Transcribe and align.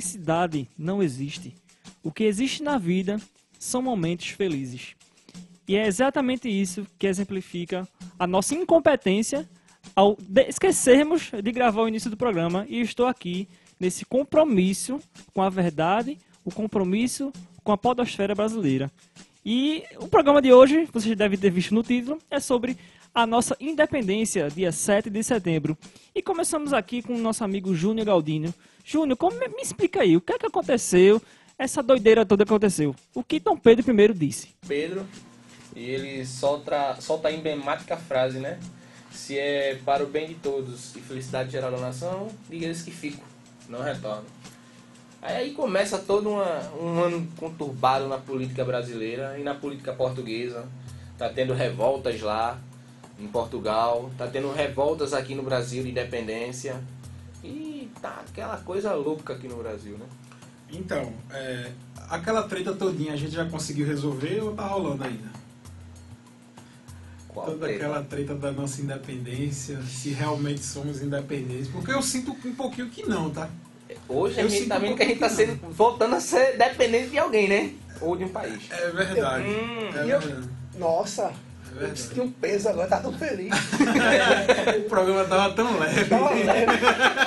felicidade 0.00 0.66
não 0.78 1.02
existe. 1.02 1.54
O 2.02 2.10
que 2.10 2.24
existe 2.24 2.62
na 2.62 2.78
vida 2.78 3.20
são 3.58 3.82
momentos 3.82 4.28
felizes. 4.28 4.94
E 5.68 5.76
é 5.76 5.86
exatamente 5.86 6.48
isso 6.48 6.86
que 6.98 7.06
exemplifica 7.06 7.86
a 8.18 8.26
nossa 8.26 8.54
incompetência 8.54 9.48
ao 9.94 10.16
esquecermos 10.48 11.30
de 11.30 11.52
gravar 11.52 11.82
o 11.82 11.88
início 11.88 12.10
do 12.10 12.16
programa. 12.16 12.66
E 12.68 12.80
estou 12.80 13.06
aqui 13.06 13.46
nesse 13.78 14.04
compromisso 14.06 15.00
com 15.34 15.42
a 15.42 15.50
verdade, 15.50 16.18
o 16.44 16.50
compromisso 16.50 17.30
com 17.62 17.70
a 17.70 17.78
podosfera 17.78 18.34
brasileira. 18.34 18.90
E 19.44 19.84
o 19.98 20.08
programa 20.08 20.40
de 20.40 20.52
hoje, 20.52 20.88
vocês 20.92 21.16
devem 21.16 21.38
ter 21.38 21.50
visto 21.50 21.74
no 21.74 21.82
título, 21.82 22.18
é 22.30 22.40
sobre 22.40 22.76
a 23.14 23.26
nossa 23.26 23.56
independência, 23.60 24.48
dia 24.48 24.72
7 24.72 25.10
de 25.10 25.22
setembro. 25.22 25.76
E 26.14 26.22
começamos 26.22 26.72
aqui 26.72 27.02
com 27.02 27.14
o 27.14 27.18
nosso 27.18 27.42
amigo 27.44 27.74
Júnior 27.74 28.06
Galdino. 28.06 28.54
Júnior, 28.84 29.16
como, 29.16 29.38
me 29.38 29.62
explica 29.62 30.02
aí, 30.02 30.16
o 30.16 30.20
que 30.20 30.32
é 30.32 30.38
que 30.38 30.46
aconteceu, 30.46 31.20
essa 31.58 31.82
doideira 31.82 32.24
toda 32.24 32.44
aconteceu? 32.44 32.94
O 33.14 33.22
que 33.22 33.40
Dom 33.40 33.56
Pedro 33.56 33.84
I 33.92 34.14
disse? 34.14 34.54
Pedro 34.66 35.06
e 35.74 35.82
ele 35.82 36.26
solta, 36.26 36.96
solta 37.00 37.28
a 37.28 37.32
emblemática 37.32 37.96
frase, 37.96 38.38
né? 38.38 38.58
Se 39.10 39.38
é 39.38 39.78
para 39.84 40.02
o 40.02 40.06
bem 40.06 40.28
de 40.28 40.34
todos 40.34 40.94
e 40.96 41.00
felicidade 41.00 41.50
geral 41.50 41.70
da 41.70 41.78
nação, 41.78 42.28
diga 42.48 42.66
eles 42.66 42.82
que 42.82 42.90
fico, 42.90 43.24
não 43.68 43.82
retorno. 43.82 44.24
Aí, 45.20 45.36
aí 45.36 45.52
começa 45.52 45.98
todo 45.98 46.30
uma, 46.30 46.72
um 46.80 47.00
ano 47.00 47.28
conturbado 47.36 48.08
na 48.08 48.18
política 48.18 48.64
brasileira 48.64 49.38
e 49.38 49.42
na 49.42 49.54
política 49.54 49.92
portuguesa. 49.92 50.66
Tá 51.18 51.28
tendo 51.28 51.52
revoltas 51.52 52.20
lá 52.20 52.58
em 53.20 53.26
Portugal, 53.28 54.10
tá 54.16 54.26
tendo 54.26 54.50
revoltas 54.52 55.12
aqui 55.12 55.34
no 55.34 55.42
Brasil 55.42 55.82
de 55.82 55.90
independência. 55.90 56.80
E 57.44 57.90
tá 58.00 58.22
aquela 58.28 58.56
coisa 58.58 58.92
louca 58.94 59.34
aqui 59.34 59.48
no 59.48 59.56
Brasil, 59.56 59.96
né? 59.98 60.06
Então, 60.72 61.12
é, 61.32 61.70
aquela 62.08 62.42
treta 62.44 62.72
todinha 62.72 63.12
a 63.12 63.16
gente 63.16 63.32
já 63.32 63.44
conseguiu 63.44 63.86
resolver 63.86 64.40
ou 64.42 64.52
tá 64.54 64.66
rolando 64.66 65.04
ainda? 65.04 65.30
Qual 67.28 67.46
Toda 67.46 67.66
treta? 67.66 67.84
aquela 67.86 68.02
treta 68.04 68.34
da 68.34 68.50
nossa 68.52 68.80
independência, 68.80 69.80
se 69.82 70.10
realmente 70.10 70.62
somos 70.64 71.00
independentes. 71.02 71.68
Porque 71.68 71.92
eu 71.92 72.02
sinto 72.02 72.32
um 72.44 72.54
pouquinho 72.54 72.88
que 72.90 73.08
não, 73.08 73.30
tá? 73.30 73.48
Hoje 74.08 74.38
a 74.40 74.42
Eu 74.42 74.48
gente 74.48 74.58
sinto 74.62 74.68
tá 74.68 74.76
um 74.76 74.80
vendo 74.80 74.96
que 74.96 75.02
a 75.02 75.06
gente 75.06 75.18
tá 75.18 75.28
sendo, 75.28 75.56
voltando 75.72 76.14
a 76.16 76.20
ser 76.20 76.56
dependente 76.58 77.10
de 77.10 77.18
alguém, 77.18 77.48
né? 77.48 77.72
Ou 78.00 78.16
de 78.16 78.24
um 78.24 78.28
país. 78.28 78.62
É 78.70 78.90
verdade. 78.90 79.44
Hum, 79.44 79.98
é 79.98 80.06
e 80.06 80.10
eu- 80.10 80.20
verdade. 80.20 80.48
Nossa, 80.76 81.32
É 81.70 81.76
eu 81.76 81.78
verdade. 81.78 82.00
senti 82.00 82.20
um 82.20 82.30
peso 82.30 82.68
agora, 82.68 82.88
tá 82.88 82.98
tão 82.98 83.12
feliz. 83.12 83.50
o 84.78 84.88
programa 84.88 85.24
tava 85.24 85.54
tão 85.54 85.78
leve. 85.78 86.04
Tava 86.04 86.30
leve. 86.30 86.78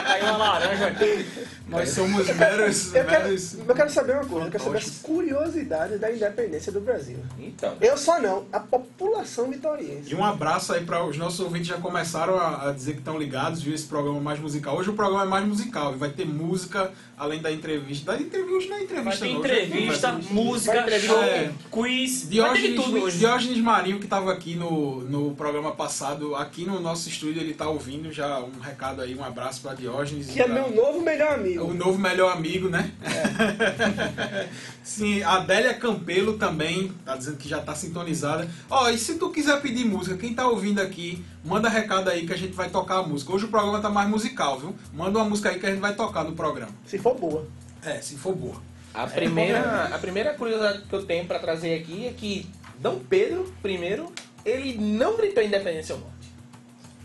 Caiu 0.06 0.26
uma 0.26 0.38
laranja 0.38 0.88
aqui. 0.88 1.26
Nós 1.74 1.90
somos 1.90 2.28
meros. 2.36 2.96
Eu 2.96 3.06
quero, 3.06 3.24
meros... 3.26 3.58
eu 3.68 3.76
quero 3.76 3.90
saber 3.90 4.14
uma 4.14 4.26
coisa, 4.26 4.48
eu 4.48 4.52
quero 4.52 4.64
saber 4.64 4.78
as 4.78 4.90
curiosidades 5.02 6.00
da 6.00 6.12
independência 6.12 6.72
do 6.72 6.80
Brasil. 6.82 7.18
Então, 7.40 7.76
Eu 7.82 7.98
só 7.98 8.20
não, 8.20 8.46
a 8.52 8.60
população 8.60 9.50
vitoriense. 9.50 10.12
E 10.12 10.16
um 10.16 10.24
abraço 10.24 10.74
aí 10.74 10.84
para 10.86 11.04
os 11.06 11.18
nossos 11.18 11.40
ouvintes 11.40 11.68
já 11.68 11.78
começaram 11.78 12.38
a, 12.38 12.70
a 12.70 12.72
dizer 12.72 12.94
que 12.94 13.00
estão 13.00 13.18
ligados, 13.18 13.62
viu 13.62 13.74
esse 13.74 13.86
programa 13.86 14.20
mais 14.20 14.40
musical. 14.40 14.78
Hoje 14.78 14.90
o 14.90 14.94
programa 14.94 15.24
é 15.24 15.28
mais 15.28 15.46
musical 15.46 15.94
e 15.94 15.98
vai 15.98 16.10
ter 16.10 16.26
música 16.26 16.92
além 17.18 17.42
da 17.42 17.52
entrevista. 17.52 18.12
Da 18.14 18.20
entrevista 18.22 18.70
não 18.70 18.78
é 18.78 18.84
Vai 18.84 18.84
entrevista, 18.84 19.26
ter 19.26 19.34
não. 19.34 19.36
é 19.36 19.40
entrevista, 19.40 20.08
conversa. 20.12 20.34
música, 20.34 20.74
Vai 20.74 20.86
ter 20.86 21.00
show, 21.00 21.24
é. 21.24 21.52
quiz, 21.72 21.72
vai 21.72 21.90
ter 22.22 22.28
de 22.28 22.28
Diógenes, 22.30 22.84
tudo 22.84 22.98
hoje. 23.04 23.18
Diógenes 23.20 23.58
Marinho, 23.60 24.00
que 24.00 24.06
estava 24.06 24.32
aqui 24.32 24.56
no, 24.56 25.02
no 25.02 25.36
programa 25.36 25.72
passado, 25.72 26.36
aqui 26.36 26.66
no 26.66 26.80
nosso 26.80 27.08
estúdio, 27.10 27.42
ele 27.42 27.52
está 27.52 27.68
ouvindo 27.70 28.12
já 28.12 28.40
um 28.40 28.60
recado 28.60 29.02
aí, 29.02 29.16
um 29.16 29.24
abraço 29.24 29.62
para 29.62 29.74
Diógenes. 29.74 30.28
Que 30.28 30.42
é 30.42 30.46
pra- 30.46 30.54
meu 30.54 30.72
novo 30.72 31.02
melhor 31.02 31.34
amigo. 31.34 31.63
O 31.64 31.74
novo 31.74 31.98
melhor 31.98 32.32
amigo, 32.32 32.70
né? 32.70 32.92
É. 33.02 34.50
Sim, 34.84 35.24
a 35.24 35.36
Adélia 35.36 35.74
Campelo 35.74 36.38
também 36.38 36.92
tá 37.06 37.16
dizendo 37.16 37.38
que 37.38 37.48
já 37.48 37.60
tá 37.60 37.74
sintonizada. 37.74 38.48
Ó, 38.70 38.90
e 38.90 38.98
se 38.98 39.16
tu 39.16 39.30
quiser 39.30 39.62
pedir 39.62 39.86
música, 39.86 40.18
quem 40.18 40.34
tá 40.34 40.48
ouvindo 40.48 40.82
aqui, 40.82 41.24
manda 41.44 41.70
recado 41.70 42.10
aí 42.10 42.28
que 42.28 42.34
a 42.34 42.38
gente 42.38 42.54
vai 42.54 42.70
tocar 42.70 42.98
a 42.98 43.04
música. 43.04 43.34
Hoje 43.34 43.46
o 43.46 43.48
programa 43.48 43.80
tá 43.80 43.90
mais 43.90 44.10
musical, 44.10 44.60
viu? 44.60 44.76
Manda 44.94 45.20
uma 45.20 45.30
música 45.30 45.50
aí 45.50 45.60
que 45.60 45.66
a 45.66 45.70
gente 45.70 45.80
vai 45.80 45.96
tocar 45.96 46.24
no 46.24 46.34
programa. 46.34 46.72
Se 46.86 46.98
for 46.98 47.18
boa. 47.18 47.48
É, 47.82 48.02
se 48.02 48.16
for 48.16 48.36
boa. 48.36 48.62
a 48.94 49.08
primeira, 49.08 49.86
a 49.86 49.98
primeira 49.98 50.34
curiosidade 50.34 50.84
que 50.84 50.94
eu 50.94 51.06
tenho 51.06 51.26
pra 51.26 51.40
trazer 51.40 51.74
aqui 51.76 52.08
é 52.08 52.12
que 52.12 52.48
Dom 52.80 53.00
Pedro 53.10 53.52
I, 53.64 54.06
ele 54.46 54.78
não 54.78 55.16
gritou 55.18 55.42
independência 55.44 55.96
ou 55.96 56.02
morte. 56.02 56.13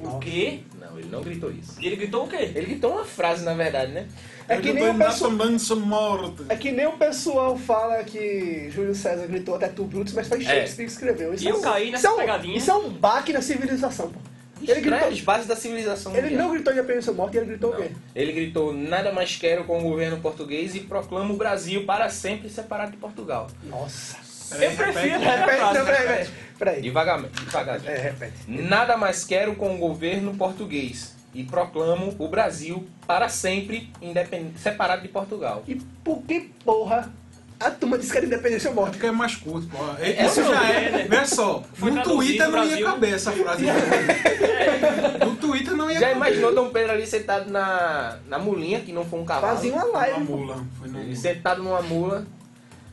O 0.00 0.18
quê? 0.18 0.60
Não, 0.80 0.98
ele 0.98 1.08
não 1.10 1.20
gritou 1.22 1.50
isso. 1.50 1.74
Ele 1.80 1.96
gritou 1.96 2.24
o 2.24 2.28
quê? 2.28 2.36
Ele 2.54 2.66
gritou 2.66 2.92
uma 2.92 3.04
frase, 3.04 3.44
na 3.44 3.54
verdade, 3.54 3.92
né? 3.92 4.06
É 4.48 4.56
que, 4.58 4.72
nem 4.72 4.88
o 4.88 4.94
pessoal, 4.96 5.30
Manso 5.30 5.76
morto. 5.76 6.46
é 6.48 6.56
que 6.56 6.70
nem 6.72 6.86
o 6.86 6.92
pessoal 6.92 7.56
fala 7.58 8.02
que 8.04 8.70
Júlio 8.70 8.94
César 8.94 9.26
gritou 9.26 9.56
até 9.56 9.68
tu 9.68 9.84
Brutus, 9.84 10.14
mas 10.14 10.26
foi 10.28 10.40
Shakespeare 10.40 10.86
que 10.86 10.92
escreveu. 10.92 11.34
Isso 11.34 11.44
E 11.44 11.48
eu 11.48 11.56
é 11.56 11.58
um- 11.58 11.62
caí 11.62 11.90
nessa 11.90 11.98
isso 11.98 12.06
é 12.06 12.10
um- 12.10 12.16
pegadinha. 12.16 12.56
Isso 12.56 12.70
é 12.70 12.74
um 12.74 12.88
baque 12.88 13.32
na 13.32 13.42
civilização, 13.42 14.10
pô. 14.10 14.18
Ele 14.62 14.72
Ele 14.72 14.80
gritou, 14.80 15.08
as 15.08 15.20
bases 15.20 15.46
da 15.46 15.54
civilização 15.54 16.12
ele 16.16 16.22
mundial. 16.22 16.42
não 16.42 16.50
gritou 16.52 16.72
independência 16.72 17.10
ou 17.10 17.16
morte, 17.16 17.36
ele 17.36 17.46
gritou 17.46 17.70
o 17.70 17.74
Não. 17.74 17.80
quê? 17.82 17.90
Ele 18.14 18.32
gritou, 18.32 18.72
nada 18.74 19.12
mais 19.12 19.36
quero 19.36 19.62
com 19.64 19.78
o 19.78 19.82
governo 19.82 20.18
português 20.18 20.74
e 20.74 20.80
proclama 20.80 21.32
o 21.32 21.36
Brasil 21.36 21.84
para 21.84 22.08
sempre 22.08 22.48
separado 22.48 22.90
de 22.90 22.96
Portugal. 22.96 23.46
Nossa. 23.64 24.16
Eu 24.52 24.70
prefiro 24.72 25.18
repete. 25.18 25.24
essa 25.24 25.36
Repete, 25.36 25.56
frase. 25.58 25.78
não, 25.78 26.28
peraí. 26.58 26.80
Devagarmente. 26.82 27.32
É, 27.86 27.96
repete. 27.98 28.32
Nada 28.48 28.96
mais 28.96 29.24
quero 29.24 29.54
com 29.56 29.74
o 29.74 29.78
governo 29.78 30.34
português 30.34 31.14
e 31.34 31.44
proclamo 31.44 32.14
o 32.18 32.28
Brasil 32.28 32.86
para 33.06 33.28
sempre 33.28 33.90
independ... 34.00 34.52
separado 34.58 35.02
de 35.02 35.08
Portugal. 35.08 35.62
E 35.68 35.74
por 35.76 36.22
que 36.22 36.50
porra 36.64 37.12
a 37.60 37.70
turma 37.72 37.98
disse 37.98 38.12
que 38.12 38.18
era 38.18 38.26
independência 38.26 38.70
ou 38.70 38.76
morte? 38.76 38.92
Porque 38.92 39.06
é 39.06 39.10
mais 39.10 39.34
curto, 39.34 39.66
pô. 39.68 39.78
É, 40.00 40.24
Isso 40.24 40.40
é, 40.40 40.44
já 40.44 40.72
é, 40.72 40.84
é. 40.86 40.90
né? 40.90 41.06
Veja 41.08 41.26
só, 41.26 41.62
Foi 41.74 41.90
no 41.90 42.02
Twitter 42.04 42.48
não 42.48 42.58
ia 42.58 42.66
Brasil. 42.68 42.86
caber 42.86 43.14
essa 43.14 43.32
frase. 43.32 43.64
No 45.24 45.36
Twitter 45.36 45.74
não 45.76 45.90
ia 45.90 45.98
Já 45.98 46.08
caber. 46.08 46.16
imaginou 46.16 46.54
Dom 46.54 46.70
Pedro 46.70 46.92
ali 46.92 47.06
sentado 47.06 47.50
na, 47.50 48.18
na 48.28 48.38
mulinha, 48.38 48.80
que 48.80 48.92
não 48.92 49.04
foi 49.04 49.18
um 49.20 49.24
cavalo? 49.24 49.56
Fazia 49.56 49.72
uma 49.72 49.84
Uma 49.84 49.98
live. 49.98 50.24
pô. 50.26 50.36
mula. 50.36 50.64
Foi 50.78 50.88
Ele 51.00 51.16
sentado 51.16 51.62
numa 51.62 51.82
mula, 51.82 52.26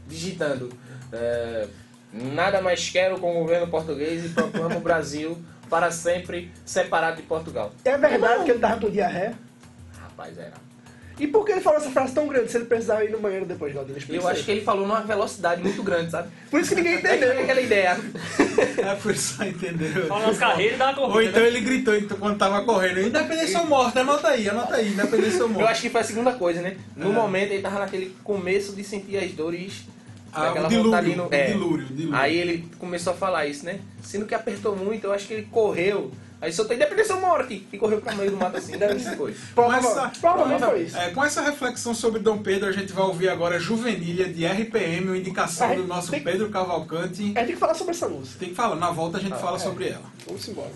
digitando. 0.07 0.69
É, 1.13 1.67
nada 2.11 2.61
mais 2.61 2.89
quero 2.89 3.19
com 3.19 3.31
o 3.37 3.39
governo 3.41 3.67
português 3.67 4.25
e 4.25 4.29
proclamo 4.29 4.77
o 4.77 4.81
Brasil 4.81 5.37
para 5.69 5.91
sempre 5.91 6.51
separado 6.65 7.17
de 7.17 7.23
Portugal. 7.23 7.71
É 7.83 7.97
verdade 7.97 8.43
que 8.45 8.51
ele 8.51 8.59
tava 8.59 8.79
com 8.79 8.89
diarreia? 8.89 9.33
Rapaz, 9.99 10.37
era. 10.37 10.53
E 11.17 11.25
por 11.27 11.45
que 11.45 11.53
ele 11.53 11.61
falou 11.61 11.79
essa 11.79 11.89
frase 11.91 12.13
tão 12.13 12.27
grande 12.27 12.51
se 12.51 12.57
ele 12.57 12.65
precisava 12.65 13.01
ir 13.05 13.09
no 13.09 13.19
banheiro 13.19 13.45
depois, 13.45 13.73
Galdino? 13.73 13.97
Eu 14.09 14.15
isso 14.17 14.27
acho 14.27 14.43
que 14.43 14.51
ele 14.51 14.59
falou 14.61 14.85
numa 14.85 14.99
velocidade 15.01 15.61
muito 15.61 15.81
grande, 15.81 16.11
sabe? 16.11 16.27
Por 16.51 16.59
isso 16.59 16.71
que 16.71 16.75
ninguém 16.75 16.95
É 17.01 17.15
entendeu. 17.15 17.39
aquela 17.41 17.61
ideia. 17.61 17.97
É, 18.77 18.95
foi 18.97 19.15
só 19.15 19.45
entendeu? 19.45 20.07
Fala 20.07 20.27
nas 20.27 20.37
carreiras 20.37 20.75
e 20.75 20.77
dá 20.77 20.87
uma 20.87 20.93
corrida. 20.95 21.13
Ou 21.15 21.21
então 21.21 21.41
né? 21.41 21.47
ele 21.47 21.61
gritou 21.61 21.95
então, 21.95 22.17
quando 22.17 22.37
tava 22.37 22.63
correndo, 22.65 22.99
independência 22.99 23.61
ou 23.61 23.65
morte, 23.65 23.97
anota 23.97 24.27
aí, 24.27 24.49
anota 24.49 24.75
aí, 24.75 24.89
independência 24.89 25.37
ou 25.43 25.47
Eu 25.47 25.53
morte. 25.53 25.71
acho 25.71 25.81
que 25.83 25.89
foi 25.89 26.01
a 26.01 26.03
segunda 26.03 26.33
coisa, 26.33 26.61
né? 26.61 26.75
No 26.97 27.09
É. 27.11 27.13
momento 27.13 27.51
ele 27.53 27.61
tava 27.61 27.79
naquele 27.79 28.13
começo 28.21 28.73
de 28.75 28.83
sentir 28.83 29.17
as 29.17 29.31
dores 29.31 29.85
Ah, 30.35 30.67
dilúvio, 30.67 30.83
vontade 30.83 31.15
no- 31.15 31.25
o 31.25 31.29
dilúvio, 31.29 31.85
o 31.85 31.93
dilúvio. 31.93 32.15
Aí 32.15 32.37
ele 32.37 32.69
começou 32.77 33.13
a 33.13 33.15
falar 33.15 33.45
isso, 33.47 33.65
né? 33.65 33.79
Sendo 34.03 34.25
que 34.25 34.35
apertou 34.35 34.75
muito, 34.75 35.05
eu 35.05 35.13
acho 35.13 35.27
que 35.27 35.33
ele 35.33 35.47
correu. 35.51 36.11
Aí 36.41 36.51
soltou 36.51 36.75
independência 36.75 37.15
ou 37.15 37.21
morte! 37.21 37.65
E 37.71 37.77
correu 37.77 38.01
pro 38.01 38.15
meio 38.15 38.29
do 38.29 38.37
mato 38.37 38.57
assim, 38.57 38.77
deve 38.77 38.99
ser 38.99 39.15
coisa. 39.15 39.37
Provavelmente, 39.55 40.63
foi 40.63 40.81
isso. 40.81 40.97
É, 40.97 41.09
com 41.11 41.23
essa 41.23 41.41
reflexão 41.41 41.95
sobre 41.95 42.19
Dom 42.19 42.39
Pedro, 42.39 42.67
a 42.67 42.71
gente 42.71 42.91
vai 42.91 43.05
ouvir 43.05 43.29
agora 43.29 43.57
Juvenilha 43.57 44.27
de 44.27 44.45
RPM, 44.45 45.07
uma 45.07 45.17
indicação 45.17 45.67
Ai, 45.67 45.77
do 45.77 45.87
nosso 45.87 46.11
tem- 46.11 46.21
Pedro 46.21 46.49
Cavalcante. 46.49 47.23
Gente 47.23 47.33
tem 47.35 47.45
que 47.47 47.55
falar 47.55 47.73
sobre 47.73 47.95
essa 47.95 48.07
música. 48.09 48.37
Tem 48.37 48.49
que 48.49 48.55
falar, 48.55 48.75
na 48.75 48.91
volta 48.91 49.17
a 49.17 49.21
gente 49.21 49.37
fala 49.39 49.55
é. 49.55 49.59
sobre 49.59 49.87
ela. 49.87 50.03
Vamos 50.27 50.47
embora. 50.47 50.71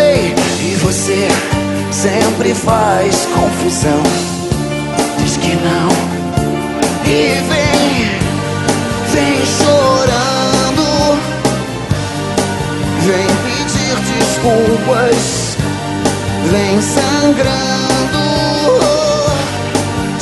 Sei. 0.00 0.34
E 0.62 0.74
você 0.76 1.28
sempre 1.92 2.54
faz 2.54 3.26
confusão. 3.34 4.02
Diz 5.18 5.36
que 5.36 5.54
não. 5.56 5.90
E 7.04 7.40
vem, 7.50 8.08
vem 9.12 9.36
chorando. 9.58 11.18
Vem 13.06 13.28
pedir 13.44 13.96
desculpas. 14.18 15.56
Vem 16.50 16.80
sangrando 16.80 18.20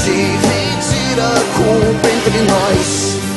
dividir 0.05 1.21
a 1.21 1.35
culpa 1.57 2.09
entre 2.09 2.39
nós. 2.43 3.28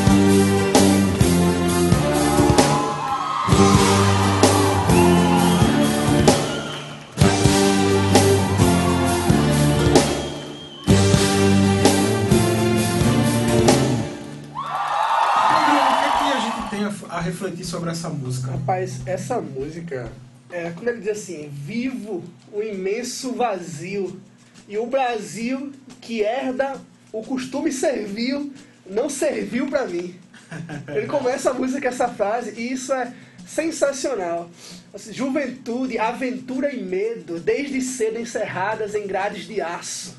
Refletir 17.52 17.66
sobre 17.66 17.92
essa 17.92 18.10
música? 18.10 18.52
Rapaz, 18.52 19.02
essa 19.06 19.40
música, 19.42 20.12
é, 20.50 20.72
quando 20.72 20.88
ele 20.88 21.02
diz 21.02 21.10
assim, 21.10 21.50
vivo 21.52 22.24
o 22.52 22.62
imenso 22.62 23.34
vazio 23.34 24.20
e 24.68 24.78
o 24.78 24.86
Brasil 24.88 25.72
que 26.00 26.22
herda 26.22 26.76
o 27.12 27.22
costume 27.22 27.72
servil 27.72 28.54
não 28.90 29.10
serviu 29.10 29.68
pra 29.68 29.86
mim. 29.86 30.16
Ele 30.88 31.08
começa 31.08 31.50
a 31.50 31.54
música 31.54 31.82
com 31.82 31.88
essa 31.88 32.08
frase 32.08 32.54
e 32.58 32.72
isso 32.72 32.94
é 32.94 33.14
sensacional. 33.46 34.50
Assim, 34.94 35.14
Juventude, 35.14 35.98
aventura 35.98 36.74
e 36.74 36.82
medo, 36.82 37.40
desde 37.40 37.82
cedo 37.82 38.20
encerradas 38.20 38.96
em 38.96 39.08
grades 39.08 39.46
de 39.46 39.62
aço. 39.62 40.16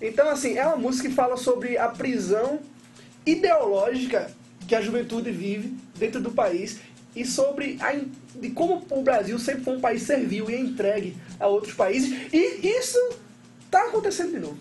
Então, 0.00 0.28
assim, 0.28 0.56
é 0.56 0.66
uma 0.66 0.76
música 0.76 1.08
que 1.08 1.14
fala 1.14 1.36
sobre 1.36 1.78
a 1.78 1.88
prisão 1.88 2.60
ideológica 3.24 4.30
que 4.66 4.74
a 4.74 4.80
juventude 4.80 5.30
vive 5.30 5.74
dentro 5.98 6.20
do 6.20 6.30
país 6.30 6.78
e 7.14 7.24
sobre 7.24 7.78
a, 7.80 7.92
de 8.38 8.50
como 8.50 8.84
o 8.90 9.02
Brasil 9.02 9.38
sempre 9.38 9.62
foi 9.64 9.76
um 9.76 9.80
país 9.80 10.02
servil 10.02 10.50
e 10.50 10.56
entregue 10.60 11.16
a 11.40 11.46
outros 11.46 11.74
países. 11.74 12.28
E 12.32 12.66
isso 12.66 12.98
está 13.64 13.86
acontecendo 13.86 14.32
de 14.32 14.38
novo. 14.40 14.58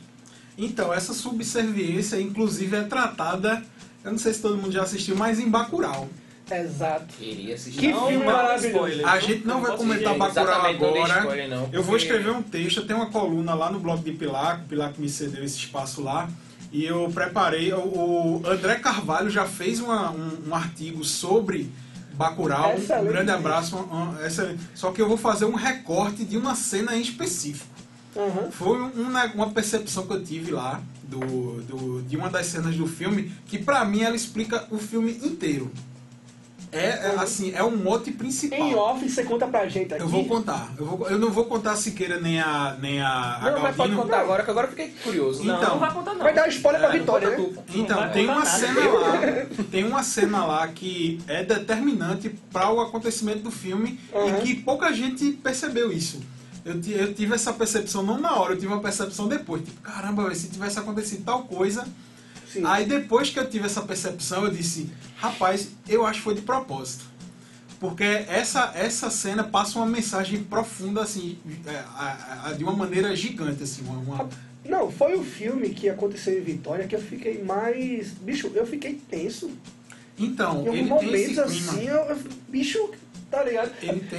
Então, 0.57 0.93
essa 0.93 1.13
subserviência, 1.13 2.19
inclusive, 2.19 2.75
é 2.77 2.83
tratada, 2.83 3.61
eu 4.03 4.11
não 4.11 4.17
sei 4.17 4.33
se 4.33 4.41
todo 4.41 4.55
mundo 4.57 4.71
já 4.71 4.83
assistiu, 4.83 5.15
mas 5.15 5.39
em 5.39 5.49
Bacurau. 5.49 6.07
Exato. 6.49 7.07
Queria 7.17 7.55
assistir. 7.55 7.79
Que 7.79 7.91
Não, 7.91 8.07
filme 8.07 8.23
não, 8.23 8.31
maravilhoso. 8.31 9.05
A 9.05 9.19
gente 9.19 9.45
não 9.47 9.61
vai 9.61 9.71
posso 9.71 9.83
comentar 9.83 10.15
Bacurau 10.17 10.45
não 10.45 10.65
agora. 10.69 11.19
spoiler, 11.19 11.49
não, 11.49 11.63
Eu 11.73 11.81
vou 11.81 11.93
porque- 11.97 12.03
escrever 12.05 12.29
um 12.31 12.41
texto, 12.43 12.77
eu 12.81 12.87
tenho 12.87 12.99
uma 12.99 13.09
coluna 13.09 13.53
lá 13.55 13.71
no 13.71 13.79
blog 13.79 14.01
de 14.03 14.11
Pilar, 14.11 14.61
o 14.63 14.67
Pilar 14.67 14.93
que 14.93 15.01
me 15.01 15.09
cedeu 15.09 15.43
esse 15.43 15.57
espaço 15.57 16.01
lá. 16.03 16.29
E 16.71 16.83
eu 16.85 17.09
preparei, 17.13 17.71
o, 17.73 18.41
André 18.45 18.75
Carvalho 18.75 19.29
já 19.29 19.45
fez 19.45 19.79
uma- 19.79 20.11
um, 20.11 20.49
um 20.49 20.55
artigo 20.55 21.03
sobre 21.03 21.71
Bacurau. 22.13 22.71
Um 22.73 22.77
Excelente. 22.77 23.07
grande 23.07 23.31
abraço. 23.31 23.75
um- 23.77 23.79
um-. 24.13 24.57
Só 24.73 24.91
que 24.91 25.01
eu 25.01 25.07
vou 25.07 25.17
fazer 25.17 25.45
um 25.45 25.55
recorte 25.55 26.23
de 26.25 26.37
uma 26.37 26.55
cena 26.55 26.95
em 26.95 27.01
específico. 27.01 27.67
Aham. 28.15 28.49
Foi 28.51 28.81
um- 28.81 29.09
né, 29.09 29.31
uma 29.35 29.49
percepção 29.49 30.05
que 30.07 30.13
eu 30.13 30.23
tive 30.23 30.51
lá 30.51 30.81
do, 31.03 31.19
do- 31.63 32.01
de 32.03 32.15
uma 32.17 32.29
das 32.29 32.45
cenas 32.47 32.75
do 32.75 32.87
filme 32.87 33.31
que 33.45 33.57
pra 33.59 33.83
mim 33.85 34.01
ela 34.01 34.15
explica 34.15 34.65
o 34.71 34.77
filme 34.77 35.11
inteiro. 35.23 35.71
É, 36.71 36.85
é, 36.87 37.15
assim, 37.19 37.53
é 37.53 37.63
um 37.63 37.75
mote 37.75 38.11
principal. 38.11 38.59
Em 38.59 38.75
off, 38.75 39.09
você 39.09 39.23
conta 39.23 39.47
pra 39.47 39.67
gente 39.67 39.93
aqui. 39.93 40.03
Eu 40.03 40.07
vou 40.09 40.25
contar. 40.25 40.73
Eu, 40.77 40.85
vou- 40.85 41.09
eu 41.09 41.17
não 41.17 41.29
vou 41.31 41.45
contar 41.45 41.71
a 41.71 41.75
Siqueira 41.75 42.19
nem 42.19 42.39
a, 42.39 42.75
nem 42.81 43.01
a, 43.01 43.37
a 43.37 43.51
Não, 43.51 43.59
mas 43.61 43.75
pode 43.75 43.95
contar 43.95 44.19
agora, 44.19 44.43
que 44.43 44.51
agora 44.51 44.67
eu 44.67 44.71
fiquei 44.71 44.89
curioso. 45.03 45.43
Não, 45.43 45.57
Então. 45.57 45.69
não 45.71 45.79
vai 45.79 45.93
contar 45.93 46.13
não. 46.13 46.21
Vai 46.23 46.33
dar 46.33 46.47
spoiler 46.49 46.81
pra 46.81 46.89
É, 46.95 46.99
Vitória, 46.99 47.29
né? 47.29 47.49
Então, 47.73 48.09
tem 48.09 48.25
uma 48.25 48.35
nada. 48.35 48.45
cena 48.49 48.89
lá, 48.89 49.11
tem 49.71 49.83
uma 49.85 50.03
cena 50.03 50.45
lá 50.45 50.67
que 50.67 51.21
é 51.27 51.43
determinante 51.43 52.29
para 52.51 52.69
o 52.71 52.81
acontecimento 52.81 53.39
do 53.39 53.51
filme 53.51 53.99
Uhum. 54.13 54.39
e 54.39 54.41
que 54.41 54.55
pouca 54.55 54.91
gente 54.93 55.31
percebeu 55.31 55.91
isso. 55.91 56.19
Eu, 56.65 56.73
eu 56.93 57.13
tive 57.13 57.35
essa 57.35 57.53
percepção 57.53 58.01
não 58.01 58.19
na 58.19 58.33
hora, 58.35 58.53
eu 58.53 58.57
tive 58.57 58.67
uma 58.73 58.81
percepção 58.81 59.27
depois. 59.27 59.63
Tipo, 59.63 59.81
caramba, 59.81 60.33
se 60.33 60.47
tivesse 60.49 60.79
acontecido 60.79 61.23
tal 61.23 61.43
coisa. 61.43 61.85
Sim. 62.55 62.61
Aí 62.65 62.85
depois 62.85 63.29
que 63.29 63.37
eu 63.39 63.49
tive 63.49 63.65
essa 63.65 63.81
percepção, 63.81 64.45
eu 64.45 64.51
disse, 64.51 64.89
rapaz, 65.17 65.69
eu 65.87 66.05
acho 66.05 66.19
que 66.19 66.23
foi 66.23 66.35
de 66.35 66.41
propósito. 66.41 67.03
Porque 67.79 68.03
essa, 68.03 68.71
essa 68.73 69.09
cena 69.09 69.43
passa 69.43 69.77
uma 69.77 69.85
mensagem 69.85 70.41
profunda, 70.43 71.01
assim, 71.01 71.37
é, 71.67 72.53
de 72.53 72.63
uma 72.63 72.71
maneira 72.73 73.13
gigante, 73.15 73.61
assim, 73.63 73.83
uma- 73.85 74.29
Não, 74.63 74.89
foi 74.89 75.15
o 75.15 75.23
filme 75.23 75.69
que 75.71 75.89
aconteceu 75.89 76.37
em 76.37 76.41
Vitória 76.41 76.87
que 76.87 76.95
eu 76.95 77.01
fiquei 77.01 77.43
mais. 77.43 78.11
Bicho, 78.11 78.49
eu 78.55 78.65
fiquei 78.65 78.93
tenso. 79.09 79.51
Então, 80.17 80.63
Em 80.63 80.67
alguns 80.69 80.89
momentos 80.89 81.37
assim, 81.39 81.87
eu, 81.87 81.97
eu- 81.97 82.17
bicho, 82.47 82.89
tá 83.29 83.43
ligado? 83.43 83.69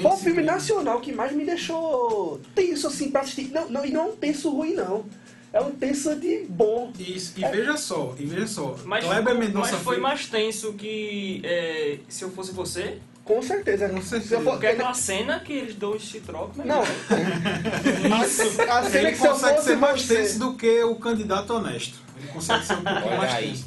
Foi 0.02 0.10
o 0.12 0.16
filme 0.18 0.42
nacional 0.42 1.00
que 1.00 1.10
mais 1.10 1.32
me 1.34 1.44
deixou 1.46 2.38
tenso 2.54 2.86
assim 2.86 3.10
pra 3.10 3.22
assistir. 3.22 3.50
Não, 3.50 3.70
não, 3.70 3.84
e 3.86 3.90
não 3.90 4.02
é 4.02 4.04
um 4.10 4.16
tenso 4.16 4.50
ruim, 4.50 4.74
não. 4.74 5.06
É 5.56 5.60
um 5.62 5.70
tenso 5.70 6.14
de 6.16 6.44
bom. 6.50 6.92
Isso, 6.98 7.32
e 7.34 7.40
veja 7.40 7.78
só, 7.78 8.14
e 8.18 8.26
veja 8.26 8.46
só, 8.46 8.76
Mas, 8.84 9.02
Kleber 9.06 9.34
Mendonça 9.34 9.72
mas 9.72 9.82
foi 9.82 9.96
mais 9.96 10.26
tenso 10.26 10.74
que 10.74 11.40
é, 11.42 11.98
se 12.08 12.24
eu 12.24 12.30
fosse 12.30 12.52
você. 12.52 12.98
Com 13.24 13.40
certeza. 13.40 13.88
Com 13.88 14.02
certeza. 14.02 14.36
For- 14.42 14.52
Porque 14.52 14.66
aquela 14.66 14.92
cena 14.92 15.40
que 15.40 15.54
eles 15.54 15.74
dois 15.74 16.06
se 16.06 16.20
trocam. 16.20 16.62
né? 16.62 16.74
Não. 16.74 16.82
a, 18.12 18.78
a 18.78 18.82
cena 18.84 18.98
Ele 18.98 19.12
que 19.12 19.16
se 19.18 19.26
eu 19.26 19.32
consegue 19.32 19.54
fosse 19.56 19.66
ser 19.68 19.76
mais 19.76 20.02
você- 20.02 20.16
tenso 20.16 20.38
do 20.38 20.54
que 20.56 20.82
o 20.84 20.94
candidato 20.96 21.54
honesto. 21.54 21.98
Ele 22.18 22.28
consegue 22.28 22.66
ser 22.66 22.74
um 22.74 22.82
Olha 22.86 23.16
mais 23.16 23.34
tenso. 23.42 23.64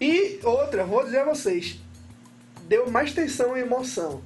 E 0.00 0.40
outra, 0.42 0.84
vou 0.84 1.04
dizer 1.04 1.18
a 1.18 1.24
vocês. 1.26 1.78
Deu 2.66 2.90
mais 2.90 3.12
tensão 3.12 3.54
e 3.54 3.60
emoção 3.60 4.22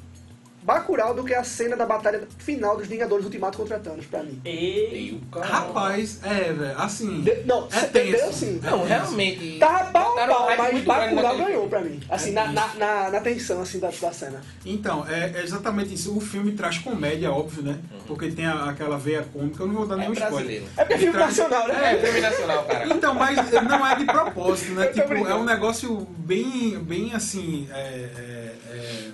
Bacurau 0.66 1.14
do 1.14 1.22
que 1.22 1.32
a 1.32 1.44
cena 1.44 1.76
da 1.76 1.86
batalha 1.86 2.26
final 2.38 2.76
dos 2.76 2.88
Vingadores 2.88 3.24
Ultimato 3.24 3.56
contra 3.56 3.78
Thanos, 3.78 4.04
pra 4.06 4.20
mim. 4.24 4.40
E 4.44 5.20
cara- 5.32 5.46
Rapaz, 5.46 6.18
é, 6.24 6.52
velho, 6.52 6.78
assim. 6.78 7.20
De- 7.20 7.44
não, 7.44 7.68
é 7.70 7.78
cê 7.78 7.86
tenso. 7.86 8.08
entendeu 8.08 8.32
sim. 8.32 8.60
Não, 8.62 8.82
É 8.84 8.88
realmente. 8.88 9.58
Tava 9.60 9.84
pau 9.92 10.18
a 10.18 10.26
pau, 10.26 10.48
mas 10.58 10.82
Bacurau 10.84 11.36
ganhou 11.38 11.68
pra 11.68 11.80
mim. 11.80 12.00
Assim, 12.10 12.30
É 12.30 12.32
na, 12.32 12.46
na, 12.52 12.74
na, 12.74 13.10
na 13.10 13.20
tensão 13.20 13.62
assim, 13.62 13.78
da, 13.78 13.90
da 13.90 14.12
cena. 14.12 14.40
Então, 14.64 15.06
é, 15.08 15.32
é 15.38 15.42
exatamente 15.44 15.94
isso. 15.94 16.16
O 16.16 16.20
filme 16.20 16.50
traz 16.52 16.78
comédia, 16.78 17.30
óbvio, 17.30 17.62
né? 17.62 17.78
Porque 18.08 18.32
tem 18.32 18.46
a- 18.46 18.64
aquela 18.70 18.98
veia 18.98 19.24
cômica, 19.32 19.62
eu 19.62 19.68
não 19.68 19.74
vou 19.76 19.86
dar 19.86 19.94
É 19.94 19.98
nenhum 19.98 20.14
spoiler. 20.14 20.62
É 20.76 20.80
porque 20.82 20.94
é 20.94 20.98
filme 20.98 21.12
traz- 21.12 21.36
nacional, 21.38 21.68
né? 21.68 21.94
É, 21.94 21.98
filme 22.04 22.20
nacional, 22.20 22.64
cara. 22.64 22.88
Então, 22.88 23.14
mas 23.14 23.36
não 23.52 23.86
é 23.86 23.94
de 23.94 24.04
propósito, 24.04 24.72
né? 24.72 24.86
Tipo, 24.96 25.14
é 25.14 25.34
um 25.36 25.44
negócio 25.44 26.06
bem, 26.18 26.76
bem 26.80 27.14
assim. 27.14 27.68
é, 27.72 27.76
é, 27.76 28.54
é, 28.72 29.08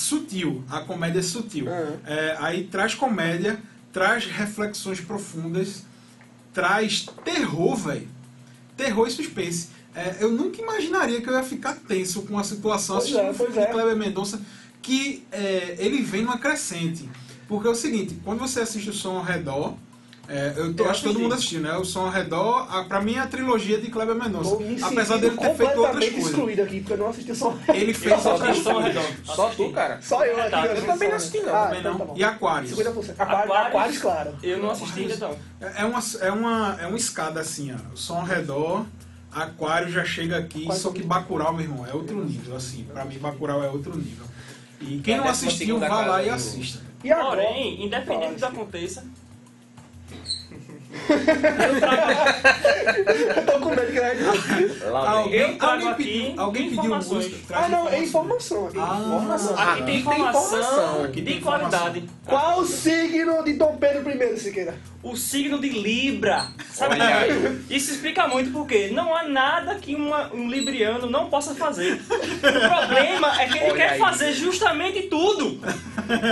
sutil. 0.00 0.64
A 0.68 0.80
comédia 0.80 1.20
é 1.20 1.22
sutil. 1.22 1.66
Uhum. 1.66 1.98
É, 2.06 2.36
aí 2.40 2.64
traz 2.64 2.94
comédia, 2.94 3.60
traz 3.92 4.26
reflexões 4.26 5.00
profundas, 5.00 5.84
traz 6.52 7.06
terror, 7.24 7.76
velho. 7.76 8.08
Terror 8.76 9.06
e 9.06 9.10
suspense. 9.10 9.68
É, 9.94 10.16
eu 10.20 10.30
nunca 10.30 10.62
imaginaria 10.62 11.20
que 11.20 11.28
eu 11.28 11.34
ia 11.34 11.42
ficar 11.42 11.74
tenso 11.74 12.22
com 12.22 12.38
a 12.38 12.44
situação 12.44 12.96
Pois 12.96 13.04
assistindo 13.06 13.26
é, 13.26 13.30
o 13.30 13.34
filme 13.34 13.52
pois 13.52 13.64
de 13.64 13.70
é. 13.70 13.72
Kleber 13.72 13.96
Mendonça, 13.96 14.40
que 14.80 15.24
é, 15.30 15.76
ele 15.78 16.02
vem 16.02 16.22
numa 16.22 16.38
crescente. 16.38 17.08
Porque 17.48 17.66
é 17.66 17.70
o 17.70 17.74
seguinte, 17.74 18.16
quando 18.24 18.38
você 18.38 18.60
assiste 18.60 18.88
o 18.90 18.92
som 18.92 19.16
ao 19.16 19.24
redor, 19.24 19.76
é, 20.30 20.52
eu, 20.56 20.72
tô- 20.74 20.84
Eu 20.84 20.90
acho 20.90 21.02
que 21.02 21.08
todo 21.08 21.18
mundo 21.18 21.34
assistiu, 21.34 21.60
né? 21.60 21.76
O 21.76 21.84
som 21.84 22.02
ao 22.06 22.10
redor, 22.10 22.66
a, 22.70 22.84
pra 22.84 23.00
mim 23.00 23.14
é 23.14 23.18
a 23.18 23.26
trilogia 23.26 23.80
de 23.80 23.90
Kleber 23.90 24.14
Mendonça. 24.14 24.56
Apesar 24.86 25.18
dele 25.18 25.36
ter 25.36 25.54
feito 25.56 25.62
outras 25.62 25.68
completamente 25.76 26.10
coisas. 26.12 26.30
excluído 26.30 26.62
aqui, 26.62 26.78
porque 26.80 26.92
eu 26.92 26.96
não 26.98 27.08
assisti 27.08 27.34
só 27.34 27.54
Ele 27.74 27.92
fez 27.92 28.22
só 28.22 28.32
outras 28.32 28.50
assisti 28.50 28.64
Som 28.64 28.70
ao 28.76 28.82
coisas. 28.82 29.02
Redor. 29.04 29.34
Só 29.36 29.48
tu, 29.50 29.70
cara. 29.72 29.98
Só 30.00 30.24
eu 30.24 30.40
aqui. 30.40 30.50
Tá, 30.50 30.66
eu 30.66 30.76
eu 30.76 30.86
também 30.86 31.08
não 31.08 31.16
assisti, 31.16 31.40
não, 31.40 31.54
Ah, 31.56 31.64
Também 31.66 31.80
então 31.80 31.98
não. 31.98 32.06
tá. 32.06 32.12
E 32.16 32.24
Aquarius. 32.24 32.78
50%. 32.78 33.14
Aquários, 33.18 33.56
Aquários, 33.56 33.98
claro. 33.98 34.34
Eu 34.42 34.58
não 34.62 34.70
assisti 34.70 35.00
ainda 35.00 35.16
não. 35.16 35.36
É 35.60 35.84
uma, 35.84 36.00
é 36.20 36.30
uma, 36.30 36.78
é 36.80 36.86
uma 36.86 36.96
escada 36.96 37.40
assim, 37.40 37.72
ó. 37.74 37.92
O 37.92 37.96
som 37.96 38.18
ao 38.20 38.24
redor, 38.24 38.86
Aquário 39.32 39.90
já 39.90 40.04
chega 40.04 40.38
aqui, 40.38 40.66
só 40.74 40.90
que 40.90 41.02
Bacurau, 41.02 41.52
meu 41.52 41.62
irmão, 41.62 41.86
é 41.86 41.92
outro 41.92 42.24
nível, 42.24 42.56
assim. 42.56 42.84
Pra 42.92 43.04
mim, 43.04 43.18
Bacurau 43.18 43.62
é 43.62 43.68
outro 43.68 43.96
nível. 43.96 44.26
E 44.80 44.98
quem 45.00 45.14
É 45.14 45.16
não 45.18 45.28
assistiu, 45.28 45.78
vá 45.78 46.06
lá 46.06 46.22
e 46.22 46.30
assista. 46.30 46.80
E 47.04 47.12
agora? 47.12 47.42
Porém, 47.42 47.84
independente 47.84 48.32
do 48.32 48.36
que 48.38 48.44
aconteça, 48.44 49.04
Eu 53.36 53.46
tô 53.46 53.52
com 53.60 53.70
medo 53.70 53.86
que 53.92 54.00
vai... 54.00 54.90
Lá 54.90 55.22
vem. 55.22 55.32
Eu 55.34 55.58
trago 55.58 55.72
alguém 55.72 55.88
aqui 55.88 56.04
pediu, 56.04 56.40
alguém 56.40 56.70
pediu 56.70 56.94
música. 56.96 57.36
Ah, 57.54 57.68
não, 57.68 57.88
é 57.88 57.98
informação. 58.02 58.30
informação 58.60 58.66
aqui. 58.68 58.78
Ah, 58.78 58.98
Informação. 59.06 59.58
aqui 59.58 59.82
tem 59.82 59.84
tem 59.86 60.00
informação, 60.02 60.58
informação. 60.58 61.04
Aqui 61.04 61.20
de 61.20 61.32
tem 61.32 61.40
qualidade. 61.40 62.04
Qual 62.26 62.60
o 62.60 62.66
signo 62.66 63.42
de 63.44 63.52
Dom 63.54 63.76
Pedro 63.76 64.08
I, 64.10 64.38
Siqueira? 64.38 64.74
O 65.02 65.16
signo 65.16 65.58
de 65.58 65.70
Libra. 65.70 66.46
Sabe? 66.72 66.96
Isso 67.70 67.90
explica 67.92 68.28
muito 68.28 68.50
porque 68.50 68.88
não 68.88 69.14
há 69.16 69.22
nada 69.24 69.76
que 69.76 69.94
uma- 69.94 70.30
um 70.32 70.48
libriano 70.50 71.08
não 71.08 71.30
possa 71.30 71.54
fazer. 71.54 71.94
O 71.94 72.68
problema 72.68 73.40
é 73.40 73.48
que 73.48 73.56
ele 73.58 73.64
Olha 73.70 73.74
quer 73.76 73.90
aí. 73.92 73.98
fazer 73.98 74.32
justamente 74.34 75.02
tudo. 75.02 75.58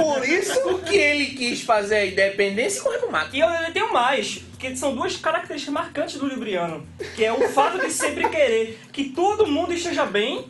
Por 0.03 0.29
isso... 0.29 0.59
O 0.69 0.79
que 0.81 0.97
ele 0.97 1.27
quis 1.27 1.63
fazer 1.63 1.97
a 1.97 2.07
independência 2.07 2.81
e 2.81 2.83
correr 2.83 2.99
pro 2.99 3.11
mato. 3.13 3.35
E 3.35 3.41
eu 3.41 3.49
ainda 3.49 3.71
tenho 3.71 3.93
mais, 3.93 4.43
que 4.59 4.77
são 4.77 4.95
duas 4.95 5.17
características 5.17 5.73
marcantes 5.73 6.17
do 6.17 6.27
libriano, 6.29 6.87
que 7.17 7.25
é 7.25 7.33
o 7.33 7.49
fato 7.49 7.79
de 7.79 7.91
sempre 7.91 8.29
querer 8.29 8.79
que 8.93 9.05
todo 9.11 9.47
mundo 9.47 9.73
esteja 9.73 10.05
bem. 10.05 10.45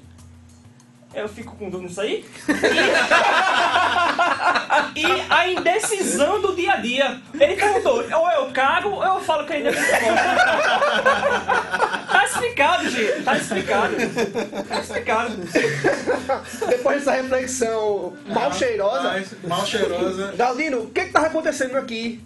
Eu 1.15 1.29
fico 1.29 1.57
com 1.57 1.71
dúvida 1.71 1.89
nisso 1.89 2.01
aí. 2.01 2.25
E, 4.95 5.01
e 5.01 5.27
a 5.31 5.49
indecisão 5.49 6.41
do 6.41 6.55
dia 6.55 6.75
a 6.75 6.77
dia. 6.77 7.21
Ele 7.35 7.57
perguntou, 7.57 8.05
ou 8.13 8.31
eu 8.31 8.51
cago 8.53 8.91
ou 8.91 9.03
eu 9.03 9.21
falo 9.21 9.47
que 9.47 9.55
é 9.55 9.61
indecisão. 9.61 9.99
Tá 12.13 12.25
explicado, 12.25 12.91
gente. 12.91 13.23
Tá 13.23 13.37
explicado. 13.37 13.95
Tá 14.69 14.81
explicado. 14.81 15.37
Depois 16.69 16.99
dessa 16.99 17.13
reflexão 17.13 18.15
mal 18.27 18.53
cheirosa... 18.53 19.03
Mas, 19.03 19.31
mal 19.45 19.65
cheirosa. 19.65 20.35
Galdino, 20.37 20.83
o 20.83 20.91
que 20.91 21.07
que 21.07 21.13
tava 21.13 21.29
acontecendo 21.29 21.77
aqui? 21.77 22.23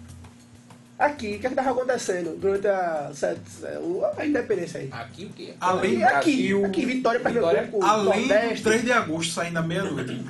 Aqui, 0.97 1.35
o 1.35 1.39
que 1.39 1.47
é 1.47 1.49
estava 1.49 1.71
acontecendo 1.71 2.37
durante 2.37 2.67
a, 2.67 3.09
a, 3.09 3.67
é, 3.67 4.21
a 4.21 4.25
independência 4.25 4.79
aí? 4.79 4.89
Aqui 4.91 5.25
o 5.25 5.29
quê? 5.29 5.53
Além 5.59 6.03
aqui, 6.03 6.15
aqui, 6.15 6.53
o, 6.53 6.65
aqui 6.65 6.85
Vitória, 6.85 7.19
Vitória 7.19 7.61
Pernambuco, 7.63 7.83
Além 7.83 8.27
Nordeste. 8.27 8.55
do 8.55 8.63
3 8.63 8.83
de 8.83 8.91
agosto 8.91 9.33
saindo 9.33 9.57
à 9.57 9.61
meia-noite. 9.63 10.23
3 10.23 10.27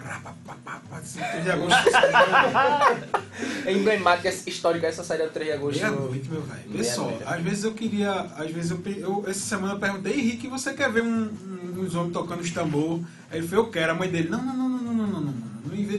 assim, 0.94 1.20
de 1.44 1.52
agosto 1.52 1.76
É 3.66 3.72
emblemática, 3.76 4.30
histórica 4.30 4.88
essa 4.88 5.04
saída 5.04 5.28
do 5.28 5.34
3 5.34 5.48
de 5.50 5.54
agosto. 5.54 5.82
Meia-noite, 5.82 6.30
meu 6.30 6.42
velho. 6.42 7.26
Às 7.26 7.42
vezes 7.42 7.64
eu 7.66 7.74
queria... 7.74 8.12
Às 8.12 8.52
vezes 8.52 8.72
eu, 8.72 8.82
eu 8.98 9.24
essa 9.28 9.42
semana 9.42 9.74
eu 9.74 9.80
perguntei, 9.80 10.14
Henrique, 10.14 10.48
você 10.48 10.74
quer 10.74 10.90
ver 10.90 11.04
um, 11.04 11.26
um, 11.26 11.82
uns 11.82 11.94
homens 11.94 12.14
tocando 12.14 12.40
os 12.40 12.52
tambor? 12.52 13.02
Aí 13.30 13.40
ele 13.40 13.48
falou, 13.48 13.66
eu 13.66 13.72
quero. 13.72 13.92
A 13.92 13.96
mãe 13.96 14.10
dele, 14.10 14.30
não, 14.30 14.42
não, 14.42 14.56
não 14.56 14.73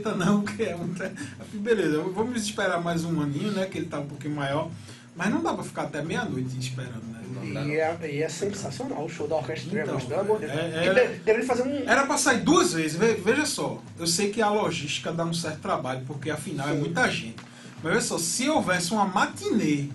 não, 0.01 0.17
não 0.17 0.43
que 0.45 0.63
é 0.63 0.75
um. 0.77 0.83
Eu 0.89 0.95
falei, 0.95 1.13
beleza, 1.53 2.01
vamos 2.15 2.43
esperar 2.43 2.81
mais 2.83 3.05
um 3.05 3.21
aninho, 3.21 3.53
né? 3.53 3.67
Que 3.67 3.79
ele 3.79 3.87
tá 3.87 4.01
um 4.01 4.07
pouquinho 4.07 4.35
maior. 4.35 4.71
Mas 5.17 5.31
não 5.31 5.43
dá 5.43 5.53
pra 5.55 5.63
ficar 5.63 5.83
até 5.83 6.03
meia-noite 6.03 6.59
esperando, 6.59 7.03
né? 7.05 7.21
E 7.67 7.77
é, 7.77 7.99
e 8.11 8.23
é 8.23 8.29
sensacional 8.29 9.05
o 9.05 9.09
show 9.09 9.29
da 9.29 9.37
Orquestra 9.37 9.71
de 9.71 9.79
Então, 9.79 9.97
Deus. 9.97 10.43
é- 10.43 10.87
é- 10.87 11.09
Deveria 11.25 11.47
fazer 11.47 11.63
um. 11.63 11.89
Era 11.89 12.05
pra 12.07 12.17
sair 12.17 12.41
duas 12.41 12.73
vezes, 12.73 12.97
ve- 12.97 13.15
veja 13.15 13.45
só. 13.47 13.81
Eu 13.99 14.07
sei 14.07 14.31
que 14.31 14.41
a 14.43 14.49
logística 14.51 15.13
dá 15.13 15.25
um 15.25 15.33
certo 15.35 15.61
trabalho, 15.61 16.03
porque 16.07 16.31
afinal 16.31 16.69
é 16.69 16.73
Sim. 16.73 16.79
muita 16.81 17.09
gente. 17.11 17.37
Mas 17.83 17.93
veja 17.95 18.07
só, 18.07 18.19
se 18.19 18.49
houvesse 18.49 18.93
uma 18.93 19.05
matinê, 19.05 19.89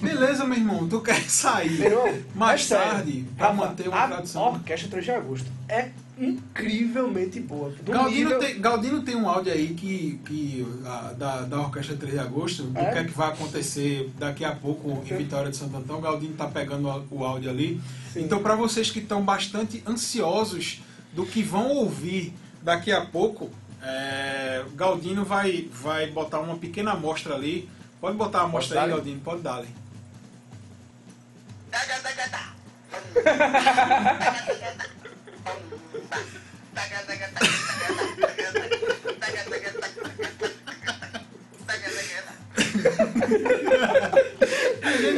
beleza, 0.00 0.44
meu 0.44 0.58
irmão, 0.58 0.86
tu 0.88 1.00
quer 1.00 1.20
sair 1.28 1.80
irmão, 1.80 2.14
mais 2.34 2.60
é 2.60 2.64
sério. 2.64 2.90
tarde 2.92 3.24
pra 3.36 3.52
manter 3.52 3.88
uma 3.88 4.04
a 4.04 4.08
tradição. 4.08 4.42
Orquestra 4.42 4.88
3 4.90 5.04
de 5.04 5.10
Agosto 5.10 5.46
é 5.68 5.88
incrivelmente 6.24 7.40
boa. 7.40 7.72
Galdino, 7.82 8.10
nível- 8.30 8.38
tem, 8.38 8.60
Galdino 8.60 9.02
tem 9.02 9.16
um 9.16 9.28
áudio 9.28 9.52
aí 9.52 9.74
que, 9.74 10.20
que 10.24 10.66
a- 10.84 11.12
da, 11.12 11.40
da 11.42 11.60
Orquestra 11.60 11.96
3 11.96 12.14
de 12.14 12.18
Agosto, 12.20 12.62
do 12.64 12.78
É? 12.78 12.92
que 12.92 12.98
é 12.98 13.04
que 13.04 13.10
vai 13.10 13.28
acontecer 13.28 14.10
daqui 14.18 14.44
a 14.44 14.54
pouco 14.54 14.90
em 15.04 15.16
Vitória 15.16 15.50
de 15.50 15.56
Santo 15.56 15.76
Antão. 15.76 16.00
Galdino 16.00 16.34
tá 16.34 16.46
pegando 16.46 16.88
o- 16.88 17.06
o 17.18 17.24
áudio 17.24 17.50
ali. 17.50 17.80
Sim. 18.12 18.22
Então, 18.24 18.42
para 18.42 18.54
vocês 18.54 18.90
que 18.90 19.00
estão 19.00 19.22
bastante 19.22 19.82
ansiosos 19.86 20.80
do 21.12 21.26
que 21.26 21.42
vão 21.42 21.68
ouvir 21.70 22.32
daqui 22.62 22.92
a 22.92 23.04
pouco, 23.04 23.50
é, 23.82 24.64
Galdino 24.74 25.24
vai, 25.24 25.68
vai 25.72 26.06
botar 26.10 26.40
uma 26.40 26.56
pequena 26.56 26.92
amostra 26.92 27.34
ali. 27.34 27.68
Pode 28.00 28.16
botar 28.16 28.40
a 28.40 28.42
amostra 28.44 28.82
aí? 28.82 28.90
Galdino, 28.90 29.20
pode 29.20 29.42
dar. 29.42 29.62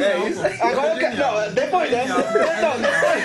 É 0.05 0.29
isso. 0.29 0.41
Agora 0.63 0.93
eu 0.93 0.99
quero. 0.99 1.15
Não, 1.17 1.53
depois 1.53 1.89
dessa. 1.89 2.13
Não, 2.13 2.77
depois, 2.81 3.23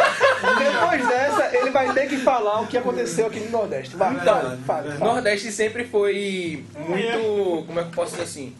depois 0.59 1.09
dessa, 1.09 1.57
ele 1.57 1.71
vai 1.71 1.93
ter 1.93 2.09
que 2.09 2.19
falar 2.19 2.61
o 2.61 2.67
que 2.67 2.79
aconteceu 2.79 3.27
aqui 3.27 3.41
no 3.41 3.51
Nordeste. 3.51 3.97
Vai, 3.97 4.15
Então, 4.15 4.59
fala. 4.67 4.95
Nordeste 4.95 5.53
sempre 5.53 5.85
foi 5.85 6.65
muito, 6.77 7.65
como 7.67 7.81
é 7.81 7.83
que 7.83 7.89
eu 7.89 7.95
posso 7.95 8.13
dizer 8.13 8.25
assim, 8.25 8.57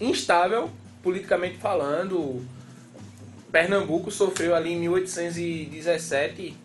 instável, 0.00 0.70
politicamente 1.02 1.58
falando. 1.58 2.44
Pernambuco 3.50 4.10
sofreu 4.10 4.54
ali 4.54 4.72
em 4.72 4.80
1817 4.80 6.56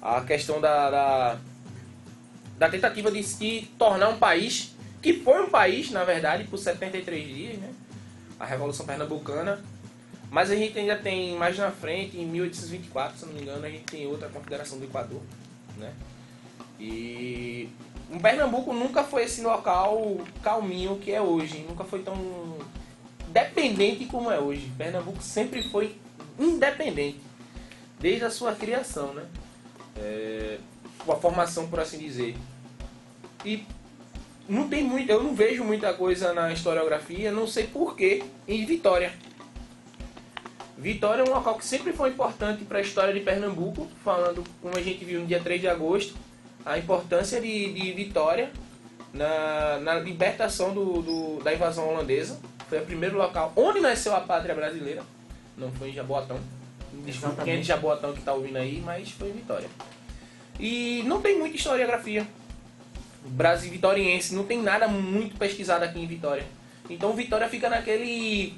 a 0.00 0.20
questão 0.20 0.60
da, 0.60 0.90
da, 0.90 1.38
da 2.58 2.68
tentativa 2.68 3.10
de 3.10 3.22
se 3.22 3.70
tornar 3.78 4.08
um 4.08 4.18
país, 4.18 4.74
que 5.02 5.14
foi 5.14 5.42
um 5.42 5.50
país, 5.50 5.90
na 5.90 6.04
verdade, 6.04 6.44
por 6.44 6.58
73 6.58 7.26
dias, 7.26 7.58
né? 7.58 7.72
A 8.38 8.44
Revolução 8.44 8.86
Pernambucana. 8.86 9.62
Mas 10.30 10.50
a 10.50 10.56
gente 10.56 10.78
ainda 10.78 10.96
tem 10.96 11.36
mais 11.36 11.56
na 11.56 11.70
frente, 11.70 12.18
em 12.18 12.26
1824, 12.26 13.18
se 13.18 13.26
não 13.26 13.32
me 13.32 13.42
engano, 13.42 13.64
a 13.64 13.70
gente 13.70 13.84
tem 13.84 14.06
outra 14.06 14.28
confederação 14.28 14.78
do 14.78 14.84
Equador, 14.84 15.22
né? 15.76 15.92
E 16.78 17.68
o 18.10 18.20
Pernambuco 18.20 18.72
nunca 18.72 19.02
foi 19.02 19.24
esse 19.24 19.40
local 19.40 20.18
calminho 20.42 20.96
que 20.96 21.12
é 21.12 21.20
hoje, 21.20 21.64
nunca 21.68 21.84
foi 21.84 22.02
tão 22.02 22.58
dependente 23.28 24.04
como 24.06 24.30
é 24.30 24.38
hoje. 24.38 24.70
Pernambuco 24.76 25.22
sempre 25.22 25.62
foi 25.70 25.96
independente, 26.38 27.20
desde 28.00 28.24
a 28.24 28.30
sua 28.30 28.54
criação, 28.54 29.14
né? 29.14 29.24
É, 29.98 30.58
a 31.08 31.14
formação, 31.16 31.68
por 31.68 31.80
assim 31.80 31.98
dizer. 31.98 32.36
E 33.44 33.64
não 34.48 34.68
tem 34.68 34.82
muito, 34.84 35.10
eu 35.10 35.22
não 35.22 35.34
vejo 35.34 35.62
muita 35.64 35.92
coisa 35.94 36.32
na 36.32 36.52
historiografia, 36.52 37.30
não 37.32 37.46
sei 37.46 37.66
porquê, 37.66 38.22
em 38.46 38.64
Vitória. 38.66 39.12
Vitória 40.78 41.22
é 41.22 41.24
um 41.24 41.32
local 41.32 41.54
que 41.56 41.64
sempre 41.64 41.92
foi 41.92 42.10
importante 42.10 42.64
para 42.64 42.78
a 42.78 42.82
história 42.82 43.14
de 43.14 43.20
Pernambuco, 43.20 43.86
falando 44.04 44.44
como 44.60 44.76
a 44.76 44.82
gente 44.82 45.04
viu 45.04 45.20
no 45.20 45.26
dia 45.26 45.40
3 45.40 45.60
de 45.60 45.68
agosto, 45.68 46.14
a 46.64 46.78
importância 46.78 47.40
de, 47.40 47.72
de 47.72 47.92
Vitória 47.92 48.50
na, 49.14 49.78
na 49.80 49.94
libertação 49.94 50.74
do, 50.74 51.00
do- 51.00 51.42
da 51.42 51.54
invasão 51.54 51.88
holandesa. 51.88 52.38
Foi 52.68 52.78
o 52.80 52.84
primeiro 52.84 53.16
local 53.16 53.52
onde 53.56 53.80
nasceu 53.80 54.14
a 54.14 54.20
pátria 54.20 54.54
brasileira. 54.54 55.02
Não 55.56 55.72
foi 55.72 55.90
em 55.90 55.94
Jaboatão. 55.94 56.38
Desculpa 57.04 57.44
quem 57.44 57.54
é 57.54 57.56
de 57.58 57.64
Jaboatão 57.64 58.12
que 58.12 58.22
tá 58.22 58.32
ouvindo 58.32 58.56
aí, 58.56 58.80
mas 58.84 59.10
foi 59.10 59.32
Vitória. 59.32 59.68
E 60.58 61.02
não 61.06 61.20
tem 61.20 61.38
muita 61.38 61.56
historiografia. 61.56 62.26
Brasil 63.24 63.70
vitoriense, 63.70 64.34
não 64.34 64.44
tem 64.44 64.62
nada 64.62 64.86
muito 64.86 65.36
pesquisado 65.36 65.84
aqui 65.84 65.98
em 65.98 66.06
Vitória. 66.06 66.46
Então 66.88 67.12
Vitória 67.12 67.48
fica 67.48 67.68
naquele 67.68 68.54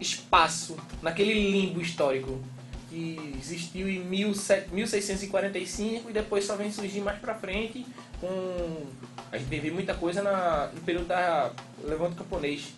espaço, 0.00 0.76
naquele 1.02 1.50
limbo 1.50 1.80
histórico 1.80 2.42
que 2.88 3.18
existiu 3.38 3.88
em 3.88 4.02
17 4.02 4.72
1645 4.72 6.10
e 6.10 6.12
depois 6.12 6.44
só 6.44 6.56
vem 6.56 6.70
surgir 6.70 7.00
mais 7.00 7.18
pra 7.18 7.34
frente 7.34 7.84
com 8.20 8.86
a 9.34 9.36
gente 9.36 9.48
teve 9.48 9.70
muita 9.72 9.94
coisa 9.94 10.22
na, 10.22 10.70
no 10.72 10.80
período 10.82 11.06
da 11.06 11.50
Levante 11.82 12.14
Camponês. 12.14 12.72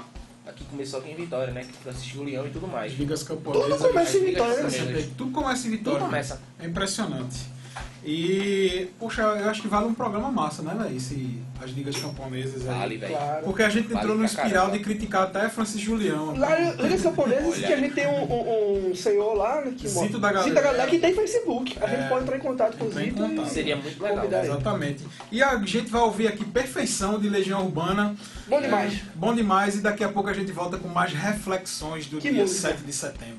Aqui 0.46 0.64
começou 0.64 1.00
aqui 1.00 1.10
em 1.10 1.16
Vitória, 1.16 1.52
né? 1.52 1.64
Que 1.64 1.72
Francisco 1.72 2.18
Julião 2.18 2.46
e 2.46 2.50
tudo 2.50 2.68
mais. 2.68 2.92
As 2.92 2.98
ligas 2.98 3.22
camponesas. 3.24 3.78
Tudo 3.78 3.88
começa 3.88 4.16
em 4.16 4.24
Vitória, 4.24 4.62
né? 4.62 5.10
Tudo 5.18 5.32
começa 5.32 5.66
em 5.66 5.70
Vitória. 5.70 5.98
Tudo 5.98 6.08
começa. 6.08 6.40
É 6.60 6.66
impressionante. 6.66 7.55
E, 8.04 8.88
puxa, 9.00 9.22
eu 9.22 9.48
acho 9.50 9.60
que 9.62 9.66
vale 9.68 9.86
um 9.86 9.94
programa 9.94 10.30
massa, 10.30 10.62
né, 10.62 10.74
velho? 10.80 10.96
Esse- 10.96 11.40
As 11.60 11.70
ligas 11.70 11.96
camponesas 11.96 12.68
aí. 12.68 12.78
Vale, 12.78 12.96
velho. 12.98 13.16
Claro. 13.16 13.44
Porque 13.44 13.62
a 13.62 13.68
gente 13.68 13.88
Vale 13.88 13.98
entrou 13.98 14.12
no 14.14 14.18
pra 14.18 14.26
espiral 14.26 14.50
caramba. 14.66 14.78
de 14.78 14.84
criticar 14.84 15.22
até 15.24 15.48
Francis 15.48 15.80
Julião. 15.80 16.36
Lá 16.36 16.60
em 16.60 16.76
Ligas 16.76 17.02
Camponesas 17.02 17.56
que 17.58 17.64
a 17.72 17.76
gente 17.76 17.94
tem 17.94 18.06
um, 18.06 18.22
um- 18.32 18.90
um 18.90 18.94
senhor 18.94 19.34
lá 19.34 19.62
né, 19.64 19.72
que 19.76 19.88
Zito 19.88 20.00
mora- 20.00 20.18
da 20.20 20.28
Galera. 20.28 20.42
Zito 20.44 20.54
da 20.54 20.60
Galera 20.60 20.90
que 20.90 20.98
tem 20.98 21.14
Facebook. 21.14 21.76
A 21.80 21.84
É. 21.86 21.96
gente 21.96 22.08
pode 22.08 22.22
entrar 22.24 22.36
em 22.36 22.40
contato 22.40 22.76
com 22.76 22.84
o 22.84 22.90
Zito 22.92 23.14
contato. 23.14 23.46
e 23.46 23.50
Seria 23.50 23.76
muito 23.76 24.00
legal. 24.02 24.18
convidar 24.18 24.38
ele. 24.44 24.48
Exatamente. 24.52 25.04
E 25.32 25.42
a 25.42 25.56
gente 25.64 25.90
vai 25.90 26.02
ouvir 26.02 26.28
aqui 26.28 26.44
Perfeição 26.44 27.18
de 27.18 27.28
Legião 27.28 27.64
Urbana. 27.64 28.14
Bom 28.46 28.60
demais. 28.60 28.92
É, 28.94 29.00
bom 29.14 29.34
demais. 29.34 29.74
E 29.76 29.80
daqui 29.80 30.04
a 30.04 30.08
pouco 30.10 30.28
a 30.28 30.34
gente 30.34 30.52
volta 30.52 30.76
com 30.76 30.88
mais 30.88 31.12
reflexões 31.12 32.06
do 32.06 32.18
Que 32.18 32.30
dia 32.30 32.42
música. 32.42 32.68
7 32.68 32.82
de 32.84 32.92
setembro. 32.92 33.38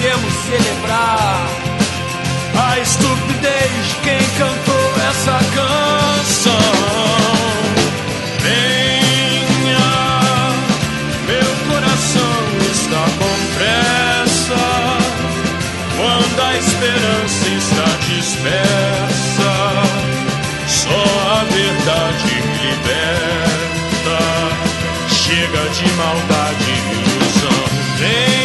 devemos 0.00 0.32
celebrar 0.46 1.48
a 2.56 2.78
estupidez 2.78 3.88
de 3.88 3.94
quem 4.04 4.18
cantou 4.38 4.92
essa 5.08 5.38
canção. 5.54 6.52
Venha, 8.40 9.90
meu 11.26 11.50
coração 11.68 12.42
está 12.70 13.04
com 13.18 13.34
pressa. 13.56 14.62
Quando 15.96 16.40
a 16.42 16.56
esperança 16.56 17.48
está 17.48 17.88
dispersa, 18.08 19.52
só 20.68 21.02
a 21.32 21.44
verdade 21.44 22.34
liberta. 22.62 24.18
Chega 25.08 25.62
de 25.70 25.86
maldade 25.94 26.70
e 26.70 26.72
ilusão. 26.94 27.64
Venha, 27.96 28.37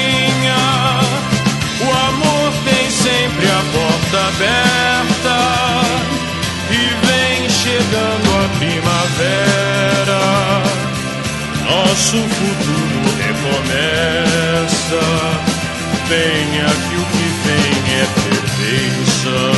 Nosso 12.14 12.30
futuro 12.30 13.02
recomeça. 13.18 15.02
Venha 16.08 16.68
que 16.70 16.96
o 16.96 17.06
que 17.06 17.28
vem 17.44 17.74
é 17.98 18.06
perfeição. 18.22 19.53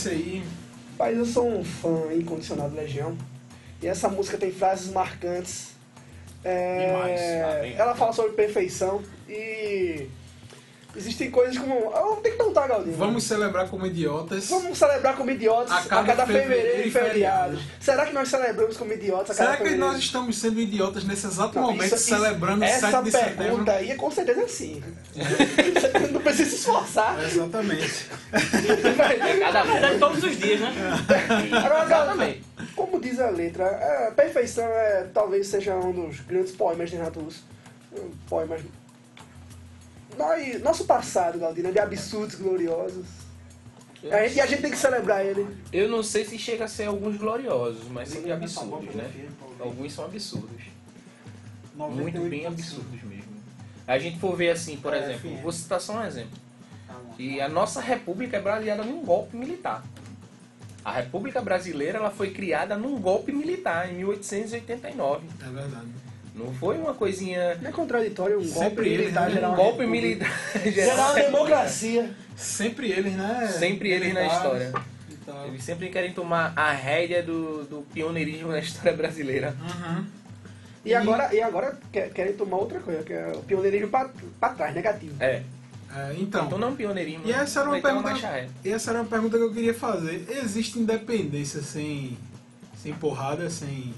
Comentasse 0.00 0.08
aí. 0.08 0.42
Mas 0.98 1.16
eu 1.16 1.24
sou 1.26 1.48
um 1.48 1.64
fã 1.64 2.12
incondicional 2.12 2.68
do 2.68 2.76
Legião. 2.76 3.16
E 3.82 3.86
essa 3.86 4.08
música 4.08 4.36
tem 4.36 4.50
frases 4.50 4.92
marcantes. 4.92 5.70
É. 6.44 7.42
Ah, 7.44 7.66
ela 7.82 7.94
fala 7.94 8.12
sobre 8.12 8.32
perfeição 8.32 9.02
e 9.28 10.08
existem 10.96 11.30
coisas 11.30 11.56
como. 11.58 11.74
Eu 11.74 12.16
tenho 12.22 12.34
que 12.34 12.38
perguntar, 12.38 12.66
Galdinho. 12.68 12.96
Vamos 12.96 13.24
celebrar 13.24 13.68
como 13.68 13.86
idiotas. 13.86 14.48
Vamos 14.48 14.76
celebrar 14.78 15.16
como 15.16 15.30
idiotas 15.30 15.70
A 15.72 15.78
a 15.78 15.84
cada 15.84 16.02
cada, 16.04 16.26
fevereiro 16.26 16.54
fevereiro 16.54 16.88
e 16.88 16.90
feriado. 16.90 17.50
feriado. 17.56 17.58
Será 17.80 18.06
que 18.06 18.12
nós 18.14 18.28
celebramos 18.28 18.76
como 18.76 18.92
idiotas 18.92 19.30
a 19.30 19.34
cada 19.34 19.44
Será 19.44 19.50
que 19.56 19.62
fevereiro? 19.64 19.86
nós 19.92 19.98
estamos 19.98 20.38
sendo 20.38 20.60
idiotas 20.60 21.04
nesse 21.04 21.26
exato 21.26 21.54
Não, 21.54 21.62
momento, 21.68 21.84
isso- 21.86 21.94
isso- 21.96 22.04
celebrando 22.08 22.62
o 22.62 22.64
Essa 22.64 22.90
7 22.90 23.04
de 23.04 23.10
setembro? 23.10 23.36
pergunta 23.44 23.72
aí 23.72 23.90
é 23.90 23.94
com 23.94 24.10
certeza 24.10 24.48
sim. 24.48 24.82
Não 26.12 26.20
precisa 26.20 26.50
se 26.50 26.56
esforçar. 26.56 27.22
Exatamente. 27.22 28.06
É 28.32 29.38
cada 29.40 29.64
Na 29.64 29.72
verdade, 29.72 29.98
todos 29.98 30.22
os 30.24 30.36
dias, 30.38 30.60
né? 30.60 30.72
Agora, 31.64 31.84
Exatamente. 31.84 32.44
Como 32.76 33.00
diz 33.00 33.18
a 33.18 33.30
letra, 33.30 33.66
a 34.08 34.12
perfeição 34.12 34.64
é, 34.64 35.06
talvez 35.12 35.46
seja 35.48 35.74
um 35.76 35.92
dos 35.92 36.20
grandes 36.20 36.52
poemas 36.52 36.90
de 36.90 36.96
Renato 36.96 37.20
Russo. 37.20 37.44
Um 37.92 38.10
Poemas. 38.28 38.60
Nós, 40.18 40.62
nosso 40.62 40.84
passado, 40.84 41.38
Galdino, 41.38 41.68
é 41.68 41.72
de 41.72 41.78
absurdos 41.78 42.34
gloriosos. 42.36 43.06
É, 44.02 44.32
e 44.32 44.40
a 44.40 44.46
gente 44.46 44.62
tem 44.62 44.70
que 44.70 44.78
celebrar 44.78 45.24
ele. 45.24 45.46
Eu 45.72 45.88
não 45.88 46.02
sei 46.02 46.24
se 46.24 46.38
chega 46.38 46.64
a 46.64 46.68
ser 46.68 46.84
alguns 46.84 47.16
gloriosos, 47.18 47.86
mas 47.90 48.08
sim 48.08 48.22
de 48.22 48.32
absurdos, 48.32 48.94
né? 48.94 49.28
Alguns 49.58 49.92
são 49.92 50.04
absurdos. 50.06 50.62
Muito 51.74 52.20
bem 52.28 52.46
absurdos 52.46 53.02
mesmo. 53.02 53.30
A 53.86 53.98
gente 53.98 54.18
for 54.18 54.36
ver 54.36 54.50
assim, 54.50 54.76
por 54.76 54.94
É, 54.94 55.02
exemplo, 55.04 55.36
vou 55.38 55.52
citar 55.52 55.80
só 55.80 55.94
um 55.98 56.04
exemplo. 56.04 56.38
E 57.18 57.40
a 57.40 57.48
nossa 57.48 57.80
república 57.80 58.38
é 58.38 58.40
baseada 58.40 58.82
num 58.82 59.04
golpe 59.04 59.36
militar. 59.36 59.84
A 60.82 60.92
República 60.92 61.42
Brasileira 61.42 61.98
ela 61.98 62.10
foi 62.10 62.30
criada 62.30 62.76
num 62.76 62.98
golpe 62.98 63.32
militar 63.32 63.90
em 63.92 63.96
1889. 63.98 65.26
É 65.42 65.50
verdade. 65.50 65.88
Não 66.34 66.52
foi 66.54 66.78
uma 66.78 66.94
coisinha. 66.94 67.56
Não 67.60 67.68
é 67.70 67.72
contraditório 67.72 68.38
um 68.38 68.44
Sempre 68.44 68.60
golpe 68.60 68.80
ele, 68.88 68.98
militar 68.98 69.28
né? 69.28 69.34
gerar 69.34 69.48
Um 69.48 69.50
uma 69.52 69.56
golpe 69.56 69.86
militar 69.86 70.30
Gerar 70.64 70.94
uma 70.94 71.14
geral. 71.14 71.30
democracia. 71.32 72.10
Sempre 72.36 72.90
eles, 72.90 73.12
né? 73.14 73.48
Sempre 73.58 73.90
eles 73.90 74.14
na 74.14 74.26
história. 74.26 74.72
e. 74.74 75.46
Eles 75.48 75.62
sempre 75.62 75.88
querem 75.90 76.12
tomar 76.12 76.52
a 76.56 76.72
rédea 76.72 77.22
do, 77.22 77.64
do 77.64 77.82
pioneirismo 77.92 78.48
na 78.48 78.58
história 78.58 78.92
brasileira. 78.96 79.54
Uhum. 79.60 80.04
E 80.84 80.94
agora, 80.94 81.32
e 81.34 81.40
agora 81.42 81.78
quer- 81.92 82.10
querem 82.10 82.32
tomar 82.32 82.56
outra 82.56 82.80
coisa, 82.80 83.02
que 83.02 83.12
é 83.12 83.30
o 83.34 83.40
pioneirismo 83.42 83.88
pra, 83.88 84.08
pra 84.40 84.48
trás, 84.50 84.74
negativo. 84.74 85.14
É. 85.22 85.42
É, 85.94 86.14
então, 86.18 86.46
Então 86.46 86.58
não 86.58 86.68
é 86.68 86.70
um 86.70 86.76
pioneirismo. 86.76 87.26
e 87.26 87.32
essa 87.32 87.60
era 87.60 87.68
uma 87.68 87.80
pergunta. 87.80 88.12
e 88.64 88.70
essa 88.72 88.90
era 88.90 89.00
uma 89.00 89.08
pergunta 89.08 89.36
que 89.36 89.42
eu 89.42 89.52
queria 89.52 89.74
fazer. 89.74 90.24
Existe 90.42 90.78
independência 90.78 91.60
sem, 91.62 92.16
sem 92.80 92.92
porrada, 92.94 93.50
sem, 93.50 93.92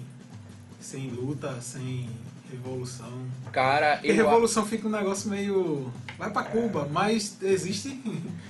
sem 0.81 1.09
luta, 1.11 1.61
sem 1.61 2.09
revolução? 2.53 3.12
Cara, 3.51 3.95
Porque 3.97 4.11
eu. 4.11 4.15
revolução 4.17 4.65
fica 4.67 4.87
um 4.87 4.91
negócio 4.91 5.29
meio. 5.31 5.93
Vai 6.19 6.31
pra 6.31 6.43
Cuba, 6.45 6.88
mas 6.91 7.37
existe. 7.43 8.01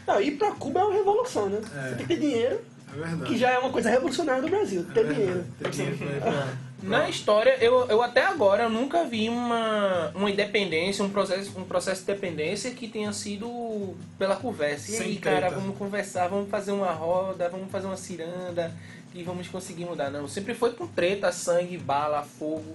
Não, 0.07 0.21
ir 0.21 0.33
pra 0.33 0.53
Cuba 0.53 0.81
é 0.81 0.85
uma 0.85 0.95
revolução, 0.95 1.49
né? 1.49 1.61
É. 1.75 1.89
Você 1.91 1.95
tem 1.97 2.07
que 2.07 2.15
ter 2.15 2.21
dinheiro, 2.21 2.61
É 2.93 2.97
verdade. 2.99 3.25
que 3.25 3.39
já 3.39 3.51
é 3.51 3.59
uma 3.59 3.71
coisa 3.71 3.89
revolucionária 3.91 4.43
do 4.43 4.49
Brasil, 4.49 4.85
ter 4.93 5.01
É 5.07 5.13
dinheiro. 5.13 5.45
Ter 5.59 5.71
dinheiro 5.71 5.97
pra 5.99 6.49
Na 6.83 7.09
história, 7.09 7.57
eu, 7.61 7.87
eu 7.89 8.03
até 8.03 8.25
agora 8.25 8.65
eu 8.65 8.69
nunca 8.69 9.05
vi 9.05 9.29
uma, 9.29 10.11
uma 10.17 10.29
independência, 10.29 11.05
um 11.05 11.11
processo, 11.11 11.53
um 11.57 11.63
processo 11.63 12.01
de 12.01 12.09
dependência 12.09 12.73
que 12.73 12.89
tenha 12.89 13.13
sido 13.13 13.95
pela 14.19 14.35
conversa. 14.35 14.91
E 14.91 14.97
Sem 14.97 15.07
aí, 15.07 15.17
cara, 15.17 15.43
treta. 15.47 15.55
vamos 15.61 15.79
conversar, 15.79 16.27
vamos 16.27 16.51
fazer 16.51 16.73
uma 16.73 16.91
roda, 16.91 17.49
vamos 17.49 17.71
fazer 17.71 17.87
uma 17.87 17.97
ciranda 17.97 18.75
e 19.15 19.23
vamos 19.23 19.47
conseguir 19.47 19.85
mudar. 19.85 20.11
Não, 20.11 20.27
sempre 20.27 20.55
foi 20.55 20.73
com 20.73 20.85
treta, 20.89 21.31
sangue, 21.31 21.79
bala, 21.79 22.25
fogo. 22.25 22.75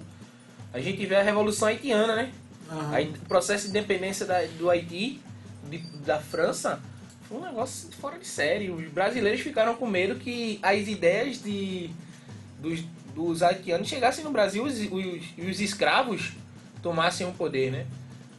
A 0.74 0.80
gente 0.80 1.06
vê 1.06 1.16
a 1.16 1.24
Revolução 1.24 1.68
Haitiana, 1.68 2.16
né? 2.16 2.32
Aham. 2.70 2.94
Aí, 2.94 3.08
o 3.10 3.28
processo 3.28 3.64
de 3.66 3.70
independência 3.70 4.26
da- 4.26 4.44
do 4.58 4.70
Haiti, 4.70 5.20
de- 5.70 5.78
da 6.06 6.20
França, 6.20 6.82
foi 7.28 7.38
um 7.40 7.42
negócio 7.46 7.90
fora 8.00 8.18
de 8.20 8.28
série. 8.28 8.70
Os 8.70 8.88
brasileiros 8.90 9.42
ficaram 9.42 9.76
com 9.76 9.88
medo 9.88 10.16
que 10.16 10.60
as 10.62 10.88
ideias 10.88 11.42
de, 11.42 11.90
dos, 12.60 12.82
dos 13.16 13.42
haitianos 13.44 13.88
chegassem 13.88 14.24
no 14.24 14.32
Brasil 14.32 14.68
e 14.68 14.70
os, 14.70 14.80
os, 14.80 15.50
os 15.50 15.62
escravos 15.62 16.34
tomassem 16.82 17.28
o 17.28 17.32
poder, 17.32 17.72
né? 17.72 17.86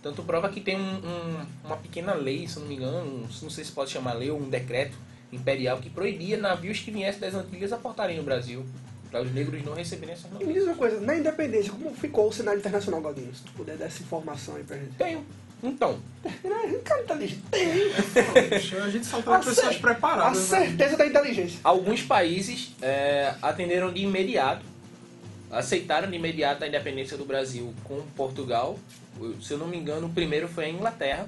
Tanto 0.03 0.23
prova 0.23 0.49
que 0.49 0.61
tem 0.61 0.77
um- 0.77 0.99
um- 0.99 1.47
uma 1.65 1.77
pequena 1.77 2.15
lei, 2.15 2.47
se 2.47 2.59
não 2.61 2.67
me 2.67 2.77
engano, 2.77 2.99
um- 3.05 3.29
não 3.43 3.51
sei 3.51 3.65
se 3.65 3.73
pode 3.73 3.91
chamar 3.91 4.13
lei 4.13 4.31
ou 4.31 4.39
um 4.41 4.49
decreto 4.49 4.97
imperial 5.33 5.79
que 5.79 5.91
proibia 5.91 6.37
navios 6.39 6.79
que 6.79 6.91
viessem 6.91 7.21
das 7.21 7.35
Antilhas 7.35 7.73
aportarem 7.73 8.17
no 8.17 8.23
Brasil, 8.23 8.65
para 9.11 9.23
os 9.23 9.33
negros 9.33 9.65
não 9.65 9.75
receberem 9.75 10.15
essas 10.15 10.31
E 10.41 10.45
me 10.45 10.53
diz 10.53 10.65
uma 10.65 10.75
coisa, 10.75 11.01
na 11.01 11.17
independência, 11.17 11.73
como 11.73 11.95
ficou 11.95 12.29
o 12.29 12.33
cenário 12.33 12.59
internacional, 12.61 13.01
Galdino? 13.01 13.35
Se 13.35 13.43
tu 13.43 13.53
puder 13.53 13.77
dar 13.77 13.87
essa 13.87 14.03
informação 14.03 14.57
aí 14.57 14.63
pra 14.65 14.77
gente. 14.77 14.93
Tenho. 14.97 15.25
Então, 15.63 15.99
cara 16.85 17.03
inteligente. 17.03 17.43
Tem 17.51 17.67
A 18.81 18.91
gente 18.91 19.07
só 19.07 19.21
tá 19.21 19.39
pessoas 19.39 19.57
cer- 19.57 19.77
a 19.77 19.81
preparadas. 19.81 20.51
né? 20.51 20.61
certeza 20.61 20.97
da 20.97 21.05
inteligência. 21.07 21.59
Alguns 21.65 22.01
países 22.03 22.77
é, 22.81 23.35
atenderam 23.43 23.93
de 23.93 24.01
imediato, 24.03 24.65
aceitaram 25.51 26.09
de 26.09 26.15
imediato 26.17 26.63
a 26.63 26.69
independência 26.69 27.17
do 27.17 27.25
Brasil 27.25 27.75
com 27.85 28.03
Portugal. 28.17 28.79
Se 29.43 29.53
eu 29.53 29.59
não 29.59 29.67
me 29.67 29.77
engano, 29.77 30.07
o 30.07 30.11
primeiro 30.11 30.47
foi 30.49 30.67
a 30.67 30.69
Inglaterra. 30.71 31.27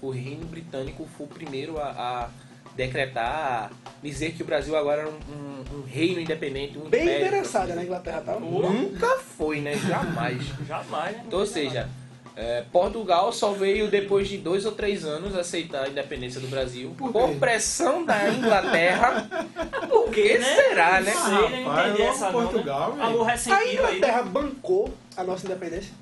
O 0.00 0.10
reino 0.10 0.46
britânico 0.46 1.08
foi 1.16 1.26
o 1.26 1.28
primeiro 1.28 1.78
a, 1.78 1.86
a 1.90 2.28
decretar, 2.76 3.70
dizer 4.02 4.32
que 4.32 4.42
o 4.42 4.46
Brasil 4.46 4.76
agora 4.76 5.02
era 5.02 5.10
um, 5.10 5.12
um- 5.14 5.78
um 5.78 5.82
reino 5.86 6.20
independente, 6.20 6.78
um 6.78 6.88
Bem 6.88 7.02
império. 7.02 7.26
interessada 7.26 7.74
na 7.74 7.82
Inglaterra, 7.84 8.20
tá? 8.22 8.38
Nunca 8.38 9.18
foi, 9.18 9.60
né? 9.60 9.74
Jamais. 9.76 10.42
Jamais, 10.66 11.16
né? 11.16 11.22
Então, 11.26 11.38
ou 11.40 11.46
seja, 11.46 11.88
é, 12.34 12.62
Portugal 12.72 13.32
só 13.32 13.52
veio 13.52 13.90
depois 13.90 14.26
de 14.28 14.38
dois 14.38 14.64
ou 14.66 14.72
três 14.72 15.04
anos 15.04 15.36
aceitar 15.36 15.84
a 15.84 15.88
independência 15.88 16.40
do 16.40 16.46
Brasil 16.48 16.94
Por 16.96 17.12
por, 17.12 17.34
pressão 17.36 18.04
da 18.04 18.28
Inglaterra. 18.30 19.28
Por 19.88 20.10
que 20.10 20.38
né? 20.38 20.54
será, 20.54 21.00
né? 21.00 21.12
Não 21.14 21.48
não 21.50 21.64
Rapaz, 21.68 22.00
essa 22.00 22.30
não, 22.30 22.40
né? 22.40 22.48
Portugal, 22.48 22.92
velho. 22.92 23.02
Alô, 23.04 23.24
A 23.24 23.32
aí. 23.32 23.38
né? 23.66 23.72
Inglaterra 23.74 24.22
bancou 24.22 24.94
a 25.16 25.22
nossa 25.24 25.46
independência. 25.46 25.92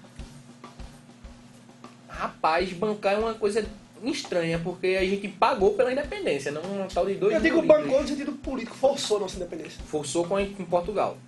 Rapaz, 2.08 2.72
bancar 2.72 3.14
é 3.14 3.18
uma 3.18 3.34
coisa 3.34 3.64
estranha, 4.08 4.58
porque 4.58 4.98
a 4.98 5.04
gente 5.04 5.28
pagou 5.28 5.74
pela 5.74 5.92
independência, 5.92 6.50
não 6.50 6.62
um 6.62 6.88
tal 6.88 7.06
de 7.06 7.14
dois 7.14 7.34
Eu 7.34 7.40
digo 7.40 7.62
bancou 7.62 8.02
no 8.02 8.08
sentido 8.08 8.32
político, 8.32 8.76
forçou 8.76 9.18
a 9.18 9.20
nossa 9.20 9.36
independência. 9.36 9.82
Forçou 9.86 10.26
com, 10.26 10.34
com 10.54 10.64
Portugal. 10.64 11.18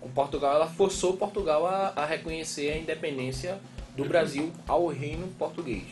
Com 0.00 0.08
Portugal, 0.10 0.56
ela 0.56 0.66
forçou 0.66 1.16
Portugal 1.16 1.66
a, 1.66 1.92
a 1.96 2.04
reconhecer 2.04 2.72
a 2.72 2.78
independência 2.78 3.58
do 3.96 4.04
Brasil 4.04 4.52
ao 4.66 4.86
reino 4.86 5.28
português. 5.38 5.84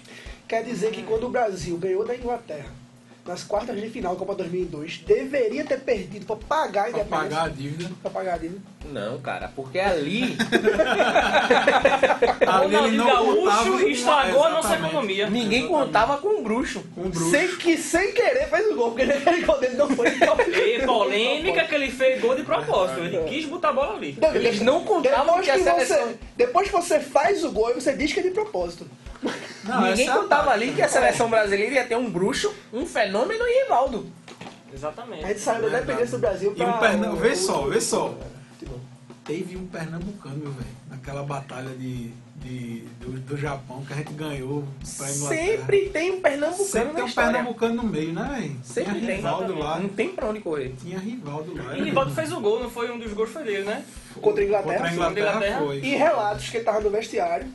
Quer 0.49 0.65
dizer 0.65 0.91
que 0.91 1.03
quando 1.03 1.27
o 1.27 1.31
Brasil 1.31 1.77
ganhou 1.79 2.05
da 2.05 2.15
Inglaterra 2.15 2.82
nas 3.25 3.45
quartas 3.45 3.81
de 3.81 3.89
final 3.89 4.15
da 4.15 4.19
Copa 4.19 4.35
2002, 4.35 4.99
deveria 5.07 5.65
ter 5.65 5.79
perdido 5.81 6.27
pra 6.27 6.35
pagar 6.37 6.89
a 6.89 6.91
Pra 6.91 7.01
independência. 7.01 7.29
pagar 7.29 7.45
a 7.45 7.49
dívida. 7.49 7.91
Pra 8.03 8.11
pagar 8.11 8.35
a 8.35 8.39
dívida. 8.39 8.61
Não, 8.85 9.21
cara, 9.21 9.51
porque 9.55 9.79
ali 9.79 10.37
O 12.47 12.51
Ali 12.51 12.75
ele 12.75 12.97
não 12.97 13.07
Gaúcho 13.07 13.89
estragou 13.89 14.45
a 14.45 14.51
nossa 14.51 14.75
economia. 14.75 15.31
ninguém 15.31 15.69
contava 15.69 16.19
com 16.19 16.41
o 16.41 16.43
bruxo. 16.43 16.83
Com 16.95 17.03
o 17.03 17.09
bruxo. 17.09 17.31
Sem 17.31 17.57
que 17.57 17.77
sem 17.79 18.13
querer 18.13 18.49
fez 18.49 18.67
o 18.71 18.75
gol, 18.75 18.91
porque 18.91 19.03
aquele 19.11 19.45
gol 19.45 19.59
dele 19.61 19.77
não 19.77 19.89
foi. 19.89 20.09
E 20.09 20.83
polêmica 20.85 21.65
que 21.65 21.75
ele 21.75 21.91
fez 21.91 22.21
gol 22.21 22.35
de 22.35 22.43
propósito. 22.43 23.01
Ele 23.01 23.19
quis 23.29 23.45
botar 23.47 23.69
a 23.69 23.73
bola 23.73 23.95
ali. 23.97 24.19
Eles 24.35 24.61
não 24.61 24.85
contavam 24.85 25.41
que 25.41 25.51
a 25.51 25.57
você, 25.59 25.65
seleção- 25.65 26.15
Depois 26.37 26.67
que 26.69 26.73
você 26.75 26.99
faz 27.01 27.45
o 27.45 27.53
gol, 27.53 27.73
você 27.75 27.93
diz 27.97 28.13
que 28.13 28.21
é 28.21 28.23
de 28.25 28.31
propósito. 28.31 28.87
Não, 29.65 29.81
ninguém 29.83 30.09
é 30.09 30.13
contava 30.13 30.51
ali 30.51 30.73
que 30.73 30.83
a 30.83 30.89
seleção 30.89 31.29
brasileira 31.31 31.75
ia 31.75 31.85
ter 31.85 31.97
um 31.97 32.11
bruxo, 32.11 32.53
um 32.73 32.85
fenômeno 32.87 33.45
e 33.47 33.63
Rivaldo. 33.65 34.07
Exatamente. 34.75 35.25
A 35.25 35.29
gente 35.29 35.41
saiu 35.41 35.57
da 35.57 35.61
Verdade. 35.63 35.85
independência 35.85 36.19
do 36.19 36.21
Brasil 36.21 36.53
E 36.53 36.55
pra... 36.57 36.67
um 36.67 36.79
Pernambu... 36.79 37.17
o- 37.17 37.21
Vê 37.21 37.37
só, 37.37 37.67
vê 37.69 37.81
só. 37.81 38.15
Futebol. 38.53 38.81
Teve 39.25 39.57
um 39.57 39.67
pernambucano, 39.67 40.37
meu 40.37 40.51
velho. 40.51 40.67
Naquela 40.91 41.23
batalha 41.23 41.71
de, 41.71 42.11
de, 42.37 42.81
do, 43.01 43.13
do 43.21 43.37
Japão 43.37 43.85
que 43.85 43.93
a 43.93 43.97
gente 43.97 44.13
ganhou 44.15 44.65
pra 44.97 45.11
Inglaterra. 45.11 45.47
Sempre 45.47 45.89
tem 45.91 46.11
um 46.13 46.21
pernambucano 46.21 46.65
Sempre 46.69 46.89
na 46.89 46.95
tem 46.95 47.05
um 47.05 47.07
história. 47.07 47.31
pernambucano 47.33 47.75
no 47.75 47.83
meio, 47.85 48.13
né, 48.13 48.37
velho? 48.41 48.57
Sempre 48.65 48.93
Tinha 48.95 49.07
tem, 49.07 49.17
Rivaldo 49.17 49.59
lá. 49.59 49.79
Não 49.79 49.89
tem 49.89 50.09
pra 50.09 50.27
onde 50.29 50.41
correr. 50.41 50.75
Tinha 50.81 50.99
Rivaldo 50.99 51.55
lá. 51.57 51.77
E 51.77 51.83
Rivaldo 51.83 52.15
fez 52.15 52.33
o 52.33 52.41
gol, 52.41 52.63
não 52.63 52.71
foi 52.71 52.91
um 52.91 52.99
dos 52.99 53.13
gols 53.13 53.31
foi 53.31 53.45
dele, 53.45 53.65
né? 53.65 53.85
Contra 54.21 54.43
a 54.43 54.47
Inglaterra. 54.47 54.73
Contra 54.75 54.89
a 54.91 54.93
Inglaterra, 54.95 55.29
Inglaterra. 55.31 55.59
foi. 55.61 55.79
E 55.79 55.95
relatos 55.97 56.49
que 56.49 56.57
ele 56.57 56.65
tava 56.65 56.81
no 56.81 56.91
vestiário 56.91 57.47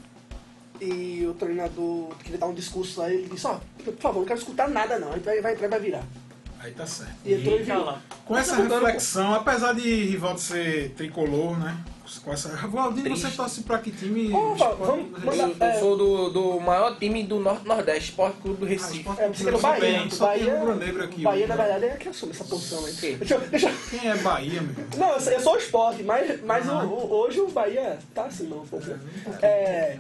e 0.82 1.26
o 1.26 1.34
treinador 1.34 2.10
queria 2.24 2.38
dar 2.38 2.48
um 2.48 2.54
discurso 2.54 3.00
lá 3.00 3.12
ele 3.12 3.28
disse, 3.30 3.48
ó, 3.48 3.60
por 3.84 3.96
favor, 3.96 4.20
não 4.20 4.26
quero 4.26 4.40
escutar 4.40 4.70
nada 4.70 5.00
não, 5.00 5.12
vai, 5.20 5.42
vai 5.42 5.54
entrar 5.54 5.68
e 5.68 5.70
vai 5.70 5.80
virar. 5.80 6.04
Aí 6.60 6.72
tá 6.72 6.86
certo. 6.86 7.14
E 7.26 7.34
entrou 7.34 7.60
e 7.60 7.64
lá. 7.66 8.02
Com 8.26 8.38
essa 8.38 8.56
reflexão, 8.56 9.34
apesar 9.34 9.74
de 9.74 10.04
Rivaldo 10.06 10.40
ser 10.40 10.92
tricolor, 10.92 11.58
né? 11.60 11.78
Com 12.24 12.32
essa... 12.32 12.50
Valdinho, 12.68 13.16
você 13.16 13.30
torce 13.30 13.64
pra 13.64 13.80
que 13.80 13.92
time? 13.92 14.34
Ô, 14.34 14.56
Val, 14.56 14.78
vamos 14.78 15.18
Esporte- 15.18 15.38
mandar- 15.42 15.68
Eu, 15.68 15.74
eu 15.74 15.80
sou 15.80 15.98
do, 15.98 16.30
do 16.30 16.60
maior 16.62 16.98
time 16.98 17.22
do 17.24 17.38
Norte 17.40 17.68
Nordeste, 17.68 18.12
Esporte 18.12 18.38
Clube 18.42 18.60
do 18.62 18.66
Ah, 18.66 18.70
Recife. 18.70 19.10
É, 19.18 19.28
você 19.28 19.44
Clube 19.44 19.60
só 19.60 19.68
Bahia. 19.72 19.82
tem- 20.00 20.10
Só 20.10 20.28
tem 20.30 20.46
Bahia, 20.46 20.60
rubro-negro 20.60 21.04
aqui. 21.04 21.22
Bahia, 21.24 21.40
hoje, 21.46 21.48
na 21.50 21.56
né? 21.58 21.64
verdade, 21.64 21.86
é 21.94 21.98
que 21.98 22.10
assume 22.10 22.32
essa 22.32 22.44
posição 22.46 22.86
aí. 22.86 22.94
Sim. 22.94 23.18
Deixa, 23.18 23.36
eu- 23.36 23.42
deixa, 23.42 23.70
eu- 23.70 23.76
Quem 24.00 24.10
é 24.10 24.16
Bahia, 24.16 24.62
meu? 24.62 24.74
Não, 24.98 25.12
eu 25.14 25.20
sou- 25.20 25.34
eu 25.34 25.40
sou 25.42 25.54
o 25.56 25.58
esporte, 25.58 26.04
mas, 26.04 26.42
mas 26.44 26.66
o- 26.66 26.72
Aham. 26.72 26.88
o- 26.88 27.12
hoje 27.14 27.42
o 27.42 27.50
Bahia 27.50 28.00
tá 28.16 28.24
assim, 28.26 28.48
não, 28.48 28.60
um 28.60 28.66
pouco. 28.68 28.86
né? 28.88 29.00
É, 29.42 29.98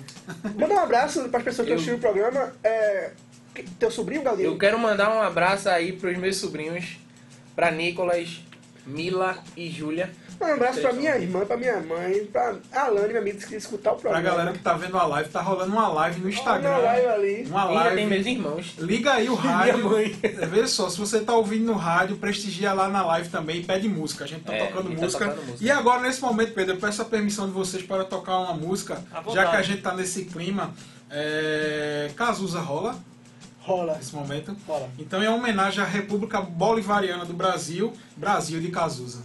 manda 0.58 0.74
um 0.76 0.80
abraço 0.80 1.28
para 1.28 1.39
as 1.39 1.43
pessoas 1.43 1.65
que 1.65 1.72
Eu- 1.74 1.76
assistiram 1.76 1.98
o 1.98 2.02
programa. 2.02 2.54
É, 2.63 3.12
teu 3.63 3.91
sobrinho, 3.91 4.22
Galdinho? 4.24 4.48
Eu 4.50 4.58
quero 4.58 4.78
mandar 4.80 5.10
um 5.15 5.22
abraço 5.22 5.70
aí 5.70 5.91
pros 5.93 6.17
meus 6.17 6.38
sobrinhos, 6.38 6.98
pra 7.56 7.72
Nicolas, 7.72 8.41
Mila 8.86 9.38
e 9.56 9.70
Júlia. 9.70 10.10
Um 10.39 10.46
abraço 10.46 10.80
pra 10.82 10.93
minha 10.93 11.17
irmã, 11.17 11.43
pra 11.48 11.58
minha 11.58 11.82
mãe, 11.82 12.24
pra 12.26 12.56
Alane, 12.72 13.08
minha 13.08 13.20
amiga, 13.22 13.39
que 13.48 13.56
escutar 13.56 13.93
o 13.93 13.96
Pra 13.96 14.12
programa. 14.12 14.30
galera 14.38 14.54
que 14.56 14.60
tá 14.63 14.74
vendo 14.74 14.96
a 14.96 15.04
live, 15.08 15.30
tá 15.32 15.41
rolando 15.41 15.72
uma 15.72 15.88
live 15.88 16.22
no 16.22 16.30
Instagram. 16.30 16.70
Olha 16.70 16.78
a 16.78 16.93
live 16.93 17.08
ali. 17.08 17.46
Uma 17.50 17.65
E 17.65 17.78
ainda 17.78 17.96
tem 17.96 18.06
meus 18.08 18.24
live. 18.24 18.32
irmãos. 18.39 18.76
Liga 18.78 19.13
aí 19.13 19.30
o 19.30 19.34
rádio. 19.34 19.84
mãe. 19.89 20.10
Vê 20.52 20.67
só, 20.67 20.89
se 20.91 21.00
você 21.00 21.22
tá 21.22 21.34
ouvindo 21.36 21.65
no 21.65 21.74
rádio, 21.74 22.17
prestigia 22.17 22.72
lá 22.72 22.88
na 22.88 23.04
live 23.04 23.30
também 23.30 23.62
e 23.62 23.63
pede 23.63 23.89
música. 23.89 24.26
A 24.26 24.28
gente 24.28 24.43
tá 24.43 24.54
É, 24.54 24.67
tocando 24.67 24.86
a 24.86 24.89
gente 24.91 25.00
tá 25.00 25.06
música. 25.06 25.26
tocando 25.28 25.46
música. 25.48 25.65
E 25.65 25.72
agora, 25.72 26.02
nesse 26.02 26.22
momento, 26.22 26.54
Pedro, 26.54 26.76
eu 26.76 26.80
peço 26.80 27.02
a 27.02 27.06
permissão 27.06 27.48
de 27.48 27.54
vocês 27.54 27.82
para 27.82 28.06
tocar 28.06 28.38
uma 28.38 28.54
música, 28.54 29.04
já 29.34 29.48
que 29.50 29.56
a 29.56 29.62
gente 29.63 29.82
tá 29.82 29.96
nesse 29.96 30.26
clima. 30.26 30.72
É... 31.10 32.12
Cazuza 32.15 32.60
rola 32.60 32.96
Rola. 33.67 33.95
nesse 33.97 34.15
momento. 34.15 34.56
Rola. 34.65 34.89
Então, 34.97 35.21
em 35.21 35.27
homenagem 35.27 35.84
à 35.84 35.86
República 35.86 36.39
Bolivariana 36.39 37.25
do 37.25 37.34
Brasil, 37.34 37.91
Brasil 38.15 38.62
de 38.62 38.69
Cazuza. 38.69 39.19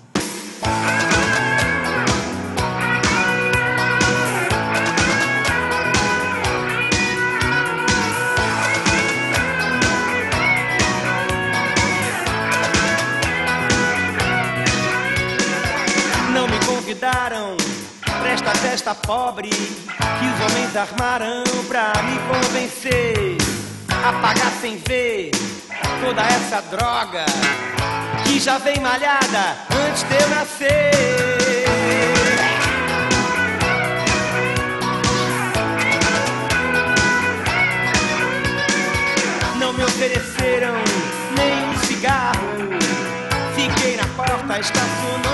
Não 16.35 16.49
me 16.49 16.67
convidaram 16.67 17.57
pra 18.03 18.33
esta 18.33 18.51
festa 18.57 18.93
pobre 18.93 19.51
que 19.51 20.27
os 20.27 20.51
homens 20.51 20.77
armaram 20.77 21.45
pra 21.69 21.93
me 22.03 22.19
convencer 22.29 23.62
a 24.05 24.13
pagar 24.15 24.51
sem 24.61 24.79
ver 24.79 25.31
toda 26.05 26.23
essa 26.23 26.61
droga 26.63 27.25
que 28.25 28.41
já 28.41 28.59
vem 28.59 28.81
malhada 28.81 29.57
antes 29.87 30.03
de 30.03 30.15
eu 30.15 30.29
nascer. 30.29 30.91
Não 39.61 39.73
me 39.73 39.85
ofereceram 39.85 40.75
nem 41.37 41.69
um 41.69 41.79
cigarro. 41.85 42.49
Fiquei 43.55 43.97
na 43.97 44.07
porta 44.17 44.59
estacionando 44.59 45.32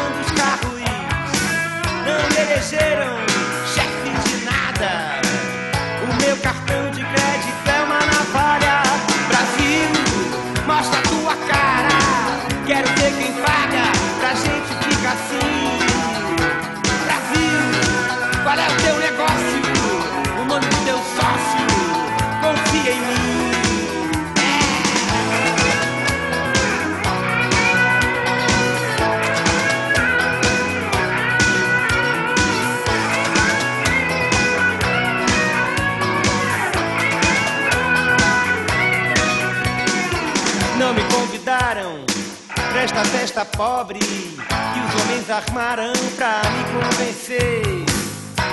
pobre 43.45 44.01
que 44.01 44.81
os 44.81 45.03
homens 45.03 45.31
armaram 45.31 45.93
pra 46.17 46.41
me 46.51 46.65
convencer 46.73 47.63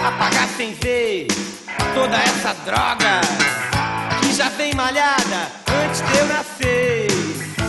a 0.06 0.12
pagar 0.12 0.48
sem 0.56 0.74
ver 0.76 1.28
toda 1.94 2.16
essa 2.16 2.54
droga 2.66 3.22
que 4.22 4.34
já 4.34 4.50
vem 4.50 4.74
malhada 4.76 5.52
antes 5.86 6.02
de 6.02 6.18
eu 6.18 6.26
nascer. 6.28 7.08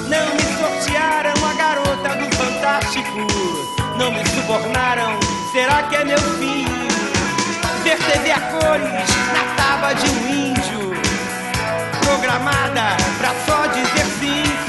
Não 0.09 0.35
me 0.35 0.43
sortearam 0.59 1.35
a 1.45 1.55
garota 1.55 2.17
do 2.17 2.37
Fantástico, 2.37 3.27
não 3.99 4.13
me 4.13 4.25
subornaram. 4.27 5.19
Será 5.53 5.85
que 5.85 5.97
é 5.97 6.05
meu 6.05 6.19
fim? 6.19 6.67
Ver 7.83 8.33
a 8.33 8.41
cores 8.41 9.09
na 9.33 9.55
tábua 9.57 9.95
de 9.95 10.11
um 10.11 10.29
índio 10.29 10.91
programada 12.05 12.97
pra 13.19 13.31
só 13.47 13.67
dizer 13.69 14.07
sim, 14.21 14.66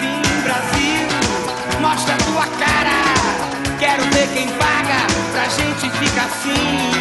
quero 3.97 4.09
ver 4.11 4.27
quem 4.33 4.47
paga 4.49 5.07
pra 5.31 5.47
gente 5.49 5.89
ficar 5.97 6.25
assim. 6.25 6.91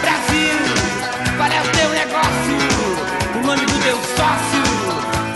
Brasil, 0.00 0.58
qual 1.36 1.48
é 1.48 1.60
o 1.60 1.68
teu 1.72 1.88
negócio? 1.90 2.56
O 3.36 3.46
nome 3.46 3.64
do 3.64 3.78
teu 3.82 3.96
sócio? 4.16 4.62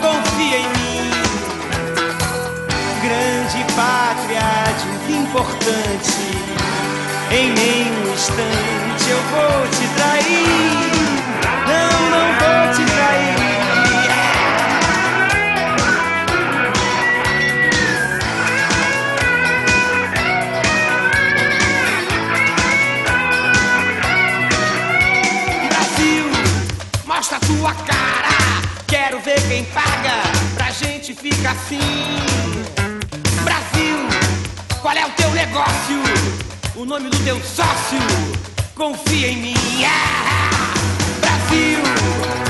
Confia 0.01 0.59
em 0.59 0.69
mim. 0.69 1.11
Grande 3.03 3.65
pátria 3.75 4.43
desimportante, 5.07 6.13
em 7.31 7.53
nenhum 7.53 8.13
instante 8.13 9.11
eu 9.11 9.23
vou 9.31 9.69
te 9.69 9.95
trair. 9.97 10.12
Ficar 31.23 31.53
assim. 31.53 31.79
Brasil, 33.45 33.97
qual 34.81 34.95
é 34.97 35.07
o 35.07 35.11
teu 35.11 35.31
negócio? 35.31 36.03
O 36.75 36.85
nome 36.85 37.09
do 37.11 37.19
teu 37.19 37.37
sócio? 37.37 37.99
Confia 38.75 39.29
em 39.29 39.37
mim. 39.37 39.55
Ah! 39.85 40.75
Brasil, 41.21 41.79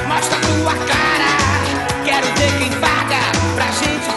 mostra 0.09 0.39
tua 0.39 0.75
cara. 0.87 1.31
Quero 2.05 2.27
ver 2.27 2.59
quem 2.59 2.71
paga 2.81 3.21
pra 3.55 3.67
gente 3.73 4.12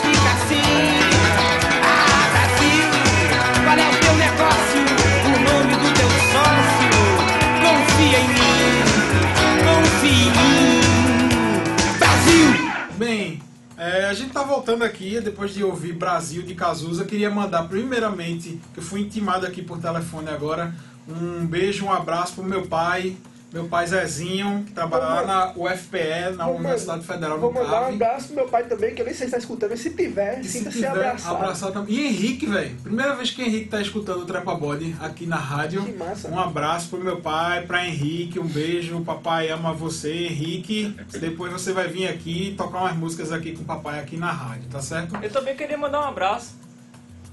gente 14.15 14.31
tá 14.31 14.43
voltando 14.43 14.83
aqui, 14.83 15.19
depois 15.21 15.53
de 15.53 15.63
ouvir 15.63 15.93
Brasil 15.93 16.41
de 16.41 16.55
Cazuza. 16.55 17.05
Queria 17.05 17.29
mandar, 17.29 17.67
primeiramente, 17.67 18.59
que 18.73 18.79
eu 18.79 18.83
fui 18.83 19.01
intimado 19.01 19.45
aqui 19.45 19.61
por 19.61 19.79
telefone 19.79 20.29
agora, 20.29 20.73
um 21.07 21.45
beijo, 21.45 21.85
um 21.85 21.93
abraço 21.93 22.35
pro 22.35 22.43
meu 22.43 22.65
pai, 22.65 23.15
meu 23.55 23.69
pai 23.69 23.87
Zezinho, 23.87 24.65
que 24.65 24.73
trabalha 24.73 25.05
lá 25.05 25.25
na 25.25 25.53
UFPE, 25.55 26.35
na 26.35 26.43
Vou 26.45 26.57
Universidade 26.57 27.05
Federal 27.07 27.39
Vou 27.39 27.53
do 27.53 27.57
mandar 27.57 27.83
um 27.83 27.93
abraço 27.93 28.27
pro 28.27 28.35
meu 28.35 28.49
pai 28.49 28.65
também, 28.65 28.93
que 28.93 29.01
eu 29.01 29.05
nem 29.05 29.15
sei 29.15 29.27
se 29.27 29.31
tá 29.31 29.37
escutando, 29.37 29.69
mas 29.69 29.79
se 29.79 29.91
tiver, 29.91 30.41
E 30.41 30.43
se 30.43 30.57
sinta-se 30.59 30.85
abraçado. 30.85 31.35
abraçar 31.37 31.71
também. 31.71 31.95
E 31.95 32.07
Henrique, 32.07 32.47
velho. 32.47 32.75
Primeira 32.83 33.15
vez 33.15 33.31
que 33.31 33.41
Henrique 33.41 33.69
tá 33.69 33.79
escutando 33.79 34.23
o 34.23 34.25
Trepa 34.25 34.53
Body 34.55 34.93
aqui 34.99 35.25
na 35.25 35.37
rádio. 35.37 35.85
Que 35.85 35.93
massa. 35.93 36.27
Um 36.27 36.37
abraço 36.37 36.89
pro 36.89 37.01
meu 37.01 37.21
pai, 37.21 37.65
pra 37.65 37.87
Henrique, 37.87 38.41
um 38.41 38.47
beijo. 38.47 38.97
O 38.97 39.05
papai 39.05 39.49
ama 39.49 39.71
você, 39.71 40.25
Henrique. 40.25 40.93
Depois 41.17 41.49
você 41.53 41.71
vai 41.71 41.87
vir 41.87 42.09
aqui 42.09 42.53
tocar 42.57 42.79
umas 42.79 42.97
músicas 42.97 43.31
aqui 43.31 43.53
com 43.53 43.61
o 43.61 43.65
papai 43.65 44.01
aqui 44.01 44.17
na 44.17 44.33
rádio, 44.33 44.67
tá 44.69 44.81
certo? 44.81 45.15
Eu 45.23 45.31
também 45.31 45.55
queria 45.55 45.77
mandar 45.77 46.01
um 46.01 46.09
abraço 46.09 46.55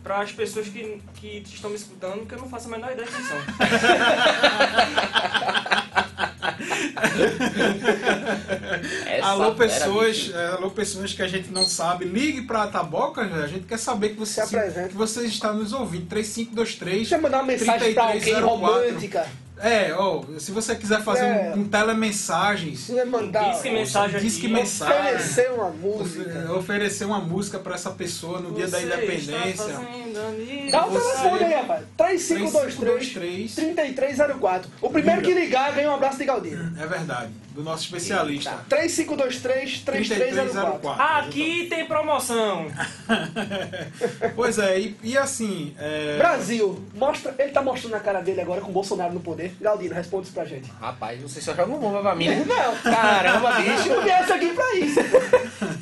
para 0.04 0.20
as 0.20 0.30
pessoas 0.30 0.68
que, 0.68 1.02
que 1.14 1.42
estão 1.46 1.70
me 1.70 1.76
escutando, 1.76 2.24
que 2.26 2.34
eu 2.34 2.38
não 2.38 2.48
faço 2.48 2.68
a 2.68 2.70
menor 2.70 2.92
ideia 2.92 3.08
de 3.08 3.12
quem 3.12 3.24
são. 3.24 3.38
Alô, 9.22 9.54
pessoas, 9.54 10.30
é, 10.34 10.46
alô, 10.48 10.70
pessoas 10.70 11.12
que 11.12 11.22
a 11.22 11.28
gente 11.28 11.50
não 11.50 11.64
sabe, 11.64 12.04
ligue 12.04 12.42
pra 12.42 12.66
Taboca, 12.66 13.22
a 13.22 13.46
gente 13.46 13.66
quer 13.66 13.78
saber 13.78 14.10
que, 14.10 14.16
você, 14.16 14.44
Se 14.46 14.88
que 14.88 14.94
vocês 14.94 15.30
estão 15.30 15.54
nos 15.54 15.72
ouvindo. 15.72 16.06
3523 16.06 16.96
Deixa 16.96 17.16
eu 17.16 17.22
mandar 17.22 17.38
uma 17.38 17.44
mensagem 17.44 17.94
pra 17.94 18.04
alguém 18.04 18.20
3304. 18.20 18.46
romântica. 18.46 19.26
É, 19.62 19.94
ó, 19.94 20.22
se 20.38 20.50
você 20.50 20.74
quiser 20.74 21.02
fazer 21.02 21.24
É. 21.24 21.52
um, 21.54 21.60
um 21.60 21.68
telemensagens, 21.68 22.80
Se 22.80 22.92
você 22.92 23.04
mandar. 23.04 23.52
Diz 23.52 23.62
que 23.62 23.70
mensagem 23.70 24.20
diz 24.20 24.36
que 24.36 24.46
aqui. 24.46 24.54
mensagem, 24.54 24.98
Oferecer 25.14 25.52
uma 25.52 25.70
música. 25.70 26.52
oferecer 26.52 27.04
uma 27.04 27.20
música 27.20 27.58
pra 27.60 27.74
essa 27.76 27.90
pessoa 27.90 28.40
no 28.40 28.52
dia 28.52 28.66
da 28.66 28.78
Você 28.78 28.86
independência. 28.86 29.80
Dá 30.70 30.86
o 30.86 30.90
Você- 30.90 31.10
telefone 31.12 31.44
aí, 31.44 31.54
rapaz. 31.54 31.84
3523 31.96 33.54
3304. 33.54 34.70
O 34.80 34.90
primeiro 34.90 35.22
que 35.22 35.32
ligar 35.32 35.72
ganha 35.72 35.90
um 35.90 35.94
abraço 35.94 36.18
de 36.18 36.24
Galdino. 36.24 36.72
É 36.80 36.86
verdade, 36.86 37.30
do 37.54 37.62
nosso 37.62 37.84
especialista. 37.84 38.52
3523 38.68 39.78
3304. 39.80 40.80
3304. 40.80 41.28
Aqui 41.28 41.66
tem 41.68 41.86
promoção. 41.86 42.66
Pois 44.34 44.58
é, 44.58 44.78
e, 44.80 44.96
e 45.02 45.16
assim, 45.18 45.74
é, 45.78 46.16
Brasil, 46.18 46.82
mostra, 46.94 47.34
ele 47.38 47.50
tá 47.52 47.62
mostrando 47.62 47.94
a 47.94 48.00
cara 48.00 48.20
dele 48.20 48.40
agora 48.40 48.60
com 48.60 48.70
o 48.70 48.72
Bolsonaro 48.72 49.12
no 49.12 49.20
poder. 49.20 49.51
Galdino, 49.60 49.94
responde 49.94 50.24
isso 50.26 50.34
pra 50.34 50.44
gente. 50.44 50.70
Rapaz, 50.80 51.20
você 51.20 51.40
só 51.40 51.54
joga 51.54 51.72
um 51.72 51.78
bomba 51.78 52.00
pra 52.00 52.14
mim, 52.14 52.28
né? 52.28 52.44
Não. 52.46 52.76
Caramba, 52.92 53.52
bicho. 53.60 53.88
Eu 53.88 54.02
viesse 54.02 54.32
aqui 54.32 54.52
pra 54.54 54.74
isso. 54.76 55.00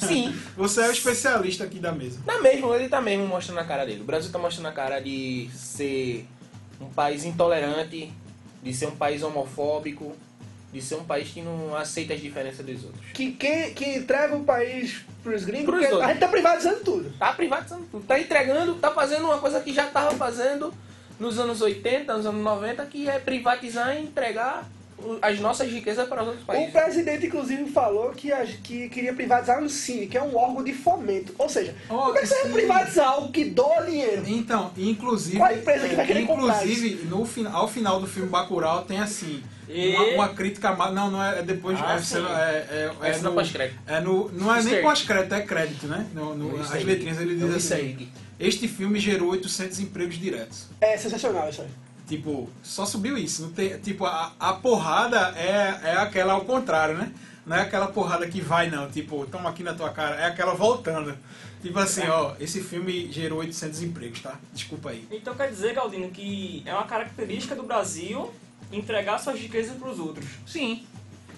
Sim. 0.07 0.35
você 0.57 0.83
é 0.83 0.89
o 0.89 0.93
especialista 0.93 1.65
aqui 1.65 1.79
da 1.79 1.93
mesa. 1.93 2.21
Tá 2.25 2.41
mesmo, 2.41 2.75
ele 2.75 2.89
tá 2.89 3.01
mesmo 3.01 3.27
mostrando 3.27 3.59
a 3.59 3.65
cara 3.65 3.85
dele. 3.85 4.01
O 4.01 4.05
Brasil 4.05 4.31
tá 4.33 4.39
mostrando 4.39 4.67
a 4.67 4.73
cara 4.73 5.01
de 5.01 5.49
ser 5.55 6.27
um 6.81 6.87
país 6.87 7.25
intolerante, 7.25 8.13
de 8.63 8.75
ser 8.75 8.87
um 8.87 8.97
país 8.97 9.23
homofóbico, 9.23 10.15
de 10.73 10.81
ser 10.81 10.95
um 10.97 11.05
país 11.05 11.29
que 11.29 11.43
não 11.43 11.75
aceita 11.77 12.15
as 12.15 12.21
diferenças 12.21 12.65
dos 12.65 12.85
outros. 12.85 13.13
Que, 13.13 13.33
que, 13.33 13.71
que 13.71 13.97
entrega 13.97 14.37
o 14.37 14.45
país 14.45 15.01
pros 15.23 15.45
gringos, 15.45 15.67
Pros 15.67 15.81
porque 15.81 15.93
outros. 15.95 16.09
a 16.09 16.13
gente 16.13 16.21
tá 16.21 16.29
privatizando 16.29 16.81
tudo. 16.81 17.11
Tá 17.19 17.33
privatizando 17.33 17.85
tudo. 17.91 18.07
Tá 18.07 18.19
entregando, 18.21 18.75
tá 18.77 18.91
fazendo 18.93 19.25
uma 19.25 19.39
coisa 19.39 19.61
que 19.61 19.73
já 19.73 19.87
tava 19.87 20.13
fazendo 20.17 20.73
nos 21.21 21.39
anos 21.39 21.61
80, 21.61 22.17
nos 22.17 22.27
anos 22.27 22.43
90, 22.43 22.85
que 22.87 23.09
é 23.09 23.19
privatizar 23.19 23.95
e 23.97 24.01
entregar 24.03 24.67
o- 24.99 25.19
as 25.23 25.39
nossas 25.41 25.71
riquezas 25.71 26.07
para 26.09 26.21
os 26.23 26.29
outros 26.29 26.45
O 26.45 26.47
países. 26.47 26.73
presidente, 26.73 27.27
inclusive, 27.27 27.71
falou 27.71 28.11
que, 28.11 28.33
a- 28.33 28.45
que 28.45 28.89
queria 28.91 29.15
privatizar 29.15 29.63
o 29.63 29.69
Cine, 29.69 30.07
que 30.07 30.17
é 30.19 30.23
um 30.23 30.37
órgão 30.37 30.63
de 30.65 30.73
fomento. 30.75 31.35
Ou 31.39 31.49
seja, 31.49 31.75
Oh, 31.89 31.95
como 31.97 32.17
é 32.19 32.21
que 32.21 32.27
você 32.27 32.43
vai 32.43 32.53
privatizar 32.53 33.09
algo 33.09 33.31
que 33.33 33.45
doa 33.47 33.83
dinheiro? 33.85 34.23
Então, 34.27 34.71
inclusive, 34.77 35.37
Qual 35.39 35.49
a 35.49 35.55
empresa 35.55 35.89
que 35.89 35.95
vai 35.95 36.07
querer 36.07 36.27
comprar 36.27 36.65
inclusive 36.65 37.05
no 37.07 37.25
final, 37.25 37.57
ao 37.63 37.69
final 37.69 38.01
do 38.01 38.07
filme 38.07 38.29
Bacurau 38.29 38.83
tem 38.83 38.99
assim 38.99 39.43
E? 39.69 39.89
uma, 39.95 40.05
uma 40.27 40.29
crítica, 40.31 40.71
não, 40.91 41.11
não 41.11 41.23
é, 41.25 41.39
é 41.39 41.43
depois, 41.43 41.79
Ah, 41.81 41.95
é, 41.95 41.99
sim. 42.03 42.17
é, 42.19 42.21
é, 43.01 43.09
é, 43.11 43.19
no, 43.19 43.33
pós-crédito. 43.33 43.79
é 43.87 44.01
no, 44.01 44.29
não 44.33 44.51
é 44.51 44.57
nem 44.57 44.57
Easter 44.57 44.73
egg. 44.75 44.83
pós-crédito, 44.83 45.35
é 45.35 45.41
crédito, 45.43 45.87
né? 45.87 46.07
No, 46.15 46.35
no- 46.35 46.61
as 46.61 46.85
letrinhas 46.85 47.19
ele 47.21 47.37
diz 47.37 47.55
assim. 47.55 48.09
Este 48.41 48.67
filme 48.67 48.99
gerou 48.99 49.29
800 49.31 49.79
empregos 49.81 50.19
diretos. 50.19 50.67
É 50.81 50.97
sensacional 50.97 51.49
isso 51.49 51.61
aí. 51.63 51.69
Tipo, 52.09 52.49
só 52.63 52.85
subiu 52.85 53.17
isso. 53.17 53.43
Não 53.43 53.51
tem, 53.53 53.79
tipo, 53.79 54.05
a, 54.05 54.33
a 54.41 54.55
porrada 54.55 55.33
é, 55.37 55.79
é 55.91 55.97
aquela 55.99 56.33
ao 56.33 56.41
contrário, 56.45 56.97
né? 56.97 57.13
Não 57.47 57.57
é 57.57 57.61
aquela 57.61 57.87
porrada 57.89 58.27
que 58.27 58.41
vai, 58.41 58.69
não. 58.69 58.91
Tipo, 58.91 59.27
toma 59.27 59.49
aqui 59.51 59.63
na 59.63 59.75
tua 59.75 59.91
cara. 59.91 60.17
É 60.17 60.27
aquela 60.27 60.55
voltando. 60.55 61.17
Tipo 61.63 61.79
assim, 61.79 62.07
ó, 62.09 62.35
esse 62.41 62.63
filme 62.63 63.13
gerou 63.13 63.41
800 63.41 63.83
empregos, 63.83 64.21
tá? 64.23 64.35
Desculpa 64.53 64.91
aí. 64.91 65.07
Então 65.11 65.35
quer 65.35 65.51
dizer, 65.51 65.75
Galdino, 65.75 66.11
que 66.11 66.63
é 66.65 66.73
uma 66.73 66.85
característica 66.87 67.55
do 67.55 67.63
Brasil 67.63 68.33
entregar 68.73 69.19
suas 69.19 69.39
riquezas 69.39 69.77
pros 69.77 69.99
outros. 69.99 70.27
Sim. 70.47 70.85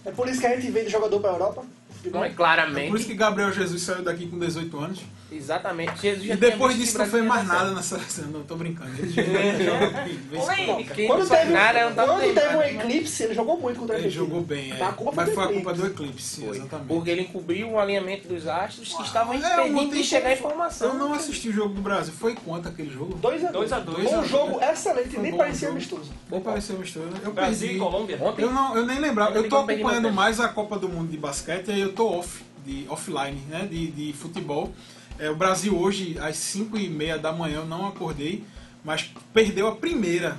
É 0.05 0.11
por 0.11 0.29
isso 0.29 0.41
que 0.41 0.47
a 0.47 0.55
gente 0.57 0.71
vende 0.71 0.91
jogador 0.91 1.19
pra 1.21 1.31
Europa. 1.31 1.65
Não 2.07 2.23
é 2.23 2.27
É 2.27 2.31
por 2.31 2.37
claramente. 2.37 2.97
isso 2.97 3.07
que 3.07 3.15
Gabriel 3.15 3.53
Jesus 3.53 3.83
saiu 3.83 4.03
daqui 4.03 4.27
com 4.27 4.39
18 4.39 4.79
anos. 4.79 5.01
Exatamente. 5.35 6.01
Jesus 6.01 6.27
já 6.27 6.35
E 6.35 6.37
depois 6.37 6.77
disso 6.77 6.99
não 6.99 7.07
foi 7.07 7.23
mais 7.23 7.47
nada 7.47 7.71
nessa 7.73 7.99
seleção. 7.99 8.27
Não, 8.33 8.43
tô 8.43 8.57
brincando. 8.57 8.91
Ele 8.99 9.09
de 9.09 9.23
vez 9.23 10.49
em 10.49 11.07
quando. 11.07 11.29
Teve, 11.29 11.53
nada, 11.53 11.85
não 11.89 11.95
tá 11.95 12.05
quando 12.07 12.35
teve 12.35 12.57
um 12.57 12.63
eclipse, 12.63 13.23
ele 13.23 13.35
jogou 13.35 13.59
muito 13.61 13.79
contra 13.81 13.97
Ele 13.97 14.07
Argentina. 14.07 14.27
jogou 14.27 14.43
bem, 14.43 14.73
é. 14.73 14.79
Mas 15.15 15.33
foi 15.35 15.45
a 15.45 15.49
culpa 15.49 15.73
do 15.75 15.87
eclipse, 15.87 16.41
Foi. 16.43 16.57
exatamente. 16.57 16.89
Porque 16.89 17.11
ele 17.11 17.23
encobriu 17.23 17.71
o 17.71 17.79
alinhamento 17.79 18.29
dos 18.29 18.47
astros 18.47 18.93
que 18.95 19.03
estavam 19.03 19.35
É, 19.35 19.69
impedindo 19.69 19.97
de 19.97 20.05
chegar 20.05 20.29
a 20.31 20.33
informação. 20.33 20.89
Eu 20.89 20.95
não 20.95 21.13
assisti 21.15 21.49
o 21.49 21.53
jogo 21.53 21.75
do 21.75 21.81
Brasil. 21.81 22.13
Foi 22.13 22.35
quanto 22.35 22.69
aquele 22.69 22.91
jogo? 22.91 23.15
2 23.15 23.45
a 23.45 23.51
2 23.51 23.53
Dois 23.53 23.73
a 23.73 23.79
dois. 23.81 24.13
Um 24.13 24.25
jogo 24.25 24.61
excelente, 24.63 25.11
Foi 25.11 25.23
nem 25.23 25.37
parecia 25.37 25.69
amistoso. 25.69 26.11
Nem 26.31 26.41
pareceu 26.41 26.79
mistura. 26.79 27.07
Eu 27.25 27.33
Brasil 27.33 27.69
perdi. 27.69 27.77
e 27.77 27.79
Colômbia. 27.79 28.19
Eu, 28.39 28.51
não, 28.51 28.77
eu 28.77 28.87
nem 28.87 28.99
lembrava. 28.99 29.37
Eu 29.37 29.49
tô 29.49 29.57
acompanhando 29.59 30.13
mais 30.13 30.41
a 30.41 30.49
Copa 30.49 30.79
do 30.79 30.89
Mundo 30.89 31.11
de 31.11 31.17
basquete 31.17 31.69
e 31.69 31.73
aí 31.73 31.81
eu 31.81 31.93
tô 31.93 32.09
off, 32.19 32.43
de, 32.65 32.87
offline, 32.89 33.41
né? 33.49 33.67
De, 33.71 33.91
de 33.91 34.13
futebol. 34.13 34.73
É, 35.19 35.31
o 35.31 35.37
Brasil 35.37 35.77
hoje, 35.79 36.17
às 36.21 36.37
5 36.37 36.77
e 36.79 36.89
meia 36.89 37.17
da 37.19 37.33
manhã, 37.33 37.59
eu 37.59 37.67
não 37.67 37.87
acordei, 37.87 38.45
mas 38.85 39.11
perdeu 39.33 39.69
a 39.69 39.77
primeira. 39.77 40.37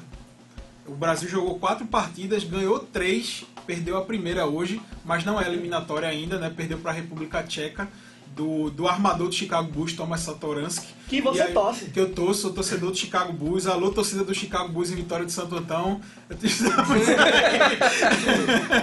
O 0.85 0.93
Brasil 0.93 1.29
jogou 1.29 1.57
quatro 1.59 1.85
partidas, 1.85 2.43
ganhou 2.43 2.79
três, 2.79 3.45
perdeu 3.65 3.97
a 3.97 4.01
primeira 4.03 4.45
hoje, 4.45 4.81
mas 5.05 5.23
não 5.23 5.39
é 5.39 5.47
eliminatória 5.47 6.09
ainda, 6.09 6.37
né? 6.37 6.51
Perdeu 6.55 6.77
para 6.79 6.91
a 6.91 6.93
República 6.93 7.41
Tcheca. 7.43 7.87
Do, 8.35 8.71
do 8.71 8.87
armador 8.87 9.27
do 9.27 9.33
Chicago 9.35 9.71
Bulls, 9.71 9.93
Thomas 9.93 10.21
Satoransky. 10.21 10.87
Que 11.07 11.21
você 11.21 11.43
aí- 11.43 11.53
torce. 11.53 11.85
Que 11.91 11.99
eu 11.99 12.09
torço, 12.13 12.41
sou 12.41 12.51
torcedor 12.51 12.89
do 12.89 12.97
Chicago 12.97 13.31
Bulls. 13.31 13.67
Alô, 13.67 13.91
torcida 13.91 14.23
do 14.23 14.33
Chicago 14.33 14.69
Bulls 14.69 14.89
em 14.89 14.95
Vitória 14.95 15.23
de 15.23 15.31
Santo 15.31 15.55
Antão. 15.55 16.01
Eu 16.27 16.35
te- 16.35 16.47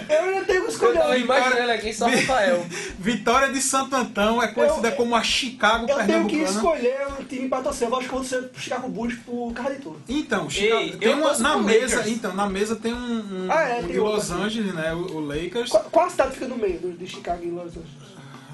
Eu 0.09 0.21
ainda 0.23 0.45
tenho 0.45 0.60
que 0.79 0.85
eu 0.85 0.91
escolher 0.93 0.99
tava 1.01 1.19
imaginando 1.19 1.71
aqui 1.73 1.93
só 1.93 2.07
Rafael. 2.07 2.67
Vitória 2.99 3.53
de 3.53 3.61
Santo 3.61 3.95
Antão 3.97 4.43
é 4.43 4.49
conhecida 4.49 4.89
Eu- 4.89 4.97
como 4.97 5.15
a 5.17 5.23
Chicago 5.23 5.87
Eu 5.89 6.07
tenho 6.07 6.27
que 6.27 6.37
escolher 6.37 7.07
um 7.19 7.25
time 7.25 7.49
pra 7.49 7.61
torcer. 7.63 7.87
Eu 7.87 7.91
gosto 7.91 8.03
de 8.05 8.09
torcer 8.11 8.43
pro 8.45 8.61
Chicago 8.61 8.89
Bulls 8.89 9.15
por 9.25 9.53
causa 9.53 9.75
de 9.75 9.81
tudo. 9.83 10.01
Então, 10.09 10.49
Chicago, 10.51 10.81
Ei, 10.83 10.97
tem 10.97 11.15
uma, 11.15 11.37
na 11.39 11.57
mesa, 11.59 11.97
Lakers. 11.97 12.17
então, 12.17 12.35
na 12.35 12.49
mesa 12.49 12.77
tem 12.77 12.93
um, 12.93 12.97
um, 13.47 13.47
Ah, 13.51 13.63
é, 13.63 13.79
um 13.79 13.83
tem 13.85 13.93
de 13.93 13.99
Los. 14.01 14.31
Angeles, 14.31 14.75
né? 14.75 14.93
O, 14.95 15.17
o 15.17 15.21
Lakers. 15.27 15.71
Qual, 15.71 15.85
qual 15.91 16.11
cidade 16.11 16.33
fica 16.35 16.47
no 16.49 16.57
meio 16.57 16.79
de 16.79 17.07
Chicago 17.07 17.43
e 17.45 17.51
Los 17.51 17.69
Angeles? 17.77 18.10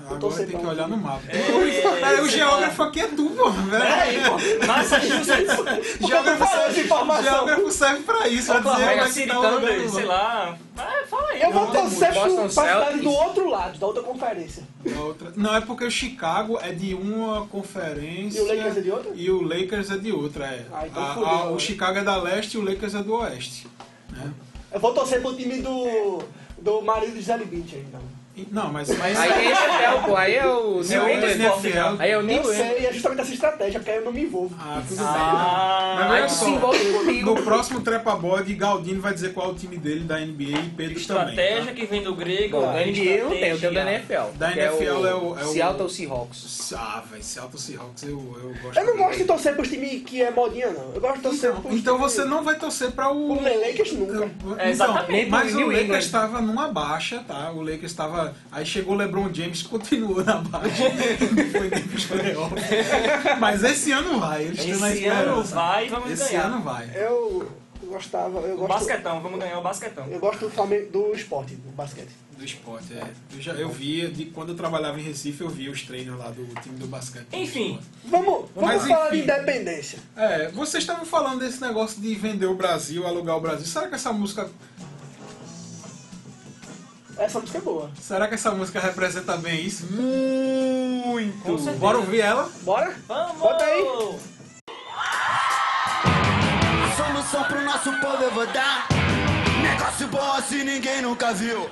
Agora 0.08 0.46
tem 0.46 0.58
que 0.58 0.66
olhar 0.66 0.88
no 0.88 0.96
mapa. 0.96 1.22
É, 1.28 2.14
É, 2.16 2.20
o 2.22 2.28
geógrafo 2.28 2.82
aqui 2.84 3.00
é 3.00 3.08
tu, 3.08 3.28
pô. 3.30 3.50
velho. 3.50 4.66
Massachusetts. 4.66 5.98
Geógrafo, 6.06 6.38
falando 6.38 6.42
essa 6.42 6.46
serve, 6.72 6.80
informação? 6.82 7.22
geógrafo 7.24 7.70
serve 7.72 8.02
pra 8.04 8.28
isso, 8.28 8.46
pra 8.52 8.60
dizer 8.60 8.72
como 8.88 9.00
é 9.00 9.08
que 9.10 9.26
tá 9.26 9.40
o 9.40 9.54
lugar 9.54 9.88
sei 9.88 10.04
lá. 10.04 10.58
É, 10.78 11.06
fala 11.06 11.28
aí. 11.30 11.42
Eu 11.42 11.52
vou 11.52 11.66
pra 11.68 11.88
cidade 11.88 12.52
Celtics. 12.52 13.02
do 13.02 13.10
outro 13.10 13.48
lado, 13.50 13.78
da 13.78 13.86
outra 13.86 14.02
conferência. 14.02 14.62
Da 14.84 15.00
outra- 15.00 15.32
Não, 15.36 15.56
é 15.56 15.60
porque 15.60 15.84
o 15.84 15.90
Chicago 15.90 16.58
é 16.62 16.72
de 16.72 16.94
uma 16.94 17.46
conferência. 17.46 18.38
E 18.38 18.42
o 18.42 18.46
Lakers 18.46 18.76
é 18.76 18.80
de 18.80 18.90
outra? 18.90 19.12
E 19.14 19.30
o 19.30 19.42
Lakers 19.42 19.90
é 19.90 19.96
de 19.98 20.12
outra, 20.12 20.44
é. 20.46 20.66
Ah, 20.72 20.86
então 20.86 21.02
A- 21.02 21.14
fudeu, 21.14 21.28
a- 21.28 21.46
o 21.50 21.54
né? 21.54 21.58
Chicago 21.58 21.98
é 21.98 22.04
da 22.04 22.16
leste 22.16 22.54
e 22.54 22.58
o 22.58 22.62
Lakers 22.64 22.94
é 22.94 23.02
do 23.02 23.14
oeste. 23.14 23.66
né? 24.10 24.32
Eu 24.72 24.80
vou 24.80 24.92
torcer 24.92 25.20
pro 25.22 25.34
time 25.34 25.60
do, 25.62 26.22
do 26.58 26.82
marido 26.82 27.12
de 27.12 27.18
Gisele 27.20 27.44
Bündchen, 27.44 27.80
então. 27.88 28.00
E- 28.36 28.46
Não, 28.50 28.70
mas. 28.70 28.88
mas 28.98 29.18
Aí 29.18 29.30
é 29.30 29.44
NFL, 29.46 30.04
pô. 30.06 30.16
Aí 30.16 30.34
é 30.34 30.46
o 30.46 30.82
New 30.82 31.02
é 31.06 31.14
England. 31.14 31.30
NFL. 31.32 31.96
Aí 31.98 32.10
é 32.10 32.16
o 32.16 32.20
Eu 32.20 32.22
New 32.22 32.36
England. 32.38 32.54
sei, 32.54 32.86
é 32.86 32.92
justamente 32.92 33.20
essa 33.22 33.32
estratégia, 33.32 33.80
porque 33.80 33.90
aí 33.90 33.96
eu 33.96 34.04
não 34.04 34.12
me 34.12 34.22
envolvo. 34.22 34.54
Ah, 34.60 34.82
tudo 34.86 35.00
Ah, 35.02 35.96
bem. 35.98 36.08
Mas 36.08 36.22
Aí 36.22 36.28
só, 36.30 36.44
se 36.44 36.50
envolve 36.50 36.92
comigo. 36.92 37.34
no 37.34 37.42
próximo 37.42 37.80
Trepa 37.80 38.14
Bode, 38.14 38.54
Galdino 38.54 39.00
vai 39.00 39.14
dizer 39.14 39.32
qual 39.32 39.48
é 39.48 39.52
o 39.52 39.54
time 39.54 39.78
dele 39.78 40.00
da 40.04 40.20
NBA 40.20 40.58
e 40.58 40.70
Pedro 40.76 40.98
estratégia 40.98 41.56
também. 41.60 41.74
que 41.74 41.86
vem 41.86 42.02
do 42.02 42.14
grego. 42.14 42.60
Bom, 42.60 42.72
da 42.72 42.80
NBA 42.84 43.02
eu 43.04 43.24
não 43.24 43.30
tenho, 43.36 43.46
eu 43.54 43.58
tenho 43.60 43.72
da 43.74 43.80
NFL. 43.92 44.14
Da 44.36 44.52
NFL 44.52 44.82
é 45.06 45.14
o- 45.14 45.38
é 45.38 45.44
o- 45.44 45.52
Seattle 45.52 45.88
Seahawks. 45.90 46.68
Tá? 46.70 46.76
Ah, 46.78 47.02
velho, 47.10 47.22
Seattle 47.22 47.58
Seahawks 47.58 48.02
eu, 48.02 48.10
eu 48.10 48.54
gosto. 48.62 48.78
Eu 48.78 48.84
não 48.86 48.96
gosto 48.98 49.18
de 49.18 49.24
torcer 49.24 49.54
pros 49.56 49.68
times 49.68 50.02
que 50.04 50.22
é 50.22 50.30
modinha, 50.30 50.68
não. 50.70 50.92
Eu 50.94 51.00
gosto 51.00 51.16
de 51.16 51.22
torcer 51.22 51.50
Então, 51.50 51.62
pros 51.62 51.74
então 51.78 51.98
você 51.98 52.24
não 52.24 52.42
vai 52.44 52.56
torcer 52.56 52.90
para 52.92 53.10
o. 53.10 53.32
O 53.32 53.42
Lakers 53.42 53.92
nunca. 53.92 54.12
Então, 54.26 54.58
É, 54.58 54.70
exatamente, 54.70 55.30
mas 55.30 55.54
o 55.54 55.66
Lakers 55.66 56.04
estava 56.04 56.40
numa 56.42 56.68
baixa, 56.68 57.24
tá? 57.26 57.50
O 57.52 57.60
Lakers 57.62 57.92
estava. 57.92 58.25
Aí 58.50 58.64
chegou 58.66 58.94
o 58.94 58.96
LeBron 58.96 59.32
James, 59.32 59.62
continuou 59.66 60.24
na 60.24 60.36
baixa. 60.36 60.84
não 60.88 61.50
foi 61.50 61.70
nem 61.70 61.82
pros 61.84 62.04
playoffs. 62.06 62.64
Mas 63.38 63.62
esse 63.64 63.92
ano 63.92 64.20
vai. 64.20 64.44
Eles 64.44 64.58
estão 64.58 64.78
na 64.80 64.90
Esse 64.92 65.06
ano 65.06 65.42
vai 65.44 65.88
vamos 65.88 66.10
Esse 66.10 66.28
ganhar. 66.32 66.44
ano 66.46 66.62
vai. 66.62 66.90
Eu 66.94 67.50
gostava, 67.88 68.38
eu 68.40 68.54
O 68.54 68.58
gosto, 68.58 68.68
basquetão, 68.72 69.20
vamos 69.20 69.38
ganhar 69.38 69.58
o 69.58 69.62
basquetão. 69.62 70.06
eu 70.08 70.18
gosto 70.18 70.40
do, 70.40 70.50
Flamengo, 70.50 70.90
do 70.90 71.12
esporte, 71.14 71.54
do 71.54 71.70
basquete. 71.72 72.08
Do 72.36 72.44
esporte, 72.44 72.92
é. 72.92 73.06
Eu, 73.34 73.40
já, 73.40 73.52
eu 73.52 73.68
via, 73.70 74.10
de 74.10 74.26
quando 74.26 74.50
eu 74.50 74.54
trabalhava 74.56 74.98
em 75.00 75.02
Recife, 75.02 75.40
eu 75.42 75.48
via 75.48 75.70
os 75.70 75.82
treinos 75.82 76.18
lá 76.18 76.28
do 76.30 76.44
time 76.60 76.76
do 76.78 76.86
basquete. 76.86 77.26
Enfim, 77.32 77.78
Vamos, 78.04 78.50
vamos 78.54 78.70
Mas, 78.70 78.86
falar 78.86 79.08
de 79.10 79.16
enfim. 79.18 79.24
independência. 79.24 79.98
É, 80.16 80.48
vocês 80.50 80.82
estavam 80.82 81.06
falando 81.06 81.40
desse 81.40 81.60
negócio 81.62 82.00
de 82.02 82.14
vender 82.14 82.46
o 82.46 82.54
Brasil, 82.54 83.06
alugar 83.06 83.36
o 83.36 83.40
Brasil. 83.40 83.64
Será 83.66 83.88
que 83.88 83.94
essa 83.94 84.12
música. 84.12 84.50
Essa 87.18 87.40
música 87.40 87.58
é 87.58 87.60
boa. 87.62 87.90
Será 88.00 88.28
que 88.28 88.34
essa 88.34 88.50
música 88.50 88.78
representa 88.78 89.36
bem 89.38 89.64
isso? 89.64 89.86
Muito! 89.90 91.56
Bora 91.78 91.98
ouvir 91.98 92.20
ela? 92.20 92.50
Bora? 92.62 92.94
vamos! 93.08 93.38
Bota 93.38 93.64
aí. 93.64 93.84
Solução 96.96 97.44
pro 97.44 97.62
nosso 97.62 97.92
povo 98.00 98.22
eu 98.22 98.30
vou 98.32 98.46
dar. 98.48 98.86
Negócio 99.62 100.06
bom 100.08 100.32
assim 100.32 100.62
ninguém 100.62 101.00
nunca 101.02 101.32
viu. 101.32 101.68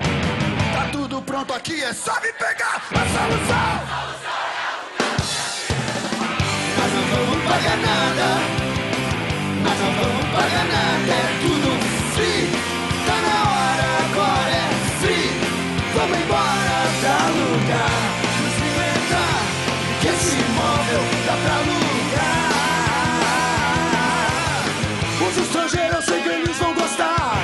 Tá 0.74 0.88
tudo 0.90 1.20
pronto 1.22 1.52
aqui, 1.52 1.82
é 1.82 1.92
só 1.92 2.14
me 2.20 2.32
pegar 2.32 2.76
a 2.76 2.80
solução. 2.80 4.14
Nós 6.78 6.92
não 6.92 7.04
vamos 7.26 7.44
pagar 7.44 7.76
nada. 7.76 8.26
Nós 9.62 9.78
não 9.78 9.92
vamos 9.92 10.26
pagar 10.32 10.64
nada. 10.64 11.12
É 11.12 11.38
tudo 11.42 11.53
Os 25.20 25.38
estrangeiros 25.38 25.94
eu 25.94 26.02
sei 26.02 26.22
que 26.22 26.28
eles 26.28 26.56
vão 26.58 26.74
gostar. 26.74 27.36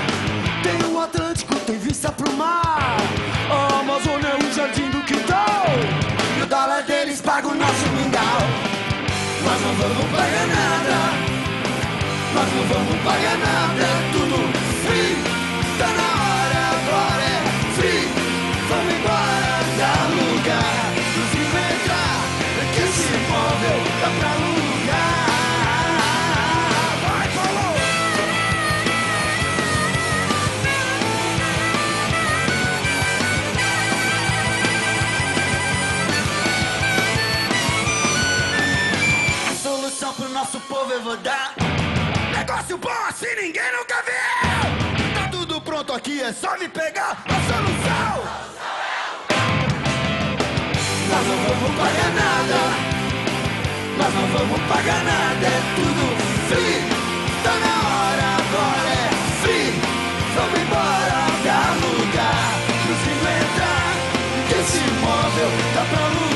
Tem 0.63 0.93
o 0.93 1.01
Atlântico, 1.01 1.55
tem 1.61 1.79
vista 1.79 2.11
pro 2.11 2.31
mar. 2.33 2.97
A 3.49 3.81
Amazônia 3.81 4.27
é 4.27 4.37
o 4.37 4.53
jardim 4.53 4.91
do 4.91 5.01
quintal. 5.05 5.67
E 6.39 6.43
o 6.43 6.47
dólar 6.47 6.83
deles 6.83 7.21
paga 7.21 7.47
o 7.47 7.55
nosso 7.55 7.87
mingau. 7.97 8.41
Nós 9.45 9.61
não 9.63 9.75
vamos 9.75 10.05
pagar 10.11 10.47
nada. 10.47 10.97
Nós 12.35 12.49
não 12.55 12.65
vamos 12.75 13.03
pagar 13.05 13.39
nada. 13.39 13.83
É 13.83 14.11
tudo 14.13 14.37
free. 14.85 15.17
Tá 15.79 15.87
na 15.87 16.09
hora, 16.27 16.61
agora 16.75 17.23
é 17.23 17.41
free. 17.77 18.09
Vamos 18.69 18.95
embora 18.95 19.53
da 19.79 19.93
lugar. 20.19 20.93
Nos 21.17 21.33
inventar. 21.35 22.19
Que 22.75 22.81
esse 22.83 23.15
imóvel 23.15 23.79
dá 24.01 24.11
pra 24.19 24.40
povo 41.11 41.17
eu 41.17 41.17
vou 41.17 41.17
dar. 41.17 41.55
Negócio 42.37 42.79
bom 42.79 42.91
assim 43.09 43.35
ninguém 43.37 43.73
nunca 43.73 44.03
viu. 44.03 45.15
Tá 45.15 45.29
tudo 45.31 45.61
pronto 45.61 45.93
aqui, 45.93 46.21
é 46.23 46.33
só 46.33 46.57
me 46.59 46.69
pegar 46.69 47.23
a 47.27 47.53
solução. 47.53 48.23
Nós 51.09 51.27
não 51.27 51.37
vamos 51.37 51.77
pagar 51.77 52.11
nada. 52.15 52.61
Nós 53.99 54.15
não 54.15 54.27
vamos 54.29 54.61
pagar 54.69 55.05
nada, 55.05 55.47
é 55.47 55.61
tudo 55.77 56.05
free. 56.49 56.81
Tá 57.43 57.55
na 57.55 57.75
hora, 57.89 58.27
agora 58.39 58.91
é 58.91 59.11
free. 59.43 59.71
Vamos 60.37 60.61
embora 60.61 61.19
da 61.45 61.61
lugar. 61.87 62.51
Nos 62.87 63.03
inventar. 63.13 63.91
Que 64.49 64.55
esse 64.61 64.79
imóvel 64.79 65.51
dá 65.75 65.85
pra 65.85 66.05
alugar. 66.07 66.30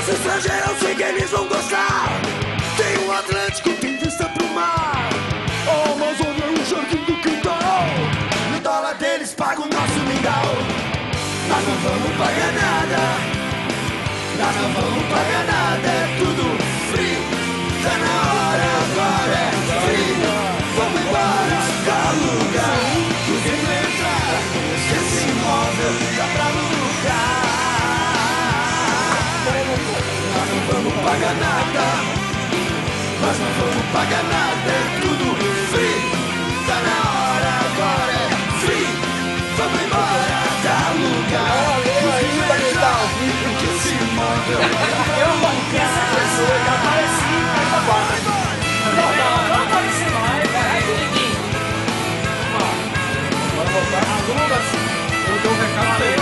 Os 0.00 0.08
estrangeiros 0.08 0.78
sei 0.78 0.94
que 0.94 1.02
eles 1.02 1.30
vão 1.30 1.46
gostar. 1.46 2.08
Tem 2.78 3.06
o 3.06 3.12
Atlântico, 3.12 3.68
tem 3.82 3.98
vista 3.98 4.26
pro 4.30 4.48
mar. 4.48 5.10
A 5.68 5.92
Amazônia 5.92 6.42
é 6.42 6.58
o 6.58 6.64
jardim 6.64 7.04
do 7.04 7.20
quintal. 7.20 7.84
E 8.50 8.56
o 8.56 8.60
dólar 8.62 8.94
deles 8.94 9.34
paga 9.34 9.60
o 9.60 9.66
nosso 9.66 10.00
mingau. 10.08 10.56
Nós 11.48 11.64
não 11.68 11.76
vamos 11.84 12.16
pagar 12.16 12.52
nada. 12.54 12.98
Nós 14.38 14.56
não 14.56 14.72
vamos 14.72 15.02
pagar 15.10 15.44
nada. 15.44 15.49
Imóvel 53.70 53.90
dá 53.90 54.00
pra 54.00 54.14
alugar. 54.14 54.62
Eu 55.28 55.38
dou 55.42 55.52
um 55.52 55.56
recado 55.56 55.96
pra 55.96 56.06
ele. 56.06 56.20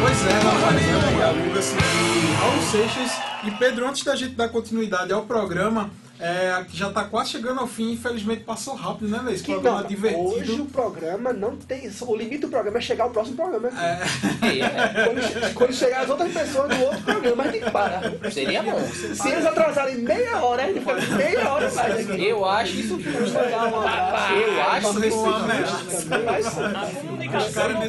Pois 0.00 0.26
é, 0.26 0.30
é, 0.30 1.24
aluga-se 1.24 1.76
de 1.76 2.32
Raul 2.34 2.62
Seixas 2.62 3.12
e 3.44 3.50
Pedro, 3.50 3.86
antes 3.88 4.02
da 4.02 4.16
gente 4.16 4.34
dar 4.34 4.48
continuidade 4.48 5.12
ao 5.12 5.22
programa, 5.22 5.90
é, 6.20 6.64
que 6.64 6.76
já 6.76 6.88
está 6.88 7.04
quase 7.04 7.30
chegando 7.30 7.60
ao 7.60 7.66
fim, 7.66 7.92
infelizmente 7.92 8.44
passou 8.44 8.74
rápido, 8.74 9.08
né, 9.08 9.20
Leis? 9.24 9.42
Que 9.42 9.52
Programa 9.52 9.80
não, 9.80 9.88
divertido. 9.88 10.22
hoje 10.28 10.60
o 10.60 10.66
programa 10.66 11.32
não 11.32 11.56
tem. 11.56 11.90
O 12.02 12.14
limite 12.16 12.38
do 12.42 12.48
programa 12.48 12.78
é 12.78 12.80
chegar 12.80 13.04
ao 13.04 13.10
próximo 13.10 13.36
programa. 13.36 13.68
É, 13.68 15.04
Quando, 15.04 15.22
che- 15.22 15.54
quando 15.54 15.72
chegar 15.72 16.02
as 16.02 16.10
outras 16.10 16.32
pessoas 16.32 16.68
do 16.76 16.84
outro 16.84 17.02
programa, 17.02 17.42
a 17.42 17.46
gente 17.46 17.52
tem 17.54 17.62
que 17.64 17.70
parar. 17.70 18.02
Seria 18.30 18.62
bom. 18.62 18.80
Se 18.92 19.28
eles 19.28 19.44
atrasarem 19.44 19.96
meia 19.96 20.42
hora, 20.42 20.62
a 20.62 20.66
gente 20.66 20.80
fica 20.80 21.16
meia 21.16 21.52
hora 21.52 21.70
mais 21.72 22.08
aqui. 22.10 22.24
Eu 22.24 22.44
acho 22.44 22.72
isso 22.74 23.00
justo. 23.00 23.34
Mandar 23.34 23.66
um 23.72 23.80
abraço. 23.80 24.32
Eu 24.34 24.62
acho 24.62 25.04
isso 25.06 25.46
né? 25.46 25.64
justo. 25.66 26.08
Também 26.08 26.24
vai 26.26 26.42
ser. 26.42 26.48
Os 26.94 26.98
Comunicação 27.04 27.52
caras 27.52 27.74
não 27.74 27.80
né? 27.80 27.88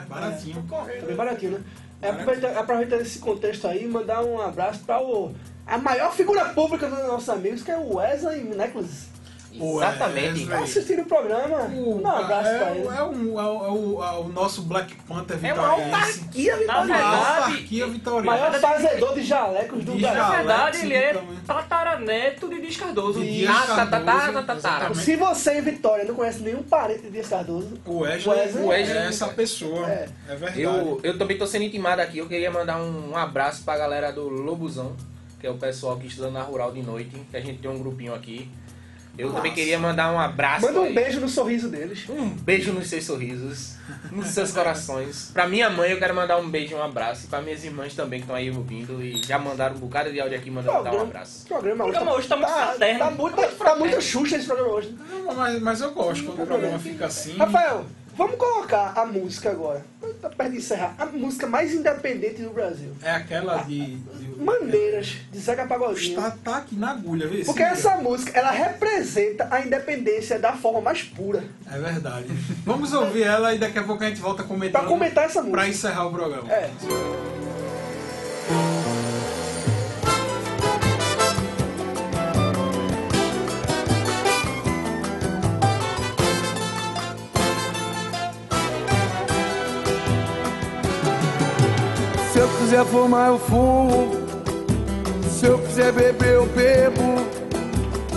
É 0.00 0.06
baratinho. 0.08 0.64
Bem 1.06 1.16
baratinho, 1.16 1.52
né? 1.52 1.60
É, 2.02 2.08
aproveitando, 2.10 2.56
aproveitando 2.56 3.00
esse 3.02 3.18
contexto 3.18 3.66
aí, 3.68 3.86
mandar 3.86 4.22
um 4.22 4.40
abraço 4.40 4.80
para 4.86 5.02
o, 5.02 5.34
a 5.70 5.78
maior 5.78 6.12
figura 6.12 6.46
pública 6.46 6.86
dos 6.88 6.98
nossos 7.06 7.28
amigos, 7.28 7.62
que 7.62 7.70
é 7.70 7.76
o 7.76 7.96
Wesley 7.96 8.42
Necklace. 8.44 9.08
Exatamente. 9.52 10.44
Wesley. 10.44 10.62
Assistindo 10.62 11.02
o 11.02 11.06
programa, 11.06 11.56
O- 11.64 12.00
um 12.00 12.06
abraço 12.08 12.48
é, 12.48 12.58
para 12.58 12.70
ele. 12.70 12.86
é, 12.86 13.02
um, 13.02 13.40
é, 13.40 13.42
o- 13.42 13.64
é 13.66 13.70
o, 13.70 14.04
é 14.04 14.18
o 14.20 14.28
nosso 14.28 14.62
Black 14.62 14.94
Panther 15.08 15.38
É 15.42 15.52
uma 15.52 15.74
vitoriense. 15.74 16.20
autarquia 16.20 16.56
vitoriana. 16.56 16.84
verdade, 16.86 17.42
autarquia 17.44 17.86
vitoriana. 17.88 18.30
Maior 18.30 18.54
fazedor 18.60 19.14
de 19.14 19.22
jalecos 19.24 19.84
do 19.84 19.92
Brasil. 19.96 20.22
Na 20.22 20.30
verdade, 20.30 20.78
ele 20.82 20.94
é 20.94 21.22
tataraneto 21.44 22.48
de 22.48 22.60
Dias 22.60 22.76
Cardoso. 22.76 23.20
Ah, 23.48 23.66
tá, 23.66 23.86
tá, 23.86 24.00
tá, 24.00 24.32
tá, 24.32 24.42
tá, 24.56 24.56
tá. 24.88 24.94
Se 24.94 25.16
você 25.16 25.58
em 25.58 25.62
Vitória 25.62 26.04
não 26.04 26.14
conhece 26.14 26.40
nenhum 26.42 26.62
parente 26.62 27.02
de 27.02 27.10
Dias 27.10 27.26
Cardoso, 27.28 27.76
O 27.84 27.98
Wesley, 28.00 28.38
Wesley 28.64 28.96
é 28.98 29.02
é- 29.02 29.06
essa 29.08 29.26
pessoa. 29.28 29.88
É. 29.90 30.08
É, 30.28 30.36
verdade. 30.36 30.62
Eu, 30.62 31.00
eu 31.02 31.18
também 31.18 31.36
tô 31.36 31.46
sendo 31.46 31.64
intimado 31.64 32.00
aqui, 32.00 32.18
eu 32.18 32.26
queria 32.28 32.52
mandar 32.52 32.76
um, 32.80 33.10
um 33.10 33.16
abraço 33.16 33.64
pra 33.64 33.76
galera 33.76 34.12
do 34.12 34.28
Lobuzão, 34.28 34.94
que 35.40 35.46
é 35.46 35.50
o 35.50 35.56
pessoal 35.56 35.98
que 35.98 36.06
estuda 36.06 36.30
na 36.30 36.42
Rural 36.42 36.72
de 36.72 36.82
noite, 36.82 37.16
que 37.30 37.36
a 37.36 37.40
gente 37.40 37.60
tem 37.60 37.70
um 37.70 37.78
grupinho 37.78 38.14
aqui. 38.14 38.50
Eu 39.18 39.32
também 39.32 39.52
queria 39.52 39.78
mandar 39.78 40.12
um 40.12 40.18
abraço. 40.18 40.64
manda 40.64 40.80
um 40.80 40.84
aí. 40.84 40.94
beijo 40.94 41.20
no 41.20 41.28
sorriso 41.28 41.68
deles. 41.68 42.08
Um 42.08 42.28
beijo 42.28 42.72
nos 42.72 42.88
seus 42.88 43.04
sorrisos, 43.04 43.76
nos 44.10 44.28
seus 44.28 44.52
corações. 44.52 45.30
Pra 45.32 45.46
minha 45.46 45.68
mãe 45.68 45.90
eu 45.90 45.98
quero 45.98 46.14
mandar 46.14 46.38
um 46.38 46.48
beijo 46.48 46.72
e 46.72 46.74
um 46.76 46.82
abraço. 46.82 47.26
E 47.26 47.28
pra 47.28 47.42
minhas 47.42 47.64
irmãs 47.64 47.94
também 47.94 48.20
que 48.20 48.24
estão 48.24 48.36
aí 48.36 48.50
ouvindo. 48.50 49.02
E 49.02 49.20
já 49.22 49.38
mandaram 49.38 49.76
um 49.76 49.78
bocado 49.78 50.12
de 50.12 50.20
áudio 50.20 50.38
aqui 50.38 50.50
mandando 50.50 50.84
dar 50.84 50.94
um 50.94 51.02
abraço. 51.02 51.46
programa 51.46 51.84
hoje 51.84 51.92
programa 51.92 52.16
hoje 52.16 52.28
tá 52.28 52.36
muito 52.36 52.52
fraterno. 52.52 52.98
Tá 52.98 53.10
muito, 53.10 53.56
tá 53.58 53.76
muito 53.76 54.00
xuxa 54.00 54.36
esse 54.36 54.46
programa 54.46 54.72
hoje. 54.72 54.96
Não, 54.96 55.34
mas, 55.34 55.60
mas 55.60 55.80
eu 55.80 55.92
gosto 55.92 56.24
quando 56.24 56.42
o 56.42 56.46
programa 56.46 56.78
fica 56.78 57.06
assim. 57.06 57.36
Rafael, 57.36 57.84
vamos 58.20 58.36
colocar 58.36 58.92
a 58.94 59.06
música 59.06 59.50
agora. 59.50 59.84
Tá 60.20 60.28
perto 60.28 60.52
de 60.52 60.58
encerrar. 60.58 60.94
A 60.98 61.06
música 61.06 61.46
mais 61.46 61.72
independente 61.72 62.42
do 62.42 62.50
Brasil. 62.50 62.92
É 63.02 63.10
aquela 63.10 63.62
de. 63.62 63.96
de 63.96 64.40
Maneiras, 64.40 65.16
de 65.30 65.38
Zeca 65.38 65.66
Pagodinho. 65.66 66.18
Está 66.18 66.30
tá 66.30 66.56
aqui 66.58 66.76
na 66.76 66.90
agulha, 66.90 67.26
vê? 67.26 67.44
Porque 67.44 67.62
se 67.62 67.70
essa 67.70 67.96
música, 67.96 68.38
ela 68.38 68.50
representa 68.50 69.48
a 69.50 69.60
independência 69.60 70.38
da 70.38 70.52
forma 70.52 70.80
mais 70.80 71.02
pura. 71.02 71.44
É 71.70 71.78
verdade. 71.78 72.26
Vamos 72.64 72.92
ouvir 72.92 73.22
ela 73.22 73.54
e 73.54 73.58
daqui 73.58 73.78
a 73.78 73.84
pouco 73.84 74.02
a 74.04 74.08
gente 74.08 74.20
volta 74.20 74.42
comentando. 74.42 74.80
Pra 74.80 74.88
comentar 74.88 75.24
essa 75.24 75.40
música. 75.40 75.58
Pra 75.58 75.68
encerrar 75.68 76.06
o 76.06 76.12
programa. 76.12 76.52
É. 76.52 76.70
quiser 92.80 92.84
fumar, 92.86 93.28
eu 93.28 93.38
fumo. 93.38 94.10
Se 95.28 95.46
eu 95.46 95.58
quiser 95.58 95.92
beber, 95.92 96.34
eu 96.34 96.46
bebo. 96.46 97.20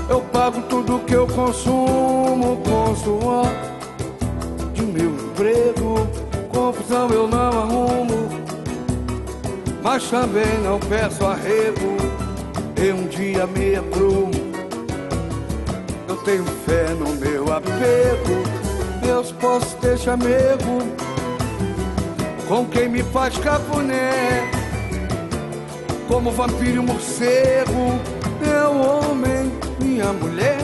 Eu 0.09 0.21
pago 0.21 0.61
tudo 0.63 0.99
que 0.99 1.13
eu 1.13 1.27
consumo 1.27 2.57
com 2.57 2.95
suor 2.95 3.47
de 4.73 4.81
meu 4.83 5.11
emprego. 5.11 6.07
Confusão 6.49 7.09
eu 7.09 7.27
não 7.27 7.47
arrumo, 7.47 8.29
mas 9.81 10.09
também 10.09 10.59
não 10.63 10.79
peço 10.79 11.25
arrego. 11.25 11.97
Eu 12.77 12.95
um 12.95 13.07
dia 13.07 13.47
me 13.47 13.75
aprumo. 13.75 14.31
Eu 16.07 16.15
tenho 16.17 16.45
fé 16.65 16.89
no 16.93 17.13
meu 17.15 17.51
apego. 17.51 18.43
Deus 19.01 19.31
posso 19.31 19.75
ter 19.77 19.97
chamego 19.97 21.03
com 22.47 22.65
quem 22.65 22.89
me 22.89 23.01
faz 23.01 23.37
cafuné. 23.37 24.52
Como 26.07 26.31
vampiro 26.31 26.81
e 26.81 26.85
morcego, 26.85 27.99
meu 28.39 28.81
homem, 28.81 29.51
minha 29.79 30.11
mulher. 30.11 30.59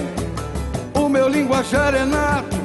O 0.94 1.08
meu 1.08 1.28
linguajar 1.28 1.96
é 1.96 2.04
nato. 2.04 2.58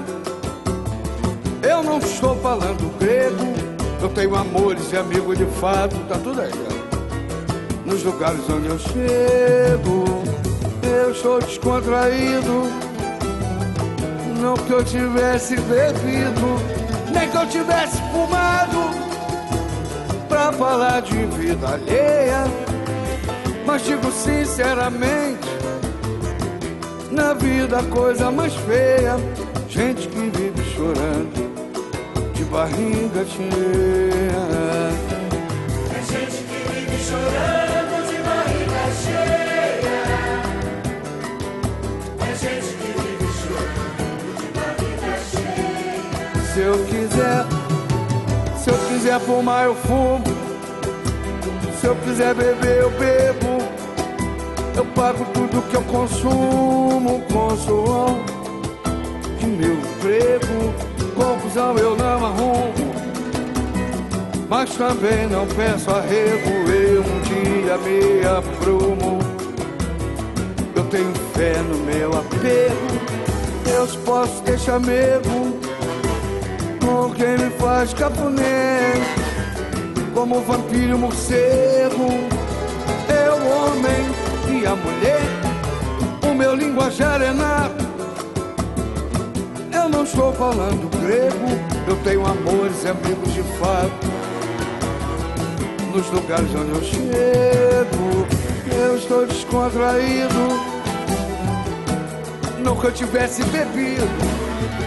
Eu 1.63 1.83
não 1.83 1.99
estou 1.99 2.37
falando 2.37 2.99
grego. 2.99 3.55
Eu 4.03 4.09
tenho 4.11 4.35
amores 4.35 4.93
e 4.93 4.97
amigos 4.97 5.39
de 5.39 5.47
fato, 5.47 5.97
tá 6.09 6.19
tudo 6.19 6.41
aí. 6.41 6.51
ó. 6.53 7.89
Nos 7.89 8.03
lugares 8.03 8.41
onde 8.51 8.69
eu 8.69 8.79
chego, 8.79 10.05
eu 10.83 11.13
estou 11.13 11.41
descontraído. 11.41 12.65
Não 14.41 14.55
que 14.55 14.73
eu 14.73 14.85
tivesse 14.85 15.57
bebido, 15.57 16.61
nem 17.13 17.31
que 17.31 17.37
eu 17.37 17.47
tivesse 17.47 17.97
fumado 18.13 19.14
pra 20.45 20.53
falar 20.53 21.01
de 21.01 21.17
vida 21.27 21.69
alheia. 21.69 22.45
Mas 23.65 23.83
digo 23.83 24.13
sinceramente, 24.13 25.49
na 27.11 27.33
vida 27.33 27.79
a 27.79 27.83
coisa 27.85 28.31
mais 28.31 28.55
feia, 28.55 29.17
gente 29.69 30.07
que 30.09 30.19
vive 30.19 30.63
chorando 30.77 32.35
de 32.35 32.45
barriga 32.45 33.25
cheia. 33.25 34.45
Se 46.53 46.61
eu 46.61 46.85
quiser, 46.85 47.45
se 48.63 48.71
eu 48.71 48.79
quiser 48.87 49.19
fumar, 49.21 49.65
eu 49.65 49.75
fumo. 49.75 50.34
Se 51.85 51.89
eu 51.89 51.97
quiser 51.97 52.35
beber, 52.35 52.79
eu 52.79 52.91
bebo. 52.93 53.59
Eu 54.75 54.87
pago 54.95 55.23
tudo 55.35 55.61
que 55.69 55.77
eu 55.77 55.83
consumo 55.83 57.23
com 57.31 57.49
de 59.39 59.47
meu 59.47 59.75
emprego. 59.75 60.75
Confusão 61.15 61.77
eu 61.77 61.95
não 61.95 62.25
arrumo, 62.25 62.95
mas 64.49 64.75
também 64.77 65.27
não 65.27 65.47
peço 65.47 65.91
arrego. 65.91 66.49
Eu 66.71 67.03
um 67.03 67.21
dia 67.21 67.77
me 67.77 68.27
aprumo. 68.29 69.19
Eu 70.75 70.85
tenho 70.85 71.13
fé 71.35 71.53
no 71.69 71.85
meu 71.85 72.19
apego. 72.19 72.95
Deus 73.63 73.95
posso 73.97 74.41
ter 74.43 74.59
chamego 74.59 75.61
com 76.81 77.11
quem 77.11 77.37
me 77.37 77.51
faz 77.59 77.93
cafuné 77.93 79.24
como 80.15 80.41
vampiro 80.43 80.97
morcego. 80.97 82.09
Eu, 83.09 83.35
homem 83.35 84.61
e 84.61 84.65
a 84.65 84.75
mulher, 84.77 85.21
o 86.31 86.35
meu 86.35 86.55
linguajar 86.55 87.21
é 87.21 87.33
nato. 87.33 87.85
Eu 89.73 89.89
não 89.89 90.05
estou 90.05 90.33
falando 90.33 90.89
grego, 91.01 91.61
eu 91.89 91.97
tenho 92.05 92.25
amores 92.25 92.85
e 92.85 92.89
amigos 92.89 93.35
de 93.35 93.43
fato. 93.59 94.15
Nos 95.93 96.09
lugares 96.11 96.49
onde 96.55 96.71
eu 96.71 96.83
chego, 96.83 98.27
eu 98.75 98.97
estou 98.97 99.27
descontraído. 99.27 100.75
Nunca 102.59 102.91
tivesse 102.91 103.45
bebido, 103.45 104.09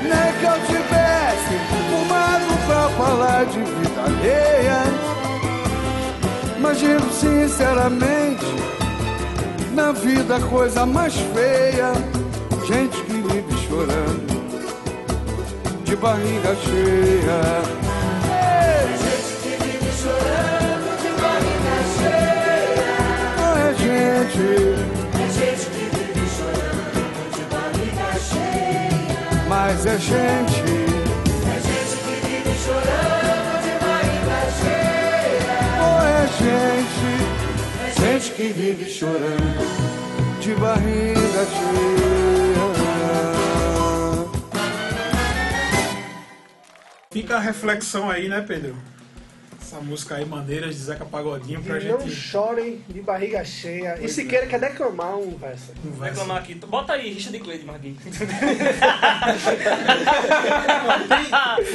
nem 0.01 0.33
que 0.39 0.45
eu 0.45 0.59
tivesse 0.65 1.53
fumado 1.89 2.57
pra 2.65 2.89
falar 2.97 3.45
de 3.45 3.59
vida 3.59 4.01
alheia. 4.03 5.16
Mas 6.67 6.79
digo 6.79 7.09
sinceramente, 7.13 8.45
na 9.73 9.93
vida 9.93 10.35
a 10.35 10.39
coisa 10.41 10.85
mais 10.85 11.13
feia, 11.15 11.93
gente 12.67 13.01
que 13.03 13.13
vive 13.13 13.57
chorando 13.69 14.27
de 15.85 15.95
barriga 15.95 16.53
cheia. 16.55 17.39
Gente 18.99 19.33
que 19.41 19.55
vive 19.63 19.91
chorando 19.95 20.91
de 21.01 21.09
barriga 21.21 21.75
cheia. 21.95 22.99
É 23.63 23.71
gente. 23.79 24.47
Mas 29.47 29.85
é 29.85 29.97
gente. 29.97 30.67
Oh, 32.69 33.16
que 38.35 38.47
vive 38.49 38.89
chorando 38.89 40.39
de 40.39 40.53
barriga 40.55 41.45
cheia. 41.45 42.57
Fica 47.11 47.37
a 47.37 47.39
reflexão 47.39 48.09
aí, 48.09 48.27
né, 48.29 48.41
Pedro? 48.47 48.75
Essa 49.59 49.81
música 49.81 50.15
aí, 50.15 50.25
Maneiras 50.25 50.75
de 50.75 50.81
Zeca 50.81 51.03
Pagodinho, 51.03 51.61
pra 51.61 51.77
E 51.79 51.89
não 51.89 51.99
gente 51.99 52.15
chorem 52.15 52.81
de 52.87 53.01
barriga 53.01 53.43
cheia. 53.43 53.97
E 53.99 54.07
se 54.07 54.23
queira 54.25 54.47
quer 54.47 54.59
declamar 54.59 55.17
um 55.17 55.35
verso. 55.37 55.73
conversar. 55.81 56.05
Reclamar 56.05 56.37
aqui. 56.37 56.55
Bota 56.55 56.93
aí, 56.93 57.11
Richard 57.13 57.37
Clay 57.39 57.57
de 57.57 57.65
Marguinhos. 57.65 57.97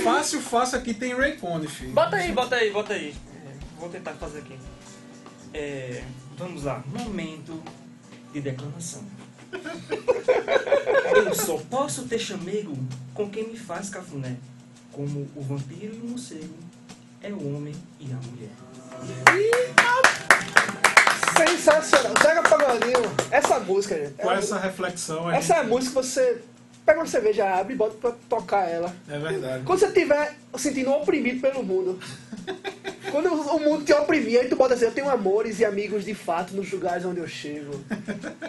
Fácil, 0.05 0.41
fácil 0.41 0.79
aqui 0.79 0.95
tem 0.95 1.15
Raycone, 1.15 1.67
filho. 1.67 1.93
Bota 1.93 2.17
aí, 2.17 2.33
bota 2.33 2.57
aí, 2.57 2.71
bota 2.71 2.95
aí. 2.95 3.15
É, 3.35 3.51
Vou 3.79 3.89
tentar 3.91 4.13
fazer 4.13 4.39
aqui. 4.39 4.57
É, 5.53 6.03
vamos 6.43 6.65
lá. 6.65 6.83
Momento 6.87 7.63
de 8.33 8.41
declamação. 8.41 9.03
Eu 11.15 11.35
só 11.35 11.59
posso 11.71 12.07
ter 12.07 12.19
chamego 12.19 12.77
com 13.15 13.31
quem 13.31 13.49
me 13.49 13.57
faz 13.57 13.89
cafuné. 13.89 14.37
Como 14.91 15.29
o 15.37 15.43
vampiro 15.43 15.95
e 15.95 16.01
o 16.01 16.11
morcego 16.11 16.55
é 17.23 17.33
o 17.33 17.57
homem 17.57 17.75
e 18.01 18.13
a 18.13 18.17
mulher. 18.17 18.51
Sensacional. 21.37 22.13
Zeca 22.23 22.43
Pagodinho, 22.43 23.01
essa 23.31 23.59
música, 23.61 23.97
gente. 23.97 24.15
Com 24.15 24.31
é- 24.31 24.39
essa 24.39 24.59
reflexão 24.59 25.29
aí. 25.29 25.37
essa 25.39 25.55
é 25.55 25.59
a 25.61 25.65
música 25.65 25.89
que 25.89 26.07
você 26.07 26.43
pega 26.85 26.99
uma 26.99 27.07
cerveja, 27.07 27.49
abre 27.49 27.75
e 27.75 27.77
bota 27.77 27.97
pra 27.97 28.13
tocar 28.29 28.69
ela. 28.69 28.95
É 29.09 29.19
verdade. 29.19 29.65
Quando 29.65 29.79
você 29.79 29.87
estiver 29.87 30.37
sentindo 30.57 30.91
oprimido 30.91 31.41
pelo 31.41 31.63
mundo. 31.63 31.99
Quando 33.11 33.33
o 33.33 33.61
mundo 33.61 33.85
te 33.85 33.93
oprimir, 33.93 34.41
aí 34.41 34.49
tu 34.49 34.57
bota 34.57 34.75
assim, 34.75 34.87
eu 34.87 34.91
tenho 34.91 35.09
amores 35.09 35.61
e 35.61 35.65
amigos 35.65 36.05
de 36.05 36.15
fato 36.15 36.55
nos 36.55 36.71
lugares 36.73 37.05
onde 37.05 37.21
eu 37.21 37.29
chego. 37.29 37.81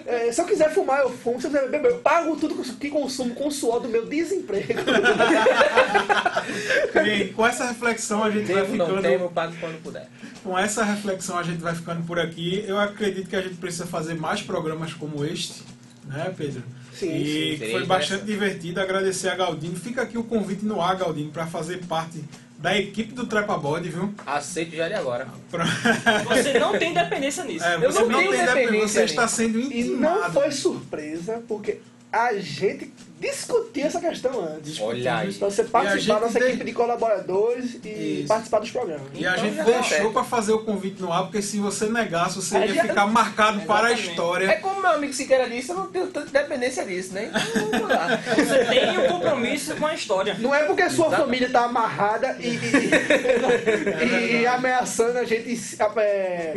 É, 0.05 0.31
se 0.31 0.41
eu 0.41 0.45
quiser 0.45 0.73
fumar, 0.73 1.01
eu 1.01 1.09
fumo. 1.09 1.39
Se 1.39 1.47
eu 1.47 1.51
quiser 1.51 1.69
beber, 1.69 1.91
eu 1.91 1.99
pago 1.99 2.36
tudo 2.36 2.55
que 2.75 2.89
consumo 2.89 3.36
com 3.36 3.47
o 3.47 3.51
suor 3.51 3.79
do 3.79 3.89
meu 3.89 4.05
desemprego. 4.05 4.73
Bem, 6.93 7.34
com 7.34 7.45
essa 7.45 7.65
reflexão 7.65 8.23
a 8.23 8.31
gente 8.31 8.51
vai 8.51 8.63
Devo, 8.63 8.75
não 8.75 8.86
ficando. 8.88 9.01
temo, 9.01 9.31
pago 9.31 9.53
quando 9.59 9.81
puder. 9.81 10.07
Com 10.43 10.57
essa 10.57 10.84
reflexão 10.84 11.38
a 11.38 11.43
gente 11.43 11.61
vai 11.61 11.75
ficando 11.75 12.03
por 12.05 12.19
aqui. 12.19 12.63
Eu 12.67 12.79
acredito 12.79 13.29
que 13.29 13.36
a 13.36 13.41
gente 13.41 13.55
precisa 13.55 13.86
fazer 13.86 14.15
mais 14.15 14.41
programas 14.41 14.93
como 14.93 15.23
este, 15.23 15.63
né, 16.05 16.34
Pedro? 16.36 16.63
Sim, 16.97 17.15
e 17.15 17.57
sim, 17.57 17.71
foi 17.71 17.85
bastante 17.85 18.25
divertido. 18.25 18.79
Agradecer 18.81 19.29
a 19.29 19.35
Galdino. 19.35 19.75
Fica 19.75 20.01
aqui 20.03 20.17
o 20.17 20.23
convite 20.23 20.65
no 20.65 20.81
ar, 20.81 20.95
Galdino, 20.95 21.31
para 21.31 21.45
fazer 21.47 21.83
parte 21.85 22.23
da 22.59 22.77
equipe 22.77 23.11
do 23.13 23.25
Trepa 23.25 23.57
Body, 23.57 23.89
viu? 23.89 24.13
Aceito 24.25 24.75
já 24.75 24.87
de 24.87 24.93
agora. 24.93 25.27
Você 26.29 26.57
não 26.59 26.77
tem 26.77 26.93
dependência 26.93 27.43
nisso. 27.43 27.65
É, 27.65 27.75
Eu 27.75 27.91
você 27.91 27.99
não 28.01 28.09
não 28.09 28.19
tenho 28.19 28.31
tem 28.31 28.39
dependência, 28.39 28.55
dependência 28.65 28.87
você 29.01 29.03
está 29.05 29.27
sendo 29.27 29.59
E 29.59 29.81
intimado. 29.81 30.21
não 30.21 30.31
foi 30.31 30.51
surpresa, 30.51 31.43
porque 31.47 31.79
a 32.11 32.33
gente 32.35 32.93
discutir 33.24 33.82
essa 33.82 33.99
questão 33.99 34.39
antes. 34.45 34.80
Olha 34.80 35.17
aí. 35.17 35.34
Pra 35.34 35.49
você 35.49 35.61
a 35.61 35.65
participar 35.65 35.97
gente 35.97 36.07
da 36.07 36.19
nossa 36.19 36.39
equipe 36.39 36.63
de 36.65 36.71
colaboradores 36.74 37.80
e 37.84 38.19
Isso. 38.19 38.28
participar 38.28 38.59
dos 38.59 38.71
programas. 38.71 39.07
E 39.13 39.26
a 39.26 39.32
Então 39.32 39.43
gente 39.45 39.55
já 39.55 39.63
tá 39.63 39.71
deixou 39.71 40.11
pra 40.11 40.24
fazer 40.24 40.51
o 40.53 40.59
convite 40.59 41.01
no 41.01 41.11
ar, 41.11 41.24
porque 41.24 41.41
se 41.41 41.57
você 41.59 41.86
negasse, 41.88 42.36
você 42.36 42.57
ia 42.59 42.74
já- 42.74 42.84
ficar 42.84 43.07
marcado 43.07 43.61
para 43.61 43.88
a 43.88 43.91
Exatamente. 43.91 44.09
história. 44.09 44.45
É 44.47 44.55
como 44.55 44.82
meu 44.82 44.91
amigo 44.91 45.13
Siqueira 45.13 45.49
disse, 45.49 45.69
eu 45.69 45.76
não 45.76 45.88
tenho 45.88 46.07
tanta 46.07 46.30
dependência 46.32 46.86
disso, 46.86 47.13
né? 47.13 47.32
Então 47.34 47.69
vamos 47.71 47.89
lá. 47.89 48.19
Você 48.36 48.65
tem 48.65 48.99
um 48.99 49.07
compromisso 49.07 49.76
com 49.76 49.86
a 49.88 49.93
história. 49.93 50.36
Não 50.39 50.53
é 50.53 50.63
porque 50.63 50.89
sua 50.89 51.07
Exato. 51.07 51.24
família 51.24 51.49
tá 51.49 51.61
amarrada 51.65 52.38
e, 52.39 52.49
e- 52.49 54.41
e 54.41 54.47
ameaçando 54.47 55.17
a 55.17 55.24
gente 55.24 55.53
é, 55.97 56.53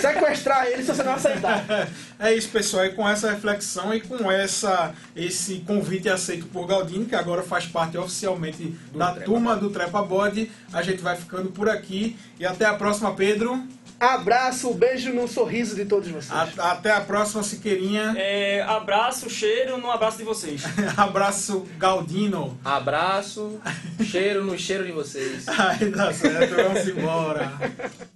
sequestrar 0.00 0.66
ele 0.66 0.82
se 0.82 0.88
você 0.92 1.02
não 1.02 1.14
aceitar. 1.14 1.62
É 2.22 2.32
isso, 2.32 2.50
pessoal. 2.50 2.84
E 2.86 2.90
com 2.92 3.08
essa 3.08 3.32
reflexão 3.32 3.92
e 3.92 4.00
com 4.00 4.30
essa, 4.30 4.94
esse 5.16 5.41
convite 5.66 6.08
aceito 6.08 6.46
por 6.46 6.66
Galdino, 6.66 7.04
que 7.06 7.14
agora 7.14 7.42
faz 7.42 7.66
parte 7.66 7.96
oficialmente 7.98 8.76
da 8.94 9.12
Trepa 9.12 9.24
turma 9.26 9.56
do 9.56 9.70
Trepa 9.70 10.02
Bode, 10.02 10.50
a 10.72 10.82
gente 10.82 11.02
vai 11.02 11.16
ficando 11.16 11.50
por 11.50 11.68
aqui. 11.68 12.16
E 12.38 12.46
até 12.46 12.64
a 12.64 12.74
próxima, 12.74 13.14
Pedro. 13.14 13.62
Abraço, 14.00 14.74
beijo 14.74 15.12
no 15.12 15.28
sorriso 15.28 15.76
de 15.76 15.84
todos 15.84 16.08
vocês. 16.08 16.32
A- 16.58 16.72
até 16.72 16.90
a 16.90 17.00
próxima, 17.00 17.40
Siqueirinha. 17.44 18.12
É, 18.16 18.60
abraço, 18.62 19.30
cheiro 19.30 19.78
no 19.78 19.88
abraço 19.92 20.18
de 20.18 20.24
vocês. 20.24 20.64
Abraço, 20.96 21.64
Galdino. 21.78 22.58
Abraço, 22.64 23.60
cheiro 24.04 24.44
no 24.44 24.58
cheiro 24.58 24.84
de 24.84 24.90
vocês. 24.90 25.46
Aí 25.48 25.88
dá 25.90 26.12
certo, 26.12 26.54
vamos 26.56 26.88
embora. 26.88 27.52